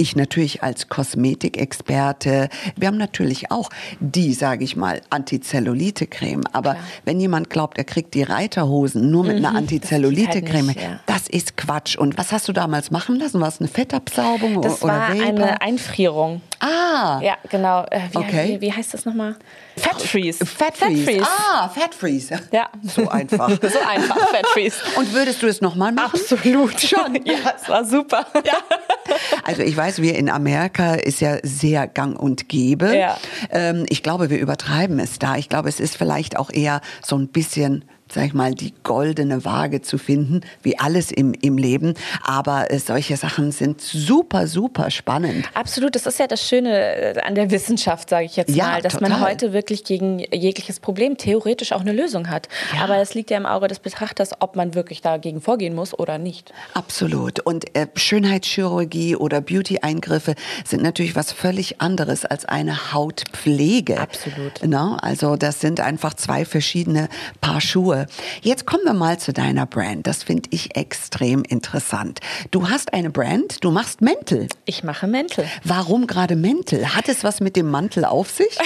ich 0.00 0.16
natürlich 0.16 0.62
als 0.62 0.88
Kosmetikexperte, 0.88 2.48
wir 2.76 2.88
haben 2.88 2.96
natürlich 2.96 3.50
auch 3.50 3.70
die, 4.00 4.32
sage 4.32 4.64
ich 4.64 4.76
mal, 4.76 5.02
Antizellulite-Creme. 5.10 6.42
Aber 6.52 6.72
Klar. 6.72 6.84
wenn 7.04 7.20
jemand 7.20 7.50
glaubt, 7.50 7.78
er 7.78 7.84
kriegt 7.84 8.14
die 8.14 8.22
Reiterhosen 8.22 9.10
nur 9.10 9.24
mit 9.24 9.38
mhm, 9.38 9.44
einer 9.44 9.56
Antizellulite-Creme, 9.56 10.68
halt 10.68 10.82
ja. 10.82 11.00
das 11.06 11.28
ist 11.28 11.56
Quatsch. 11.56 11.96
Und 11.96 12.16
was 12.18 12.32
hast 12.32 12.48
du 12.48 12.52
damals 12.52 12.90
machen 12.90 13.16
lassen? 13.16 13.40
War 13.40 13.48
es 13.48 13.60
eine 13.60 13.68
Fettabsaugung 13.68 14.62
das 14.62 14.82
oder 14.82 14.92
war 14.92 15.08
eine 15.10 15.60
Einfrierung. 15.60 16.40
Ah. 16.60 17.20
Ja, 17.22 17.38
genau. 17.48 17.84
Äh, 17.90 18.00
wie, 18.12 18.18
okay. 18.18 18.48
wie, 18.48 18.60
wie 18.60 18.72
heißt 18.72 18.92
das 18.92 19.04
nochmal? 19.06 19.34
Fat 19.76 20.00
Freeze. 20.00 20.44
Fat 20.44 20.76
Freeze. 20.76 21.22
Ah, 21.22 21.68
Fat 21.68 21.94
Freeze. 21.94 22.38
Ja. 22.52 22.68
So 22.82 23.08
einfach. 23.08 23.48
so 23.62 23.78
einfach, 23.88 24.16
Fat 24.28 24.46
Freeze. 24.48 24.76
Und 24.96 25.12
würdest 25.14 25.42
du 25.42 25.46
es 25.46 25.60
nochmal 25.60 25.92
machen? 25.92 26.20
Absolut. 26.20 26.78
Schon. 26.80 27.14
Ja, 27.24 27.54
es 27.56 27.68
war 27.68 27.84
super. 27.84 28.26
Ja. 28.44 28.58
Also 29.44 29.62
ich 29.62 29.76
weiß, 29.76 30.02
wir 30.02 30.16
in 30.16 30.28
Amerika 30.28 30.94
ist 30.94 31.20
ja 31.20 31.38
sehr 31.42 31.86
gang 31.88 32.18
und 32.18 32.48
gäbe. 32.48 32.96
Ja. 32.96 33.16
Ähm, 33.50 33.86
ich 33.88 34.02
glaube, 34.02 34.28
wir 34.28 34.38
übertreiben 34.38 34.98
es 34.98 35.18
da. 35.18 35.36
Ich 35.36 35.48
glaube, 35.48 35.68
es 35.68 35.80
ist 35.80 35.96
vielleicht 35.96 36.36
auch 36.36 36.50
eher 36.50 36.80
so 37.02 37.16
ein 37.16 37.28
bisschen 37.28 37.84
sag 38.12 38.26
ich 38.26 38.34
mal, 38.34 38.54
die 38.54 38.74
goldene 38.82 39.44
Waage 39.44 39.82
zu 39.82 39.98
finden, 39.98 40.40
wie 40.62 40.78
alles 40.78 41.10
im, 41.10 41.34
im 41.34 41.58
Leben. 41.58 41.94
Aber 42.22 42.70
äh, 42.70 42.78
solche 42.78 43.16
Sachen 43.16 43.52
sind 43.52 43.80
super, 43.80 44.46
super 44.46 44.90
spannend. 44.90 45.48
Absolut, 45.54 45.94
das 45.94 46.06
ist 46.06 46.18
ja 46.18 46.26
das 46.26 46.46
Schöne 46.46 47.16
äh, 47.16 47.20
an 47.20 47.34
der 47.34 47.50
Wissenschaft, 47.50 48.10
sage 48.10 48.26
ich 48.26 48.36
jetzt 48.36 48.54
ja, 48.54 48.66
mal, 48.66 48.82
dass 48.82 48.94
total. 48.94 49.10
man 49.10 49.20
heute 49.20 49.52
wirklich 49.52 49.84
gegen 49.84 50.18
jegliches 50.18 50.80
Problem 50.80 51.16
theoretisch 51.16 51.72
auch 51.72 51.80
eine 51.80 51.92
Lösung 51.92 52.28
hat. 52.28 52.48
Ja. 52.74 52.84
Aber 52.84 52.96
es 52.98 53.14
liegt 53.14 53.30
ja 53.30 53.36
im 53.36 53.46
Auge 53.46 53.68
des 53.68 53.78
Betrachters, 53.78 54.30
ob 54.40 54.56
man 54.56 54.74
wirklich 54.74 55.02
dagegen 55.02 55.40
vorgehen 55.40 55.74
muss 55.74 55.98
oder 55.98 56.18
nicht. 56.18 56.52
Absolut. 56.74 57.40
Und 57.40 57.76
äh, 57.76 57.86
Schönheitschirurgie 57.94 59.16
oder 59.16 59.40
Beauty-Eingriffe 59.40 60.34
sind 60.64 60.82
natürlich 60.82 61.16
was 61.16 61.32
völlig 61.32 61.80
anderes 61.80 62.24
als 62.24 62.44
eine 62.44 62.92
Hautpflege. 62.92 63.98
Absolut. 64.00 64.60
Na, 64.66 64.96
also 65.00 65.36
das 65.36 65.60
sind 65.60 65.80
einfach 65.80 66.14
zwei 66.14 66.44
verschiedene 66.44 67.08
Paar 67.40 67.60
Schuhe. 67.60 67.99
Jetzt 68.42 68.66
kommen 68.66 68.84
wir 68.84 68.94
mal 68.94 69.18
zu 69.18 69.32
deiner 69.32 69.66
Brand. 69.66 70.06
Das 70.06 70.22
finde 70.22 70.48
ich 70.52 70.76
extrem 70.76 71.42
interessant. 71.42 72.20
Du 72.50 72.68
hast 72.68 72.92
eine 72.92 73.10
Brand, 73.10 73.64
du 73.64 73.70
machst 73.70 74.00
Mäntel. 74.00 74.48
Ich 74.64 74.84
mache 74.84 75.06
Mäntel. 75.06 75.46
Warum 75.64 76.06
gerade 76.06 76.36
Mäntel? 76.36 76.94
Hat 76.94 77.08
es 77.08 77.24
was 77.24 77.40
mit 77.40 77.56
dem 77.56 77.70
Mantel 77.70 78.04
auf 78.04 78.30
sich? 78.30 78.58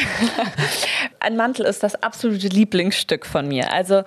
ein 1.20 1.37
Mantel 1.37 1.66
ist 1.66 1.83
das 1.83 1.94
absolute 2.03 2.49
Lieblingsstück 2.49 3.27
von 3.27 3.49
mir. 3.49 3.73
Also 3.73 4.03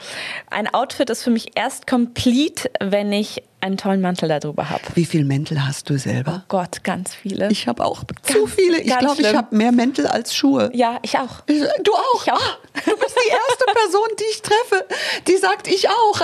ein 0.49 0.73
Outfit 0.73 1.09
ist 1.09 1.23
für 1.23 1.31
mich 1.31 1.51
erst 1.55 1.87
complete, 1.87 2.69
wenn 2.79 3.11
ich 3.11 3.43
einen 3.59 3.77
tollen 3.77 4.01
Mantel 4.01 4.29
darüber 4.29 4.69
habe. 4.69 4.81
Wie 4.93 5.05
viele 5.05 5.25
Mäntel 5.25 5.65
hast 5.65 5.89
du 5.89 5.97
selber? 5.97 6.43
Oh 6.43 6.45
Gott, 6.47 6.83
ganz 6.83 7.15
viele. 7.15 7.49
Ich 7.51 7.67
habe 7.67 7.83
auch 7.83 8.03
ganz, 8.05 8.37
zu 8.37 8.45
viele. 8.45 8.79
Ich 8.79 8.95
glaube, 8.95 9.21
ich 9.21 9.35
habe 9.35 9.55
mehr 9.55 9.71
Mäntel 9.71 10.05
als 10.05 10.35
Schuhe. 10.35 10.69
Ja, 10.73 10.99
ich 11.01 11.17
auch. 11.17 11.41
Du 11.41 11.93
auch? 11.93 12.23
Ich 12.23 12.31
auch. 12.31 12.39
Ah, 12.39 12.79
du 12.85 12.95
bist 12.95 13.15
die 13.25 13.29
erste 13.29 13.65
Person, 13.73 14.07
die 14.19 14.23
ich 14.31 14.41
treffe, 14.41 14.85
die 15.27 15.37
sagt, 15.37 15.67
ich 15.67 15.89
auch. 15.89 16.21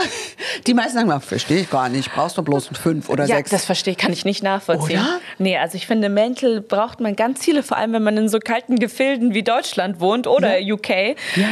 Die 0.68 0.74
meisten 0.74 0.94
sagen, 0.94 1.22
verstehe 1.22 1.62
ich 1.62 1.70
gar 1.70 1.90
nicht. 1.90 2.14
Brauchst 2.14 2.38
du 2.38 2.44
bloß 2.44 2.70
fünf 2.82 3.10
oder 3.10 3.26
ja, 3.26 3.38
sechs? 3.38 3.50
das 3.50 3.66
verstehe 3.66 3.94
ich, 3.94 3.98
kann 3.98 4.14
ich 4.14 4.26
nicht 4.26 4.44
nachvollziehen. 4.44 5.00
Oder? 5.00 5.20
Nee, 5.40 5.58
also 5.58 5.76
ich 5.76 5.88
finde, 5.88 6.10
Mäntel 6.10 6.62
braucht 6.62 7.00
man 7.00 7.16
ganz 7.16 7.44
viele, 7.44 7.64
vor 7.64 7.78
allem 7.78 7.94
wenn 7.94 8.04
man 8.04 8.16
in 8.18 8.30
so 8.30 8.40
kalten 8.40 8.78
Gefilden 8.78 9.34
wie 9.34 9.44
Deutschland 9.44 10.00
wohnt 10.00 10.28
oder 10.28 10.60
ja. 10.60 10.76
UK. 10.76 10.90
Ja. 11.36 11.48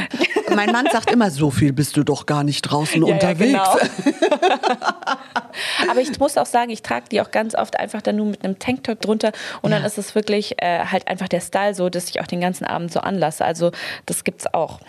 Mein 0.55 0.71
Mann 0.71 0.87
sagt 0.91 1.11
immer, 1.11 1.31
so 1.31 1.49
viel 1.49 1.73
bist 1.73 1.97
du 1.97 2.03
doch 2.03 2.25
gar 2.25 2.43
nicht 2.43 2.61
draußen 2.61 3.03
ja, 3.05 3.13
unterwegs. 3.13 3.51
Ja, 3.51 3.77
genau. 3.77 4.11
Aber 5.89 6.01
ich 6.01 6.17
muss 6.19 6.37
auch 6.37 6.45
sagen, 6.45 6.71
ich 6.71 6.81
trage 6.81 7.05
die 7.09 7.21
auch 7.21 7.31
ganz 7.31 7.55
oft 7.55 7.79
einfach 7.79 8.01
dann 8.01 8.17
nur 8.17 8.27
mit 8.27 8.43
einem 8.43 8.59
Tanktop 8.59 9.01
drunter 9.01 9.31
und 9.61 9.71
ja. 9.71 9.77
dann 9.77 9.85
ist 9.85 9.97
es 9.97 10.15
wirklich 10.15 10.61
äh, 10.61 10.85
halt 10.85 11.07
einfach 11.07 11.27
der 11.27 11.41
Style 11.41 11.73
so, 11.73 11.89
dass 11.89 12.09
ich 12.09 12.21
auch 12.21 12.27
den 12.27 12.41
ganzen 12.41 12.65
Abend 12.65 12.91
so 12.91 12.99
anlasse. 12.99 13.45
Also 13.45 13.71
das 14.05 14.23
gibt's 14.23 14.51
auch. 14.53 14.79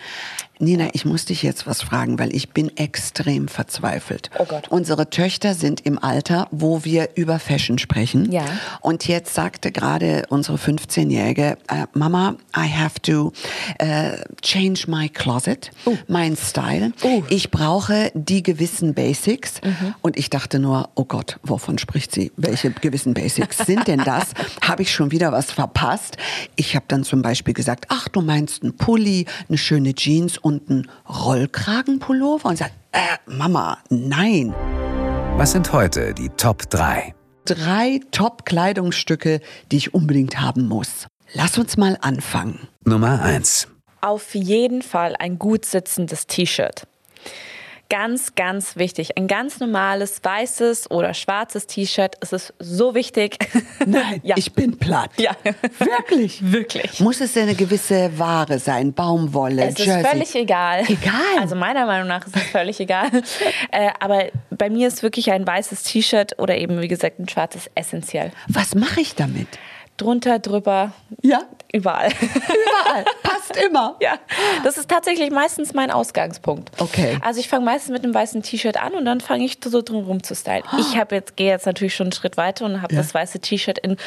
Nina, 0.63 0.89
ich 0.93 1.05
muss 1.05 1.25
dich 1.25 1.43
jetzt 1.43 1.67
was 1.67 1.81
fragen, 1.81 2.19
weil 2.19 2.33
ich 2.35 2.49
bin 2.49 2.75
extrem 2.77 3.47
verzweifelt. 3.47 4.29
Oh 4.39 4.45
Gott. 4.45 4.69
Unsere 4.69 5.09
Töchter 5.09 5.53
sind 5.53 5.81
im 5.81 5.99
Alter, 5.99 6.47
wo 6.51 6.83
wir 6.83 7.09
über 7.15 7.39
Fashion 7.39 7.77
sprechen. 7.77 8.31
Ja. 8.31 8.45
Und 8.81 9.07
jetzt 9.07 9.33
sagte 9.33 9.71
gerade 9.71 10.23
unsere 10.29 10.57
15-Jährige, 10.57 11.57
äh, 11.67 11.85
Mama, 11.93 12.35
I 12.55 12.67
have 12.69 12.99
to 13.01 13.33
uh, 13.81 14.17
change 14.41 14.85
my 14.87 15.09
closet, 15.09 15.71
uh. 15.85 15.97
mein 16.07 16.37
Style. 16.37 16.93
Uh. 17.03 17.23
Ich 17.29 17.51
brauche 17.51 18.11
die 18.13 18.43
gewissen 18.43 18.93
Basics. 18.93 19.61
Mhm. 19.63 19.95
Und 20.01 20.17
ich 20.17 20.29
dachte 20.29 20.59
nur, 20.59 20.89
oh 20.95 21.05
Gott, 21.05 21.39
wovon 21.43 21.77
spricht 21.77 22.13
sie? 22.13 22.31
Welche 22.37 22.71
gewissen 22.71 23.13
Basics 23.13 23.57
sind 23.57 23.87
denn 23.87 24.03
das? 24.03 24.31
habe 24.61 24.81
ich 24.81 24.93
schon 24.93 25.11
wieder 25.11 25.31
was 25.31 25.51
verpasst? 25.51 26.17
Ich 26.55 26.75
habe 26.75 26.85
dann 26.87 27.03
zum 27.03 27.21
Beispiel 27.21 27.53
gesagt, 27.53 27.85
ach, 27.89 28.07
du 28.07 28.21
meinst 28.21 28.63
einen 28.63 28.77
Pulli, 28.77 29.25
eine 29.49 29.57
schöne 29.57 29.93
Jeans 29.93 30.37
und 30.37 30.52
einen 30.67 30.91
Rollkragenpullover 31.07 32.49
und 32.49 32.57
sagt, 32.57 32.73
äh, 32.91 33.17
Mama, 33.25 33.77
nein. 33.89 34.53
Was 35.37 35.51
sind 35.51 35.73
heute 35.73 36.13
die 36.13 36.29
Top 36.29 36.69
3? 36.69 37.15
Drei 37.45 37.99
Top-Kleidungsstücke, 38.11 39.41
die 39.71 39.77
ich 39.77 39.93
unbedingt 39.93 40.39
haben 40.39 40.67
muss. 40.67 41.07
Lass 41.33 41.57
uns 41.57 41.77
mal 41.77 41.97
anfangen. 42.01 42.67
Nummer 42.85 43.21
1. 43.21 43.67
Auf 44.01 44.35
jeden 44.35 44.81
Fall 44.81 45.15
ein 45.17 45.39
gut 45.39 45.65
sitzendes 45.65 46.27
T-Shirt 46.27 46.87
ganz, 47.93 48.33
ganz 48.33 48.75
wichtig. 48.75 49.17
Ein 49.17 49.27
ganz 49.27 49.59
normales 49.59 50.19
weißes 50.23 50.89
oder 50.89 51.13
schwarzes 51.13 51.67
T-Shirt. 51.67 52.15
Es 52.21 52.33
ist 52.33 52.51
so 52.57 52.95
wichtig. 52.95 53.37
Nein, 53.85 54.19
ja. 54.23 54.35
ich 54.35 54.51
bin 54.53 54.79
platt. 54.79 55.11
Ja. 55.17 55.35
Wirklich? 55.77 56.39
Wirklich. 56.51 56.99
Muss 57.01 57.21
es 57.21 57.37
eine 57.37 57.53
gewisse 57.53 58.17
Ware 58.17 58.57
sein? 58.57 58.93
Baumwolle, 58.93 59.65
Es 59.65 59.77
Jersey? 59.77 60.01
ist 60.01 60.07
völlig 60.07 60.35
egal. 60.35 60.83
Egal? 60.87 61.39
Also 61.39 61.55
meiner 61.55 61.85
Meinung 61.85 62.07
nach 62.07 62.25
ist 62.25 62.35
es 62.35 62.41
völlig 62.41 62.79
egal. 62.79 63.11
äh, 63.71 63.91
aber 63.99 64.25
bei 64.49 64.71
mir 64.71 64.87
ist 64.87 65.03
wirklich 65.03 65.31
ein 65.31 65.45
weißes 65.45 65.83
T-Shirt 65.83 66.39
oder 66.39 66.57
eben, 66.57 66.81
wie 66.81 66.87
gesagt, 66.87 67.19
ein 67.19 67.29
schwarzes 67.29 67.69
essentiell. 67.75 68.31
Was 68.47 68.73
mache 68.73 69.01
ich 69.01 69.13
damit? 69.13 69.49
Drunter, 69.97 70.39
drüber. 70.39 70.91
Ja? 71.21 71.43
Überall. 71.71 72.09
Überall. 72.09 73.05
Passt 73.23 73.57
immer. 73.57 73.95
Ja. 73.99 74.19
Das 74.63 74.77
ist 74.77 74.89
tatsächlich 74.89 75.31
meistens 75.31 75.73
mein 75.73 75.89
Ausgangspunkt. 75.89 76.71
Okay. 76.77 77.17
Also 77.21 77.39
ich 77.39 77.47
fange 77.47 77.63
meistens 77.63 77.91
mit 77.91 78.03
einem 78.03 78.13
weißen 78.13 78.41
T-Shirt 78.41 78.81
an 78.81 78.93
und 78.93 79.05
dann 79.05 79.21
fange 79.21 79.45
ich 79.45 79.59
so 79.63 79.81
drum 79.81 80.05
rum 80.05 80.23
zu 80.23 80.35
stylen. 80.35 80.63
Ich 80.77 80.97
habe 80.97 81.15
jetzt, 81.15 81.37
gehe 81.37 81.49
jetzt 81.49 81.65
natürlich 81.65 81.95
schon 81.95 82.07
einen 82.07 82.11
Schritt 82.11 82.35
weiter 82.35 82.65
und 82.65 82.81
habe 82.81 82.93
ja. 82.93 83.01
das 83.01 83.13
weiße 83.13 83.39
T-Shirt 83.39 83.79
in 83.79 83.97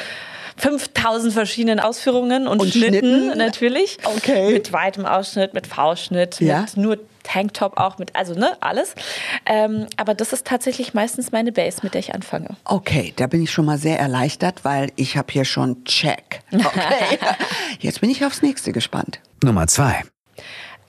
5000 0.57 1.33
verschiedenen 1.33 1.79
Ausführungen 1.79 2.47
und, 2.47 2.59
und 2.59 2.71
Schnitten, 2.71 2.97
Schnitten, 2.99 3.37
natürlich. 3.37 3.97
Okay. 4.03 4.53
Mit 4.53 4.73
weitem 4.73 5.05
Ausschnitt, 5.05 5.53
mit 5.53 5.67
V-Schnitt, 5.67 6.39
ja. 6.39 6.61
mit 6.61 6.77
nur 6.77 6.97
Tanktop 7.27 7.77
auch 7.77 7.97
mit, 7.97 8.15
also 8.15 8.33
ne, 8.33 8.57
alles. 8.61 8.95
Ähm, 9.45 9.87
aber 9.97 10.13
das 10.13 10.31
ist 10.33 10.47
tatsächlich 10.47 10.93
meistens 10.93 11.31
meine 11.31 11.51
Base, 11.51 11.79
mit 11.83 11.93
der 11.93 11.99
ich 11.99 12.13
anfange. 12.13 12.55
Okay, 12.63 13.13
da 13.17 13.27
bin 13.27 13.43
ich 13.43 13.51
schon 13.51 13.65
mal 13.65 13.77
sehr 13.77 13.99
erleichtert, 13.99 14.63
weil 14.63 14.91
ich 14.95 15.17
habe 15.17 15.31
hier 15.31 15.45
schon 15.45 15.83
Check. 15.83 16.41
Okay, 16.53 17.19
jetzt 17.79 18.01
bin 18.01 18.09
ich 18.09 18.25
aufs 18.25 18.41
nächste 18.41 18.71
gespannt. 18.71 19.19
Nummer 19.43 19.67
zwei. 19.67 20.03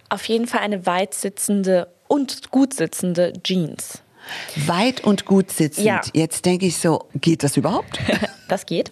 Auf 0.09 0.25
jeden 0.27 0.47
Fall 0.47 0.61
eine 0.61 0.87
weit 0.87 1.13
sitzende 1.13 1.89
und 2.07 2.51
gut 2.51 2.73
sitzende 2.73 3.33
Jeans. 3.43 4.03
Weit 4.67 5.03
und 5.03 5.25
gut 5.25 5.51
sitzend. 5.51 5.87
Ja. 5.87 6.01
Jetzt 6.15 6.45
denke 6.45 6.67
ich 6.67 6.79
so, 6.79 7.09
geht 7.15 7.43
das 7.43 7.57
überhaupt? 7.57 7.99
das 8.49 8.67
geht. 8.67 8.91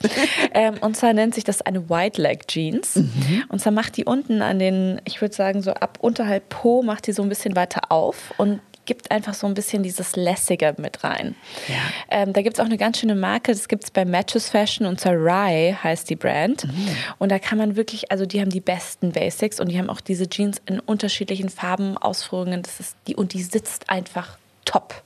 ähm, 0.55 0.75
und 0.81 0.97
zwar 0.97 1.13
nennt 1.13 1.35
sich 1.35 1.45
das 1.45 1.63
eine 1.63 1.89
White 1.89 2.21
Leg 2.21 2.47
Jeans. 2.49 2.97
Mhm. 2.97 3.45
Und 3.49 3.61
zwar 3.61 3.73
macht 3.73 3.97
die 3.97 4.05
unten 4.05 4.43
an 4.43 4.59
den, 4.59 5.01
ich 5.05 5.21
würde 5.21 5.35
sagen, 5.35 5.63
so 5.63 5.73
ab 5.73 5.99
unterhalb 6.01 6.49
Po, 6.49 6.83
macht 6.83 7.07
die 7.07 7.13
so 7.13 7.23
ein 7.23 7.29
bisschen 7.29 7.57
weiter 7.57 7.91
auf 7.91 8.33
und 8.37 8.61
gibt 8.87 9.11
einfach 9.11 9.35
so 9.35 9.47
ein 9.47 9.55
bisschen 9.55 9.83
dieses 9.83 10.17
Lässige 10.17 10.75
mit 10.79 11.05
rein. 11.05 11.35
Ja. 11.69 11.75
Ähm, 12.09 12.33
da 12.33 12.41
gibt 12.41 12.57
es 12.57 12.61
auch 12.61 12.67
eine 12.67 12.79
ganz 12.79 13.01
schöne 13.01 13.15
Marke, 13.15 13.53
das 13.53 13.69
gibt 13.69 13.85
es 13.85 13.91
bei 13.91 14.05
Matches 14.05 14.49
Fashion 14.49 14.87
und 14.87 15.01
zwar 15.01 15.15
Rye 15.15 15.75
heißt 15.75 16.09
die 16.09 16.17
Brand. 16.17 16.65
Mhm. 16.65 16.89
Und 17.19 17.31
da 17.31 17.39
kann 17.39 17.59
man 17.59 17.77
wirklich, 17.77 18.11
also 18.11 18.25
die 18.25 18.41
haben 18.41 18.51
die 18.51 18.61
besten 18.61 19.13
Basics 19.13 19.61
und 19.61 19.71
die 19.71 19.79
haben 19.79 19.91
auch 19.91 20.01
diese 20.01 20.29
Jeans 20.29 20.63
in 20.67 20.81
unterschiedlichen 20.81 21.51
Farben, 21.51 21.99
Ausführungen. 21.99 22.63
Das 22.63 22.81
ist 22.81 22.97
die, 23.07 23.17
und 23.17 23.35
die 23.35 23.43
sitzt 23.43 23.91
einfach 23.91 24.39
top. 24.67 25.03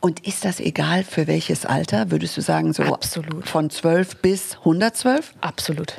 Und 0.00 0.26
ist 0.26 0.44
das 0.44 0.60
egal 0.60 1.04
für 1.04 1.26
welches 1.26 1.64
Alter? 1.64 2.10
Würdest 2.10 2.36
du 2.36 2.42
sagen, 2.42 2.74
so 2.74 2.82
Absolut. 2.82 3.48
von 3.48 3.70
12 3.70 4.16
bis 4.16 4.56
112? 4.58 5.32
Absolut. 5.40 5.94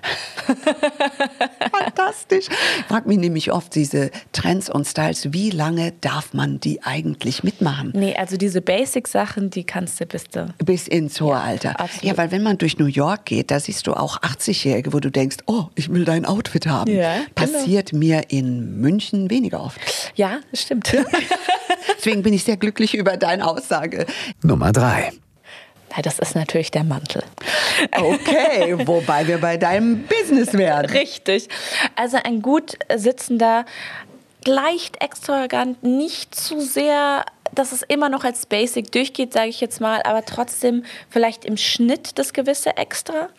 Fantastisch. 1.71 2.45
Ich 2.79 2.85
frage 2.85 3.07
mich 3.07 3.17
nämlich 3.17 3.51
oft 3.51 3.73
diese 3.73 4.11
Trends 4.31 4.69
und 4.69 4.85
Styles, 4.85 5.33
wie 5.33 5.49
lange 5.49 5.93
darf 6.01 6.33
man 6.33 6.59
die 6.59 6.83
eigentlich 6.83 7.43
mitmachen? 7.43 7.91
Nee, 7.95 8.15
also 8.15 8.37
diese 8.37 8.61
Basic-Sachen, 8.61 9.49
die 9.49 9.63
kannst 9.63 9.99
du 9.99 10.05
bis 10.05 10.25
du. 10.25 10.53
Bis 10.63 10.87
ins 10.87 11.19
hohe 11.21 11.31
Ja, 11.31 11.41
Alter. 11.41 11.79
absolut. 11.79 12.03
Ja, 12.03 12.17
weil 12.17 12.31
wenn 12.31 12.43
man 12.43 12.57
durch 12.57 12.77
New 12.77 12.85
York 12.85 13.25
geht, 13.25 13.49
da 13.51 13.59
siehst 13.59 13.87
du 13.87 13.93
auch 13.93 14.21
80-Jährige, 14.21 14.93
wo 14.93 14.99
du 14.99 15.09
denkst, 15.09 15.37
oh, 15.47 15.65
ich 15.75 15.89
will 15.91 16.05
dein 16.05 16.25
Outfit 16.25 16.67
haben. 16.67 16.91
Ja, 16.91 17.15
genau. 17.15 17.27
Passiert 17.35 17.93
mir 17.93 18.23
in 18.29 18.79
München 18.79 19.29
weniger 19.29 19.61
oft. 19.63 19.79
Ja, 20.15 20.39
das 20.51 20.61
stimmt. 20.61 20.95
Deswegen 21.97 22.23
bin 22.23 22.33
ich 22.33 22.43
sehr 22.43 22.57
glücklich 22.57 22.93
über 22.95 23.04
deine 23.05 23.47
Aussage. 23.47 24.05
Nummer 24.41 24.71
drei. 24.71 25.11
Das 26.01 26.19
ist 26.19 26.35
natürlich 26.35 26.71
der 26.71 26.83
Mantel. 26.83 27.23
Okay, 27.95 28.75
wobei 28.85 29.27
wir 29.27 29.39
bei 29.39 29.57
deinem 29.57 30.03
Business 30.03 30.53
wären. 30.53 30.85
Richtig. 30.87 31.47
Also 31.95 32.17
ein 32.21 32.41
gut 32.41 32.77
sitzender, 32.93 33.65
leicht 34.45 35.01
extravagant, 35.01 35.83
nicht 35.83 36.35
zu 36.35 36.59
sehr 36.59 37.23
dass 37.59 37.71
es 37.71 37.81
immer 37.81 38.09
noch 38.09 38.23
als 38.23 38.45
Basic 38.45 38.91
durchgeht, 38.91 39.33
sage 39.33 39.49
ich 39.49 39.61
jetzt 39.61 39.81
mal, 39.81 40.01
aber 40.03 40.23
trotzdem 40.25 40.83
vielleicht 41.09 41.45
im 41.45 41.57
Schnitt 41.57 42.17
das 42.17 42.33
gewisse 42.33 42.77
Extra. 42.77 43.29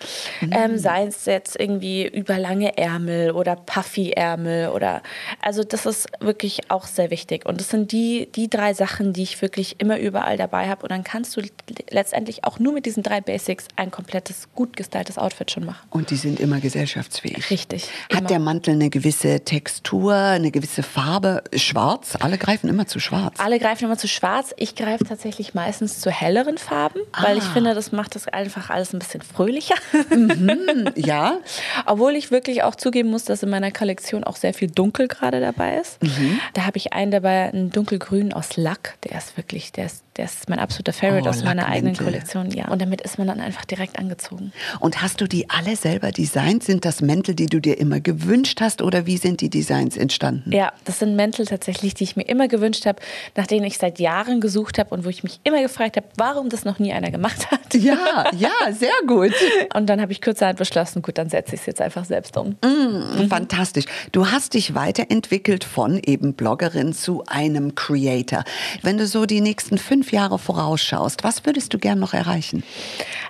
Mhm. 0.40 0.52
Ähm, 0.52 0.78
sei 0.78 1.06
es 1.06 1.24
jetzt 1.26 1.58
irgendwie 1.58 2.06
überlange 2.06 2.76
Ärmel 2.76 3.32
oder 3.32 3.56
Puffy-Ärmel 3.56 4.70
oder 4.70 5.02
also 5.40 5.64
das 5.64 5.86
ist 5.86 6.08
wirklich 6.20 6.70
auch 6.70 6.86
sehr 6.86 7.10
wichtig. 7.10 7.46
Und 7.46 7.60
das 7.60 7.70
sind 7.70 7.92
die, 7.92 8.28
die 8.34 8.48
drei 8.48 8.74
Sachen, 8.74 9.12
die 9.12 9.22
ich 9.22 9.42
wirklich 9.42 9.76
immer 9.80 9.98
überall 9.98 10.36
dabei 10.36 10.68
habe. 10.68 10.82
Und 10.82 10.90
dann 10.90 11.04
kannst 11.04 11.36
du 11.36 11.42
letztendlich 11.90 12.44
auch 12.44 12.58
nur 12.58 12.72
mit 12.72 12.86
diesen 12.86 13.02
drei 13.02 13.20
Basics 13.20 13.66
ein 13.76 13.90
komplettes, 13.90 14.48
gut 14.54 14.76
gestyltes 14.76 15.18
Outfit 15.18 15.50
schon 15.50 15.64
machen. 15.64 15.86
Und 15.90 16.10
die 16.10 16.16
sind 16.16 16.40
immer 16.40 16.60
gesellschaftsfähig. 16.60 17.50
Richtig. 17.50 17.88
Hat 18.10 18.20
immer. 18.20 18.28
der 18.28 18.38
Mantel 18.38 18.74
eine 18.74 18.90
gewisse 18.90 19.40
Textur, 19.40 20.14
eine 20.14 20.50
gewisse 20.50 20.82
Farbe? 20.82 21.42
Schwarz? 21.54 22.16
Alle 22.20 22.38
greifen 22.38 22.68
immer 22.68 22.86
zu 22.86 23.00
schwarz. 23.00 23.38
Alle 23.38 23.58
greifen 23.58 23.84
immer 23.84 23.98
zu 23.98 24.05
schwarz. 24.06 24.54
Ich 24.56 24.74
greife 24.74 25.04
tatsächlich 25.04 25.54
meistens 25.54 26.00
zu 26.00 26.10
helleren 26.10 26.58
Farben, 26.58 27.00
ah. 27.12 27.24
weil 27.24 27.38
ich 27.38 27.44
ah. 27.44 27.52
finde, 27.52 27.74
das 27.74 27.92
macht 27.92 28.14
das 28.14 28.28
einfach 28.28 28.70
alles 28.70 28.92
ein 28.92 28.98
bisschen 28.98 29.22
fröhlicher. 29.22 29.76
Mhm, 30.10 30.90
ja. 30.94 31.38
Obwohl 31.86 32.14
ich 32.14 32.30
wirklich 32.30 32.62
auch 32.62 32.74
zugeben 32.74 33.10
muss, 33.10 33.24
dass 33.24 33.42
in 33.42 33.50
meiner 33.50 33.70
Kollektion 33.70 34.24
auch 34.24 34.36
sehr 34.36 34.54
viel 34.54 34.70
Dunkel 34.70 35.08
gerade 35.08 35.40
dabei 35.40 35.78
ist. 35.78 36.02
Mhm. 36.02 36.40
Da 36.54 36.66
habe 36.66 36.78
ich 36.78 36.92
einen 36.92 37.10
dabei, 37.10 37.50
einen 37.52 37.70
dunkelgrün 37.70 38.32
aus 38.32 38.56
Lack. 38.56 38.96
Der 39.04 39.18
ist 39.18 39.36
wirklich, 39.36 39.72
der 39.72 39.86
ist 39.86 40.06
der 40.16 40.24
ist 40.24 40.48
mein 40.48 40.58
absoluter 40.58 40.92
Favorite 40.92 41.26
oh, 41.26 41.30
aus 41.30 41.44
meiner 41.44 41.66
eigenen 41.66 41.96
Kollektion. 41.96 42.50
Ja. 42.50 42.68
Und 42.68 42.80
damit 42.80 43.02
ist 43.02 43.18
man 43.18 43.26
dann 43.26 43.40
einfach 43.40 43.64
direkt 43.64 43.98
angezogen. 43.98 44.52
Und 44.80 45.02
hast 45.02 45.20
du 45.20 45.26
die 45.26 45.50
alle 45.50 45.76
selber 45.76 46.10
designt? 46.10 46.64
Sind 46.64 46.84
das 46.84 47.02
Mäntel, 47.02 47.34
die 47.34 47.46
du 47.46 47.60
dir 47.60 47.78
immer 47.78 48.00
gewünscht 48.00 48.60
hast 48.60 48.82
oder 48.82 49.06
wie 49.06 49.18
sind 49.18 49.40
die 49.40 49.50
Designs 49.50 49.96
entstanden? 49.96 50.52
Ja, 50.52 50.72
das 50.84 51.00
sind 51.00 51.16
Mäntel 51.16 51.46
tatsächlich, 51.46 51.94
die 51.94 52.04
ich 52.04 52.16
mir 52.16 52.22
immer 52.22 52.48
gewünscht 52.48 52.86
habe, 52.86 53.00
nach 53.34 53.46
denen 53.46 53.66
ich 53.66 53.78
seit 53.78 53.95
Jahren 53.98 54.40
gesucht 54.40 54.78
habe 54.78 54.94
und 54.94 55.04
wo 55.04 55.08
ich 55.08 55.22
mich 55.22 55.40
immer 55.44 55.60
gefragt 55.60 55.96
habe, 55.96 56.06
warum 56.16 56.48
das 56.48 56.64
noch 56.64 56.78
nie 56.78 56.92
einer 56.92 57.10
gemacht 57.10 57.50
hat. 57.50 57.74
Ja, 57.74 58.30
ja, 58.36 58.72
sehr 58.72 58.90
gut. 59.06 59.32
Und 59.74 59.86
dann 59.86 60.00
habe 60.00 60.12
ich 60.12 60.22
kurzerhand 60.22 60.58
beschlossen, 60.58 61.02
gut, 61.02 61.18
dann 61.18 61.28
setze 61.28 61.54
ich 61.54 61.60
es 61.60 61.66
jetzt 61.66 61.80
einfach 61.80 62.04
selbst 62.04 62.36
um. 62.36 62.56
Mm, 62.62 63.22
mhm. 63.22 63.28
Fantastisch. 63.28 63.84
Du 64.12 64.30
hast 64.30 64.54
dich 64.54 64.74
weiterentwickelt 64.74 65.64
von 65.64 66.00
eben 66.04 66.34
Bloggerin 66.34 66.92
zu 66.92 67.24
einem 67.26 67.74
Creator. 67.74 68.44
Wenn 68.82 68.98
du 68.98 69.06
so 69.06 69.26
die 69.26 69.40
nächsten 69.40 69.78
fünf 69.78 69.96
fünf 70.06 70.12
Jahre 70.12 70.38
vorausschaust, 70.38 71.24
was 71.24 71.46
würdest 71.46 71.74
du 71.74 71.78
gern 71.78 71.98
noch 71.98 72.14
erreichen? 72.14 72.62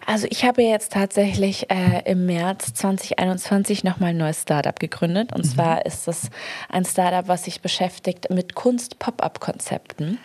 Also 0.04 0.26
ich 0.30 0.44
habe 0.44 0.62
jetzt 0.62 0.92
tatsächlich 0.92 1.70
äh, 1.70 2.02
im 2.04 2.26
März 2.26 2.74
2021 2.74 3.82
nochmal 3.82 4.10
ein 4.10 4.16
neues 4.16 4.42
Startup 4.42 4.78
gegründet. 4.78 5.32
Und 5.32 5.44
mhm. 5.44 5.48
zwar 5.48 5.86
ist 5.86 6.06
das 6.06 6.28
ein 6.68 6.84
Startup, 6.84 7.28
was 7.28 7.44
sich 7.44 7.60
beschäftigt 7.60 8.30
mit 8.30 8.54
Kunst-Pop-Up-Konzepten. 8.54 10.18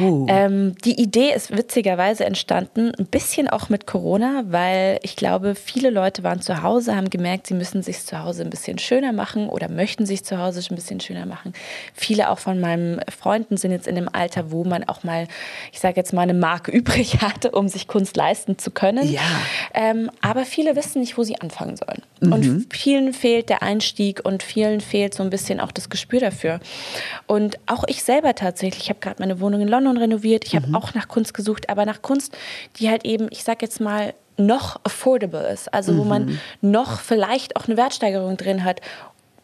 Oh. 0.00 0.26
Ähm, 0.28 0.74
die 0.84 1.00
Idee 1.00 1.32
ist 1.34 1.56
witzigerweise 1.56 2.24
entstanden, 2.24 2.92
ein 2.98 3.06
bisschen 3.06 3.48
auch 3.48 3.68
mit 3.68 3.86
Corona, 3.86 4.44
weil 4.46 4.98
ich 5.02 5.16
glaube, 5.16 5.54
viele 5.54 5.90
Leute 5.90 6.22
waren 6.22 6.40
zu 6.40 6.62
Hause, 6.62 6.96
haben 6.96 7.10
gemerkt, 7.10 7.46
sie 7.46 7.54
müssen 7.54 7.82
sich 7.82 8.04
zu 8.04 8.22
Hause 8.22 8.42
ein 8.42 8.50
bisschen 8.50 8.78
schöner 8.78 9.12
machen 9.12 9.48
oder 9.48 9.68
möchten 9.68 10.06
sich 10.06 10.24
zu 10.24 10.38
Hause 10.38 10.62
ein 10.70 10.74
bisschen 10.74 11.00
schöner 11.00 11.26
machen. 11.26 11.52
Viele 11.94 12.30
auch 12.30 12.38
von 12.38 12.60
meinen 12.60 13.00
Freunden 13.08 13.56
sind 13.56 13.70
jetzt 13.70 13.86
in 13.86 13.94
dem 13.94 14.08
Alter, 14.12 14.50
wo 14.50 14.64
man 14.64 14.84
auch 14.84 15.04
mal, 15.04 15.28
ich 15.72 15.80
sage 15.80 15.96
jetzt 15.96 16.12
mal, 16.12 16.22
eine 16.22 16.34
Mark 16.34 16.68
übrig 16.78 17.20
hatte, 17.22 17.52
um 17.52 17.68
sich 17.68 17.86
Kunst 17.86 18.16
leisten 18.16 18.58
zu 18.58 18.70
können. 18.70 19.10
Ja. 19.10 19.20
Ähm, 19.74 20.10
aber 20.20 20.44
viele 20.44 20.76
wissen 20.76 21.00
nicht, 21.00 21.16
wo 21.16 21.22
sie 21.22 21.40
anfangen 21.40 21.76
sollen. 21.76 22.02
Mhm. 22.20 22.32
Und 22.32 22.74
vielen 22.74 23.12
fehlt 23.12 23.48
der 23.48 23.62
Einstieg 23.62 24.24
und 24.24 24.42
vielen 24.42 24.80
fehlt 24.80 25.14
so 25.14 25.22
ein 25.22 25.30
bisschen 25.30 25.60
auch 25.60 25.72
das 25.72 25.88
Gespür 25.88 26.20
dafür. 26.20 26.60
Und 27.26 27.58
auch 27.66 27.84
ich 27.86 28.02
selber 28.02 28.34
tatsächlich, 28.34 28.84
ich 28.84 28.88
habe 28.90 29.00
gerade 29.00 29.16
meine 29.20 29.40
Wohnung 29.40 29.60
in 29.60 29.67
London 29.68 29.96
renoviert, 29.96 30.44
ich 30.46 30.56
habe 30.56 30.68
mhm. 30.68 30.74
auch 30.74 30.94
nach 30.94 31.08
Kunst 31.08 31.34
gesucht, 31.34 31.68
aber 31.70 31.84
nach 31.84 32.02
Kunst, 32.02 32.36
die 32.78 32.88
halt 32.88 33.04
eben, 33.04 33.28
ich 33.30 33.44
sage 33.44 33.58
jetzt 33.62 33.80
mal, 33.80 34.14
noch 34.36 34.80
affordable 34.84 35.48
ist, 35.48 35.72
also 35.74 35.96
wo 35.98 36.04
man 36.04 36.26
mhm. 36.26 36.38
noch 36.60 37.00
vielleicht 37.00 37.56
auch 37.56 37.66
eine 37.66 37.76
Wertsteigerung 37.76 38.36
drin 38.36 38.62
hat, 38.62 38.80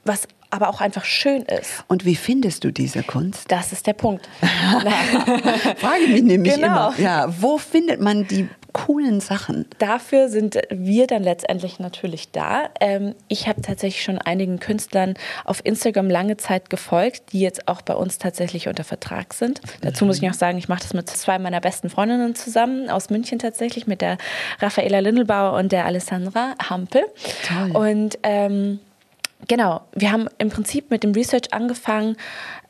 was 0.05 0.29
aber 0.55 0.69
auch 0.69 0.81
einfach 0.81 1.05
schön 1.05 1.43
ist. 1.43 1.85
Und 1.89 2.05
wie 2.05 2.15
findest 2.15 2.63
du 2.63 2.71
diese 2.71 3.03
Kunst? 3.03 3.51
Das 3.51 3.73
ist 3.73 3.89
der 3.89 3.93
Punkt. 3.93 4.29
Frage 5.79 6.07
mich 6.07 6.23
nämlich 6.23 6.55
genau. 6.55 6.91
immer. 6.91 6.95
Ja, 6.99 7.27
wo 7.41 7.59
findet 7.59 8.01
man 8.01 8.25
die 8.29 8.49
coolen 8.73 9.21
Sachen? 9.21 9.67
Dafür 9.79 10.29
sind 10.29 10.57
wir 10.71 11.09
dann 11.09 11.25
letztendlich 11.25 11.81
natürlich 11.81 12.31
da. 12.31 12.69
Ähm, 12.81 13.17
ich 13.27 13.49
habe 13.49 13.63
tatsächlich 13.63 14.05
schon 14.05 14.19
einigen 14.19 14.61
Künstlern 14.61 15.15
auf 15.45 15.61
Instagram 15.65 16.09
lange 16.09 16.37
Zeit 16.37 16.71
gefolgt, 16.71 17.33
die 17.33 17.41
jetzt 17.41 17.67
auch 17.67 17.83
bei 17.83 17.95
uns 17.95 18.19
tatsächlich 18.19 18.69
unter 18.69 18.85
Vertrag 18.85 19.35
sind. 19.35 19.61
Dazu 19.81 20.05
muss 20.05 20.17
ich 20.17 20.23
noch 20.23 20.35
sagen, 20.35 20.59
ich 20.59 20.69
mache 20.69 20.83
das 20.83 20.95
mit 20.95 21.11
zwei 21.11 21.41
meiner 21.41 21.61
besten 21.61 21.91
Freundinnen 21.91 22.37
zusammen 22.37 22.91
aus 22.91 23.11
München 23.11 23.41
tatsächlich, 23.41 23.89
mit 23.89 24.01
der 24.01 24.19
Raffaela 24.61 25.01
Lindelbauer 25.01 25.59
und 25.59 25.73
der 25.73 25.85
Alessandra 25.85 26.55
Hampel. 26.63 27.03
Toll. 27.49 27.77
Und 27.77 28.19
ähm, 28.23 28.79
Genau, 29.49 29.83
wir 29.95 30.11
haben 30.11 30.29
im 30.39 30.49
Prinzip 30.49 30.91
mit 30.91 31.03
dem 31.03 31.13
Research 31.13 31.53
angefangen 31.53 32.17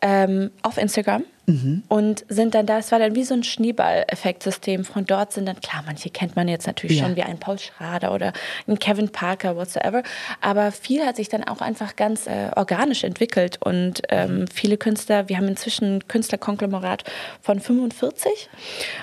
ähm, 0.00 0.50
auf 0.62 0.76
Instagram 0.76 1.24
Mhm. 1.46 1.82
Und 1.88 2.24
sind 2.28 2.54
dann 2.54 2.66
da, 2.66 2.78
es 2.78 2.90
war 2.92 2.98
dann 2.98 3.14
wie 3.14 3.24
so 3.24 3.34
ein 3.34 3.44
Schneeball-Effektsystem. 3.44 4.84
Von 4.84 5.04
dort 5.04 5.32
sind 5.32 5.46
dann, 5.46 5.60
klar, 5.60 5.82
manche 5.84 6.10
kennt 6.10 6.36
man 6.36 6.48
jetzt 6.48 6.66
natürlich 6.66 6.98
ja. 6.98 7.04
schon, 7.04 7.16
wie 7.16 7.22
ein 7.22 7.38
Paul 7.38 7.58
Schrader 7.58 8.12
oder 8.14 8.32
ein 8.66 8.78
Kevin 8.78 9.10
Parker, 9.10 9.56
whatsoever. 9.56 10.02
Aber 10.40 10.72
viel 10.72 11.04
hat 11.04 11.16
sich 11.16 11.28
dann 11.28 11.44
auch 11.44 11.60
einfach 11.60 11.96
ganz 11.96 12.26
äh, 12.26 12.50
organisch 12.56 13.04
entwickelt. 13.04 13.58
Und 13.60 14.02
ähm, 14.08 14.46
viele 14.52 14.78
Künstler, 14.78 15.28
wir 15.28 15.36
haben 15.36 15.48
inzwischen 15.48 15.96
ein 15.96 16.08
Künstlerkonglomerat 16.08 17.04
von 17.42 17.60
45 17.60 18.48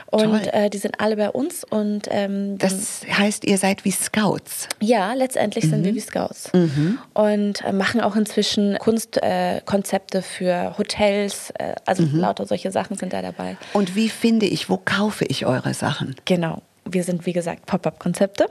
und 0.08 0.54
äh, 0.54 0.70
die 0.70 0.78
sind 0.78 1.00
alle 1.00 1.18
bei 1.18 1.30
uns. 1.30 1.64
Und, 1.64 2.08
ähm, 2.10 2.58
das 2.58 3.02
heißt, 3.12 3.46
ihr 3.46 3.58
seid 3.58 3.86
wie 3.86 3.92
Scouts? 3.92 4.68
Ja, 4.80 5.14
letztendlich 5.14 5.66
mhm. 5.66 5.70
sind 5.70 5.84
wir 5.84 5.92
mhm. 5.92 5.96
wie 5.96 6.02
Scouts. 6.02 6.54
Mhm. 6.54 6.98
Und 7.14 7.64
äh, 7.64 7.72
machen 7.72 8.02
auch 8.02 8.16
inzwischen 8.16 8.78
Kunstkonzepte 8.80 10.18
äh, 10.20 10.22
für 10.22 10.78
Hotels, 10.78 11.52
äh, 11.52 11.76
also 11.86 12.04
mhm 12.04 12.31
lauter 12.32 12.46
solche 12.46 12.72
Sachen 12.72 12.96
sind 12.96 13.14
da 13.14 13.22
dabei. 13.22 13.58
Und 13.74 13.96
wie 13.96 14.10
finde 14.10 14.46
ich, 14.46 14.70
wo 14.70 14.78
kaufe 14.78 15.26
ich 15.26 15.46
eure 15.46 15.74
Sachen? 15.74 16.16
Genau 16.26 16.62
wir 16.86 17.04
sind, 17.04 17.26
wie 17.26 17.34
gesagt, 17.34 17.66
Pop-up-Konzepte. 17.68 18.48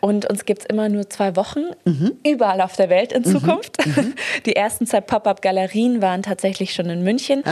Und 0.00 0.28
uns 0.30 0.44
gibt 0.44 0.62
es 0.62 0.66
immer 0.66 0.88
nur 0.88 1.10
zwei 1.10 1.36
Wochen, 1.36 1.60
mhm. 1.84 2.12
überall 2.24 2.60
auf 2.60 2.76
der 2.76 2.88
Welt 2.88 3.12
in 3.12 3.22
mhm. 3.22 3.26
Zukunft. 3.26 3.84
Mhm. 3.84 4.14
Die 4.46 4.56
ersten 4.56 4.86
zwei 4.86 5.00
Pop-up-Galerien 5.00 6.00
waren 6.00 6.22
tatsächlich 6.22 6.74
schon 6.74 6.86
in 6.86 7.02
München. 7.02 7.42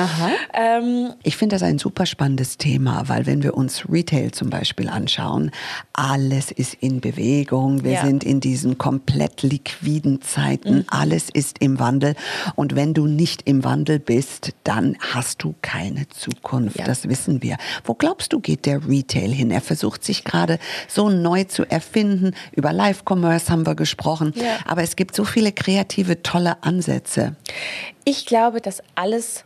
Ähm, 0.54 1.12
ich 1.22 1.36
finde 1.36 1.56
das 1.56 1.62
ein 1.62 1.78
super 1.78 2.06
spannendes 2.06 2.58
Thema, 2.58 3.08
weil 3.08 3.26
wenn 3.26 3.42
wir 3.42 3.56
uns 3.56 3.84
Retail 3.90 4.30
zum 4.30 4.50
Beispiel 4.50 4.88
anschauen, 4.88 5.50
alles 5.92 6.50
ist 6.50 6.74
in 6.74 7.00
Bewegung. 7.00 7.84
Wir 7.84 7.92
ja. 7.92 8.06
sind 8.06 8.24
in 8.24 8.40
diesen 8.40 8.78
komplett 8.78 9.42
liquiden 9.42 10.22
Zeiten. 10.22 10.76
Mhm. 10.76 10.84
Alles 10.88 11.28
ist 11.30 11.58
im 11.58 11.78
Wandel. 11.78 12.14
Und 12.54 12.76
wenn 12.76 12.94
du 12.94 13.06
nicht 13.06 13.42
im 13.46 13.64
Wandel 13.64 13.98
bist, 13.98 14.52
dann 14.64 14.96
hast 15.00 15.42
du 15.42 15.54
keine 15.60 16.08
Zukunft. 16.08 16.78
Ja. 16.78 16.84
Das 16.84 17.08
wissen 17.08 17.42
wir. 17.42 17.56
Wo 17.84 17.94
glaubst 17.94 18.32
du, 18.32 18.40
geht 18.40 18.66
der 18.66 18.86
Retail 18.88 19.32
hin? 19.32 19.50
Er 19.50 19.60
versucht 19.60 20.04
sich 20.04 20.19
gerade 20.24 20.58
so 20.88 21.08
neu 21.08 21.44
zu 21.44 21.64
erfinden. 21.64 22.34
Über 22.52 22.72
Live-Commerce 22.72 23.50
haben 23.50 23.66
wir 23.66 23.74
gesprochen. 23.74 24.32
Ja. 24.36 24.58
Aber 24.66 24.82
es 24.82 24.96
gibt 24.96 25.14
so 25.14 25.24
viele 25.24 25.52
kreative, 25.52 26.22
tolle 26.22 26.62
Ansätze. 26.62 27.36
Ich 28.04 28.26
glaube, 28.26 28.60
dass 28.60 28.82
alles 28.94 29.44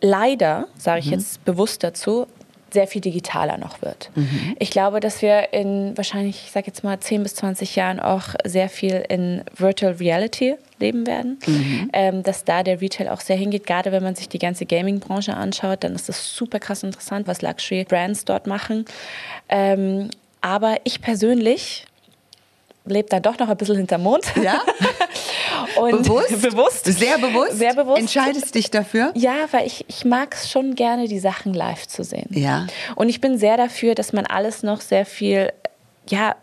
leider, 0.00 0.68
sage 0.76 1.00
ich 1.00 1.06
mhm. 1.06 1.12
jetzt 1.12 1.44
bewusst 1.44 1.84
dazu, 1.84 2.26
sehr 2.72 2.86
viel 2.86 3.00
digitaler 3.00 3.58
noch 3.58 3.82
wird. 3.82 4.10
Mhm. 4.14 4.56
Ich 4.58 4.70
glaube, 4.70 5.00
dass 5.00 5.22
wir 5.22 5.52
in 5.52 5.96
wahrscheinlich, 5.96 6.44
ich 6.46 6.50
sage 6.50 6.66
jetzt 6.68 6.84
mal, 6.84 6.98
10 6.98 7.22
bis 7.22 7.34
20 7.36 7.76
Jahren 7.76 8.00
auch 8.00 8.34
sehr 8.44 8.68
viel 8.68 9.04
in 9.08 9.42
Virtual 9.56 9.92
Reality 9.94 10.56
leben 10.78 11.06
werden. 11.06 11.38
Mhm. 11.46 11.90
Ähm, 11.92 12.22
dass 12.22 12.44
da 12.44 12.62
der 12.62 12.80
Retail 12.80 13.08
auch 13.08 13.20
sehr 13.20 13.36
hingeht. 13.36 13.66
Gerade 13.66 13.92
wenn 13.92 14.02
man 14.02 14.14
sich 14.14 14.28
die 14.28 14.38
ganze 14.38 14.66
Gaming-Branche 14.66 15.34
anschaut, 15.34 15.84
dann 15.84 15.94
ist 15.94 16.08
das 16.08 16.34
super 16.34 16.58
krass 16.58 16.82
interessant, 16.82 17.26
was 17.26 17.42
Luxury-Brands 17.42 18.24
dort 18.24 18.46
machen. 18.46 18.84
Ähm, 19.48 20.10
aber 20.40 20.76
ich 20.84 21.00
persönlich 21.02 21.84
lebe 22.84 23.08
dann 23.08 23.22
doch 23.22 23.38
noch 23.38 23.48
ein 23.48 23.56
bisschen 23.56 23.76
hinterm 23.76 24.02
Mond. 24.02 24.24
Ja? 24.42 24.60
Und 25.76 26.02
bewusst? 26.02 26.42
bewusst? 26.42 26.84
Sehr 26.86 27.18
bewusst? 27.18 27.58
Sehr 27.58 27.74
bewusst. 27.74 28.00
Entscheidest 28.00 28.54
dich 28.54 28.70
dafür? 28.70 29.12
Ja, 29.14 29.34
weil 29.50 29.66
ich, 29.66 29.84
ich 29.88 30.04
mag 30.04 30.34
es 30.34 30.50
schon 30.50 30.74
gerne, 30.74 31.06
die 31.06 31.18
Sachen 31.18 31.54
live 31.54 31.86
zu 31.86 32.02
sehen. 32.02 32.28
Ja. 32.30 32.66
Und 32.96 33.08
ich 33.08 33.20
bin 33.20 33.38
sehr 33.38 33.56
dafür, 33.56 33.94
dass 33.94 34.12
man 34.12 34.26
alles 34.26 34.62
noch 34.62 34.80
sehr 34.80 35.06
viel, 35.06 35.52
ja, 36.08 36.34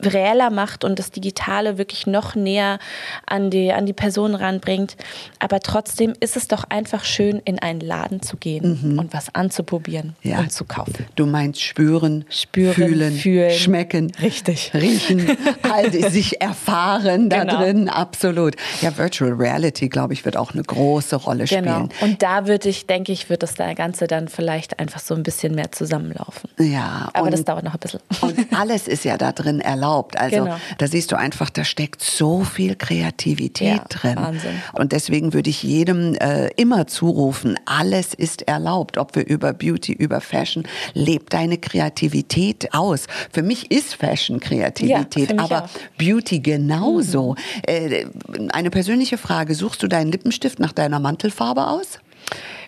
reeller 0.00 0.50
macht 0.50 0.84
und 0.84 0.98
das 0.98 1.10
Digitale 1.10 1.78
wirklich 1.78 2.06
noch 2.06 2.34
näher 2.34 2.78
an 3.26 3.50
die, 3.50 3.72
an 3.72 3.86
die 3.86 3.92
Person 3.92 4.34
ranbringt. 4.34 4.96
Aber 5.38 5.60
trotzdem 5.60 6.12
ist 6.20 6.36
es 6.36 6.48
doch 6.48 6.64
einfach 6.68 7.04
schön, 7.04 7.40
in 7.44 7.58
einen 7.58 7.80
Laden 7.80 8.20
zu 8.20 8.36
gehen 8.36 8.80
mhm. 8.82 8.98
und 8.98 9.14
was 9.14 9.34
anzuprobieren 9.34 10.14
ja. 10.22 10.38
und 10.38 10.52
zu 10.52 10.64
kaufen. 10.64 11.06
Du 11.14 11.26
meinst 11.26 11.62
spüren, 11.62 12.26
spüren 12.28 12.74
fühlen, 12.74 13.14
fühlen, 13.14 13.50
schmecken, 13.52 14.12
richtig, 14.20 14.72
riechen, 14.74 15.36
all 15.62 15.90
sich 15.90 16.40
erfahren 16.40 17.30
da 17.30 17.44
genau. 17.44 17.60
drin, 17.60 17.88
absolut. 17.88 18.56
Ja, 18.82 18.96
Virtual 18.96 19.32
Reality, 19.32 19.88
glaube 19.88 20.12
ich, 20.12 20.24
wird 20.24 20.36
auch 20.36 20.52
eine 20.52 20.62
große 20.62 21.16
Rolle 21.16 21.44
genau. 21.44 21.86
spielen. 21.86 21.88
Und 22.02 22.22
da 22.22 22.46
würde 22.46 22.68
ich, 22.68 22.86
denke 22.86 23.12
ich, 23.12 23.30
wird 23.30 23.42
das 23.42 23.54
Ganze 23.56 24.06
dann 24.06 24.28
vielleicht 24.28 24.78
einfach 24.78 25.00
so 25.00 25.14
ein 25.14 25.22
bisschen 25.22 25.54
mehr 25.54 25.72
zusammenlaufen. 25.72 26.50
Ja. 26.58 27.08
Aber 27.14 27.30
das 27.30 27.44
dauert 27.44 27.64
noch 27.64 27.72
ein 27.72 27.80
bisschen. 27.80 28.00
Und 28.20 28.36
alles 28.54 28.88
ist 28.88 29.04
ja 29.04 29.16
da 29.16 29.32
drin 29.32 29.60
erlaubt 29.60 29.85
erlaubt. 29.86 30.18
Also 30.18 30.44
genau. 30.44 30.56
da 30.78 30.86
siehst 30.86 31.12
du 31.12 31.16
einfach, 31.16 31.50
da 31.50 31.64
steckt 31.64 32.02
so 32.02 32.44
viel 32.44 32.74
Kreativität 32.76 33.76
ja, 33.76 33.84
drin. 33.88 34.16
Wahnsinn. 34.16 34.62
Und 34.72 34.92
deswegen 34.92 35.32
würde 35.32 35.50
ich 35.50 35.62
jedem 35.62 36.14
äh, 36.14 36.48
immer 36.56 36.86
zurufen, 36.86 37.58
alles 37.64 38.14
ist 38.14 38.42
erlaubt. 38.42 38.98
Ob 38.98 39.14
wir 39.14 39.26
über 39.26 39.52
Beauty, 39.52 39.92
über 39.92 40.20
Fashion, 40.20 40.64
lebt 40.94 41.32
deine 41.32 41.58
Kreativität 41.58 42.72
aus. 42.74 43.06
Für 43.32 43.42
mich 43.42 43.70
ist 43.70 43.94
Fashion 43.94 44.40
Kreativität, 44.40 45.30
ja, 45.30 45.38
aber 45.38 45.64
auch. 45.64 45.68
Beauty 45.98 46.40
genauso. 46.40 47.32
Mhm. 47.32 47.36
Äh, 47.66 48.06
eine 48.50 48.70
persönliche 48.70 49.18
Frage, 49.18 49.54
suchst 49.54 49.82
du 49.82 49.88
deinen 49.88 50.10
Lippenstift 50.10 50.58
nach 50.58 50.72
deiner 50.72 51.00
Mantelfarbe 51.00 51.66
aus? 51.66 52.00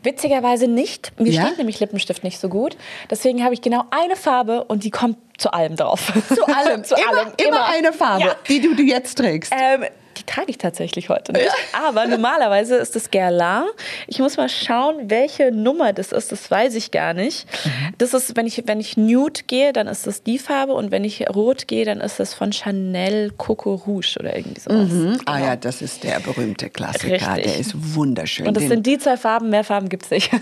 Witzigerweise 0.03 0.69
nicht. 0.69 1.19
Mir 1.21 1.33
ja? 1.33 1.47
steht 1.47 1.59
nämlich 1.59 1.81
Lippenstift 1.81 2.25
nicht 2.25 2.39
so 2.39 2.49
gut. 2.49 2.77
Deswegen 3.11 3.45
habe 3.45 3.55
ich 3.55 3.63
genau 3.63 3.85
eine 3.91 4.17
Farbe 4.17 4.65
und 4.65 4.85
die 4.85 4.91
kommt 4.91 5.19
zu 5.39 5.53
allem 5.53 5.77
drauf. 5.77 6.13
Zu 6.29 6.47
allem, 6.47 6.85
zu 6.85 6.95
immer, 6.95 7.09
allem. 7.09 7.33
Immer, 7.37 7.49
immer 7.49 7.67
eine 7.67 7.93
Farbe, 7.93 8.25
ja. 8.25 8.37
die 8.49 8.61
du, 8.61 8.75
du 8.75 8.83
jetzt 8.83 9.17
trägst. 9.17 9.53
Ähm, 9.55 9.85
die 10.19 10.25
trage 10.25 10.51
ich 10.51 10.59
tatsächlich 10.59 11.09
heute 11.09 11.33
nicht. 11.33 11.49
Aber 11.73 12.07
normalerweise 12.07 12.77
ist 12.77 12.97
es 12.97 13.11
Guerlain. 13.11 13.65
Ich 14.07 14.19
muss 14.19 14.37
mal 14.37 14.49
schauen, 14.49 15.11
welche 15.11 15.53
Nummer 15.53 15.93
das 15.93 16.13
ist. 16.13 16.33
Das 16.33 16.51
weiß 16.51 16.75
ich 16.75 16.91
gar 16.91 17.15
nicht. 17.15 17.47
Mhm. 17.65 17.95
Das 17.99 18.15
ist, 18.15 18.37
wenn 18.37 18.47
ich, 18.47 18.63
wenn 18.67 18.81
ich 18.81 18.97
Nude 18.97 19.43
gehe, 19.47 19.73
dann 19.73 19.87
ist 19.87 20.07
das 20.07 20.23
die 20.23 20.39
Farbe. 20.39 20.75
Und 20.75 20.91
wenn 20.91 21.05
ich 21.05 21.29
Rot 21.29 21.69
gehe, 21.69 21.85
dann 21.85 22.01
ist 22.01 22.21
das 22.21 22.35
von 22.35 22.53
Chanel 22.53 23.33
Coco 23.37 23.75
Rouge 23.75 24.17
oder 24.19 24.37
irgendwie 24.37 24.61
sowas. 24.61 24.91
Mhm. 24.91 25.19
Genau. 25.19 25.23
Ah 25.27 25.39
ja, 25.39 25.57
das 25.57 25.83
ist 25.83 26.05
der 26.05 26.21
berühmte 26.21 26.71
Klassiker. 26.71 27.13
Richtig. 27.13 27.45
Der 27.45 27.59
ist 27.59 27.73
wunderschön. 27.95 28.49
Und 28.49 28.57
das 28.57 28.65
sind 28.65 28.87
die 28.87 28.99
zwei 28.99 29.17
Farben. 29.17 29.51
Mehr 29.51 29.65
Farben 29.65 29.89
gibt 29.89 30.05
es 30.05 30.11
nicht. 30.11 30.31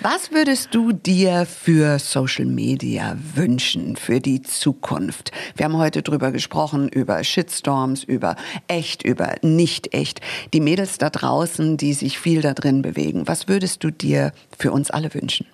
Was 0.00 0.30
würdest 0.30 0.74
du 0.74 0.92
dir 0.92 1.46
für 1.46 1.98
Social 1.98 2.44
Media 2.44 3.16
wünschen 3.34 3.96
für 3.96 4.20
die 4.20 4.42
Zukunft? 4.42 5.32
Wir 5.56 5.64
haben 5.64 5.78
heute 5.78 6.02
drüber 6.02 6.32
gesprochen, 6.32 6.88
über 6.90 7.24
Shitstorms, 7.24 8.04
über 8.04 8.36
echt, 8.68 9.02
über 9.02 9.36
nicht 9.40 9.94
echt. 9.94 10.20
Die 10.52 10.60
Mädels 10.60 10.98
da 10.98 11.08
draußen, 11.08 11.78
die 11.78 11.94
sich 11.94 12.18
viel 12.18 12.42
da 12.42 12.52
drin 12.52 12.82
bewegen. 12.82 13.26
Was 13.26 13.48
würdest 13.48 13.82
du 13.84 13.90
dir 13.90 14.32
für 14.58 14.70
uns 14.70 14.90
alle 14.90 15.12
wünschen? 15.14 15.46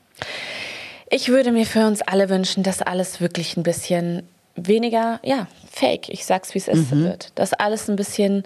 Ich 1.09 1.29
würde 1.29 1.53
mir 1.53 1.65
für 1.65 1.87
uns 1.87 2.03
alle 2.03 2.29
wünschen, 2.29 2.65
dass 2.65 2.83
alles 2.83 3.21
wirklich 3.21 3.57
ein 3.57 3.63
bisschen 3.63 4.25
weniger, 4.57 5.21
ja, 5.23 5.47
fake, 5.71 6.09
ich 6.09 6.27
sag's 6.27 6.53
wie 6.55 6.59
es 6.59 6.69
ist, 6.69 6.93
mhm. 6.93 7.05
wird. 7.05 7.33
Dass 7.37 7.53
alles 7.53 7.89
ein 7.89 7.97
bisschen 7.97 8.43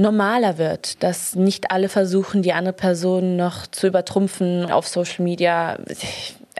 normaler 0.00 0.58
wird, 0.58 1.02
dass 1.02 1.34
nicht 1.34 1.70
alle 1.70 1.88
versuchen, 1.88 2.42
die 2.42 2.52
andere 2.52 2.72
Person 2.72 3.36
noch 3.36 3.66
zu 3.66 3.86
übertrumpfen 3.86 4.70
auf 4.70 4.88
Social 4.88 5.22
Media. 5.22 5.78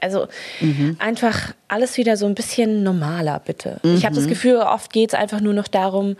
Also 0.03 0.29
mhm. 0.61 0.97
einfach 0.99 1.53
alles 1.69 1.97
wieder 1.97 2.17
so 2.17 2.27
ein 2.27 2.35
bisschen 2.35 2.83
normaler, 2.83 3.41
bitte. 3.45 3.81
Mhm. 3.83 3.97
Ich 3.97 4.05
habe 4.05 4.15
das 4.15 4.29
Gefühl, 4.29 4.57
oft 4.57 4.93
geht 4.93 5.13
es 5.13 5.19
einfach 5.19 5.41
nur 5.41 5.53
noch 5.53 5.69
darum, 5.69 6.17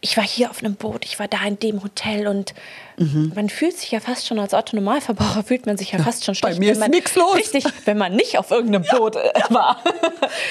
ich 0.00 0.16
war 0.16 0.24
hier 0.24 0.50
auf 0.50 0.62
einem 0.62 0.74
Boot, 0.74 1.04
ich 1.04 1.18
war 1.18 1.28
da 1.28 1.38
in 1.46 1.58
dem 1.58 1.82
Hotel 1.82 2.26
und 2.26 2.54
mhm. 2.96 3.32
man 3.34 3.48
fühlt 3.48 3.76
sich 3.76 3.90
ja 3.90 4.00
fast 4.00 4.26
schon 4.26 4.38
als 4.38 4.54
Autonormalverbraucher, 4.54 5.44
fühlt 5.44 5.66
man 5.66 5.76
sich 5.76 5.92
ja 5.92 5.98
fast 5.98 6.24
schon 6.24 6.34
schlecht. 6.34 6.56
Bei 6.56 6.60
mir 6.60 6.72
ist 6.72 6.88
nichts 6.88 7.14
los. 7.14 7.34
Richtig, 7.34 7.64
wenn 7.84 7.98
man 7.98 8.14
nicht 8.16 8.38
auf 8.38 8.50
irgendeinem 8.50 8.84
ja. 8.90 8.98
Boot 8.98 9.16
äh, 9.16 9.30
war. 9.50 9.82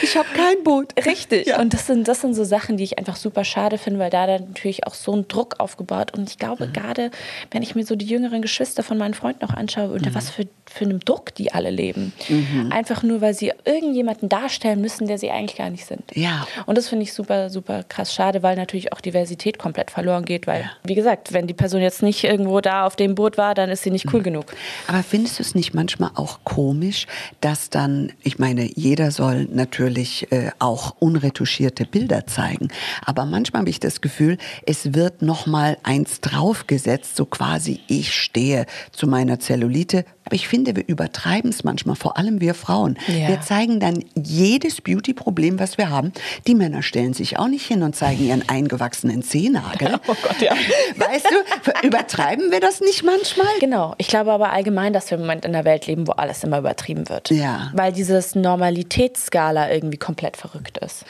Ich 0.03 0.15
habe 0.15 0.27
kein 0.35 0.63
Boot. 0.63 0.93
Richtig. 1.05 1.47
Ja. 1.47 1.59
Und 1.59 1.73
das 1.73 1.87
sind, 1.87 2.07
das 2.07 2.21
sind 2.21 2.35
so 2.35 2.43
Sachen, 2.43 2.77
die 2.77 2.83
ich 2.83 2.99
einfach 2.99 3.15
super 3.15 3.43
schade 3.43 3.77
finde, 3.77 3.99
weil 3.99 4.11
da 4.11 4.27
dann 4.27 4.47
natürlich 4.49 4.85
auch 4.85 4.93
so 4.93 5.15
ein 5.15 5.27
Druck 5.27 5.55
aufgebaut 5.59 6.15
und 6.15 6.29
ich 6.29 6.37
glaube 6.37 6.67
mhm. 6.67 6.73
gerade, 6.73 7.11
wenn 7.51 7.63
ich 7.63 7.73
mir 7.75 7.85
so 7.85 7.95
die 7.95 8.05
jüngeren 8.05 8.41
Geschwister 8.41 8.83
von 8.83 8.97
meinen 8.97 9.13
Freunden 9.13 9.43
auch 9.45 9.53
anschaue, 9.53 9.89
unter 9.89 10.11
mhm. 10.11 10.15
was 10.15 10.29
für, 10.29 10.47
für 10.65 10.85
einem 10.85 10.99
Druck 10.99 11.33
die 11.35 11.51
alle 11.51 11.71
leben. 11.71 12.13
Mhm. 12.29 12.71
Einfach 12.71 13.01
nur, 13.01 13.21
weil 13.21 13.33
sie 13.33 13.51
irgendjemanden 13.65 14.29
da 14.29 14.43
darstellen 14.43 14.81
müssen, 14.81 15.07
der 15.07 15.17
sie 15.17 15.31
eigentlich 15.31 15.57
gar 15.57 15.69
nicht 15.69 15.85
sind. 15.85 16.03
Ja. 16.13 16.45
Und 16.65 16.77
das 16.77 16.89
finde 16.89 17.03
ich 17.03 17.13
super, 17.13 17.49
super 17.49 17.83
krass 17.83 18.13
schade, 18.13 18.43
weil 18.43 18.55
natürlich 18.55 18.91
auch 18.93 19.01
Diversität 19.01 19.57
komplett 19.57 19.91
verloren 19.91 20.25
geht, 20.25 20.47
weil, 20.47 20.61
ja. 20.61 20.71
wie 20.83 20.95
gesagt, 20.95 21.33
wenn 21.33 21.47
die 21.47 21.53
Person 21.53 21.81
jetzt 21.81 22.03
nicht 22.03 22.23
irgendwo 22.33 22.61
da 22.61 22.85
auf 22.85 22.95
dem 22.95 23.15
Boot 23.15 23.37
war, 23.37 23.53
dann 23.53 23.69
ist 23.69 23.83
sie 23.83 23.91
nicht 23.91 24.11
cool 24.11 24.19
mhm. 24.19 24.23
genug. 24.23 24.45
Aber 24.87 25.03
findest 25.03 25.39
du 25.39 25.43
es 25.43 25.55
nicht 25.55 25.73
manchmal 25.73 26.11
auch 26.15 26.39
komisch, 26.43 27.05
dass 27.41 27.69
dann, 27.69 28.11
ich 28.23 28.39
meine, 28.39 28.69
jeder 28.75 29.11
soll 29.11 29.47
natürlich 29.51 30.31
äh, 30.31 30.49
auch 30.59 30.95
unretuschierte 30.99 31.85
Bilder 31.85 32.25
zeigen, 32.25 32.69
aber 33.05 33.25
manchmal 33.25 33.61
habe 33.61 33.69
ich 33.69 33.79
das 33.79 34.01
Gefühl, 34.01 34.37
es 34.65 34.93
wird 34.93 35.21
noch 35.21 35.45
mal 35.45 35.77
eins 35.83 36.21
draufgesetzt, 36.21 37.15
so 37.15 37.25
quasi 37.25 37.81
ich 37.87 38.13
stehe 38.13 38.65
zu 38.91 39.07
meiner 39.07 39.39
Zellulite, 39.39 40.05
aber 40.25 40.35
ich 40.35 40.47
finde, 40.47 40.75
wir 40.75 40.87
übertreiben 40.87 41.49
es 41.49 41.63
manchmal, 41.63 41.95
vor 41.95 42.17
allem 42.17 42.39
wir 42.39 42.53
Frauen. 42.53 42.97
Ja. 43.07 43.27
Wir 43.27 43.41
zeigen 43.41 43.79
dann 43.79 44.03
jedes 44.15 44.81
Beauty-Problem, 44.81 45.59
was 45.59 45.77
wir 45.77 45.89
haben. 45.89 46.13
Die 46.47 46.55
Männer 46.55 46.81
stellen 46.81 47.13
sich 47.13 47.37
auch 47.37 47.47
nicht 47.47 47.65
hin 47.65 47.83
und 47.83 47.95
zeigen 47.95 48.25
ihren 48.25 48.47
eingewachsenen 48.47 49.23
Zehennagel. 49.23 49.99
Oh 50.13 50.15
Gott, 50.21 50.41
ja. 50.41 50.53
Weißt 50.97 51.25
du, 51.25 51.87
übertreiben 51.87 52.51
wir 52.51 52.59
das 52.59 52.81
nicht 52.81 53.03
manchmal? 53.03 53.47
Genau. 53.59 53.95
Ich 53.97 54.07
glaube 54.07 54.31
aber 54.31 54.51
allgemein, 54.51 54.91
dass 54.91 55.09
wir 55.09 55.15
im 55.15 55.21
Moment 55.21 55.45
in 55.45 55.55
einer 55.55 55.65
Welt 55.65 55.87
leben, 55.87 56.07
wo 56.07 56.11
alles 56.11 56.43
immer 56.43 56.59
übertrieben 56.59 57.07
wird. 57.09 57.29
Ja. 57.29 57.71
Weil 57.73 57.93
dieses 57.93 58.35
Normalitätsskala 58.35 59.71
irgendwie 59.71 59.97
komplett 59.97 60.35
verrückt 60.35 60.77
ist. 60.79 61.05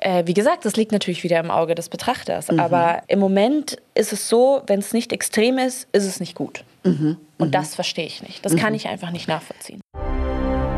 Äh, 0.00 0.24
wie 0.26 0.34
gesagt, 0.34 0.64
das 0.64 0.76
liegt 0.76 0.92
natürlich 0.92 1.24
wieder 1.24 1.38
im 1.40 1.50
Auge 1.50 1.74
des 1.74 1.88
Betrachters. 1.88 2.50
Mhm. 2.50 2.60
Aber 2.60 3.02
im 3.06 3.18
Moment 3.18 3.76
ist 3.94 4.12
es 4.12 4.28
so, 4.28 4.62
wenn 4.66 4.78
es 4.80 4.92
nicht 4.92 5.12
extrem 5.12 5.58
ist, 5.58 5.88
ist 5.92 6.04
es 6.04 6.20
nicht 6.20 6.34
gut. 6.34 6.64
Mhm. 6.88 7.16
Und 7.38 7.48
mhm. 7.48 7.52
das 7.52 7.74
verstehe 7.74 8.06
ich 8.06 8.22
nicht. 8.22 8.44
Das 8.44 8.56
kann 8.56 8.70
mhm. 8.70 8.76
ich 8.76 8.88
einfach 8.88 9.10
nicht 9.10 9.28
nachvollziehen. 9.28 9.80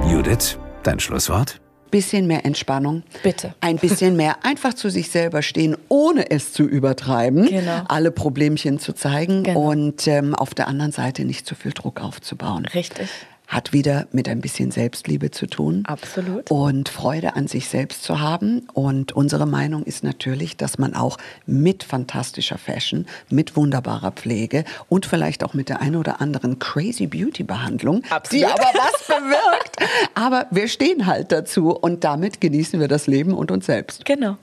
Judith, 0.08 0.58
dein 0.82 1.00
Schlusswort? 1.00 1.60
Bisschen 1.90 2.28
mehr 2.28 2.44
Entspannung. 2.44 3.02
Bitte. 3.24 3.54
Ein 3.60 3.76
bisschen 3.76 4.14
mehr 4.16 4.44
einfach 4.44 4.74
zu 4.74 4.90
sich 4.90 5.10
selber 5.10 5.42
stehen, 5.42 5.76
ohne 5.88 6.30
es 6.30 6.52
zu 6.52 6.62
übertreiben. 6.62 7.46
Genau. 7.46 7.82
Alle 7.88 8.12
Problemchen 8.12 8.78
zu 8.78 8.92
zeigen 8.92 9.42
genau. 9.42 9.70
und 9.70 10.06
ähm, 10.06 10.36
auf 10.36 10.54
der 10.54 10.68
anderen 10.68 10.92
Seite 10.92 11.24
nicht 11.24 11.46
zu 11.46 11.56
viel 11.56 11.72
Druck 11.72 12.00
aufzubauen. 12.00 12.66
Richtig 12.66 13.08
hat 13.50 13.72
wieder 13.72 14.06
mit 14.12 14.28
ein 14.28 14.40
bisschen 14.40 14.70
Selbstliebe 14.70 15.32
zu 15.32 15.46
tun. 15.48 15.82
Absolut. 15.86 16.50
Und 16.50 16.88
Freude 16.88 17.34
an 17.34 17.48
sich 17.48 17.68
selbst 17.68 18.04
zu 18.04 18.20
haben. 18.20 18.68
Und 18.72 19.12
unsere 19.12 19.44
Meinung 19.44 19.82
ist 19.82 20.04
natürlich, 20.04 20.56
dass 20.56 20.78
man 20.78 20.94
auch 20.94 21.18
mit 21.46 21.82
fantastischer 21.82 22.58
Fashion, 22.58 23.06
mit 23.28 23.56
wunderbarer 23.56 24.12
Pflege 24.12 24.64
und 24.88 25.04
vielleicht 25.04 25.42
auch 25.42 25.52
mit 25.52 25.68
der 25.68 25.80
einen 25.82 25.96
oder 25.96 26.20
anderen 26.20 26.60
crazy 26.60 27.08
Beauty 27.08 27.42
Behandlung, 27.42 28.02
Absolut. 28.08 28.40
die 28.40 28.46
aber 28.46 28.70
was 28.72 29.06
bewirkt. 29.08 29.76
aber 30.14 30.46
wir 30.52 30.68
stehen 30.68 31.06
halt 31.06 31.32
dazu 31.32 31.70
und 31.70 32.04
damit 32.04 32.40
genießen 32.40 32.78
wir 32.78 32.86
das 32.86 33.08
Leben 33.08 33.34
und 33.34 33.50
uns 33.50 33.66
selbst. 33.66 34.04
Genau. 34.04 34.36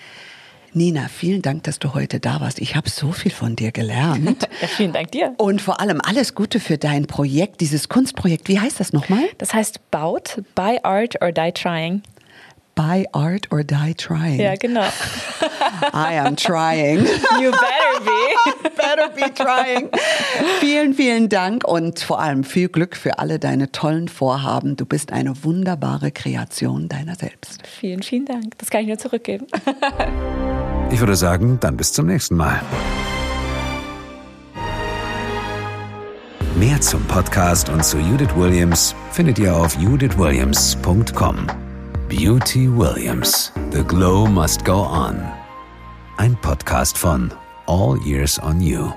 Nina, 0.77 1.07
vielen 1.09 1.41
Dank, 1.41 1.63
dass 1.63 1.79
du 1.79 1.95
heute 1.95 2.19
da 2.19 2.39
warst. 2.39 2.61
Ich 2.61 2.75
habe 2.75 2.87
so 2.89 3.11
viel 3.11 3.31
von 3.31 3.55
dir 3.55 3.71
gelernt. 3.71 4.47
Ja, 4.61 4.67
vielen 4.67 4.93
Dank 4.93 5.11
dir. 5.11 5.33
Und 5.37 5.61
vor 5.61 5.79
allem 5.79 6.01
alles 6.01 6.33
Gute 6.33 6.59
für 6.59 6.77
dein 6.77 7.05
Projekt, 7.05 7.61
dieses 7.61 7.89
Kunstprojekt. 7.89 8.47
Wie 8.47 8.59
heißt 8.59 8.79
das 8.79 8.91
nochmal? 8.91 9.23
Das 9.37 9.53
heißt 9.53 9.91
Baut, 9.91 10.41
Buy 10.55 10.79
Art 10.83 11.21
or 11.21 11.31
Die 11.31 11.51
Trying. 11.51 12.01
Buy 12.77 13.07
art 13.11 13.51
or 13.51 13.63
die 13.63 13.95
trying. 13.95 14.39
Ja, 14.39 14.53
genau. 14.55 14.85
I 15.93 16.19
am 16.19 16.35
trying. 16.35 16.99
You 17.41 17.51
better 17.51 17.99
be. 18.05 18.69
better 18.77 19.09
be 19.09 19.33
trying. 19.33 19.89
Vielen, 20.59 20.93
vielen 20.93 21.27
Dank 21.27 21.67
und 21.67 21.99
vor 21.99 22.21
allem 22.21 22.43
viel 22.43 22.69
Glück 22.69 22.95
für 22.95 23.17
alle 23.17 23.39
deine 23.39 23.71
tollen 23.71 24.07
Vorhaben. 24.07 24.77
Du 24.77 24.85
bist 24.85 25.11
eine 25.11 25.43
wunderbare 25.43 26.11
Kreation 26.11 26.87
deiner 26.87 27.15
selbst. 27.15 27.65
Vielen, 27.65 28.03
vielen 28.03 28.25
Dank. 28.25 28.55
Das 28.59 28.69
kann 28.69 28.81
ich 28.81 28.87
nur 28.87 28.99
zurückgeben. 28.99 29.47
Ich 30.89 31.01
würde 31.01 31.17
sagen, 31.17 31.57
dann 31.59 31.75
bis 31.75 31.91
zum 31.91 32.05
nächsten 32.05 32.37
Mal. 32.37 32.61
Mehr 36.55 36.79
zum 36.79 37.03
Podcast 37.03 37.67
und 37.67 37.83
zu 37.83 37.97
Judith 37.97 38.33
Williams 38.37 38.95
findet 39.11 39.37
ihr 39.37 39.53
auf 39.53 39.77
judithwilliams.com. 39.77 41.66
Beauty 42.07 42.69
Williams. 42.69 43.51
The 43.71 43.83
Glow 43.83 44.27
Must 44.27 44.63
Go 44.63 44.77
On. 44.79 45.19
Ein 46.17 46.37
Podcast 46.37 46.97
von 46.97 47.33
All 47.65 47.97
Years 47.97 48.39
on 48.39 48.61
You. 48.61 48.93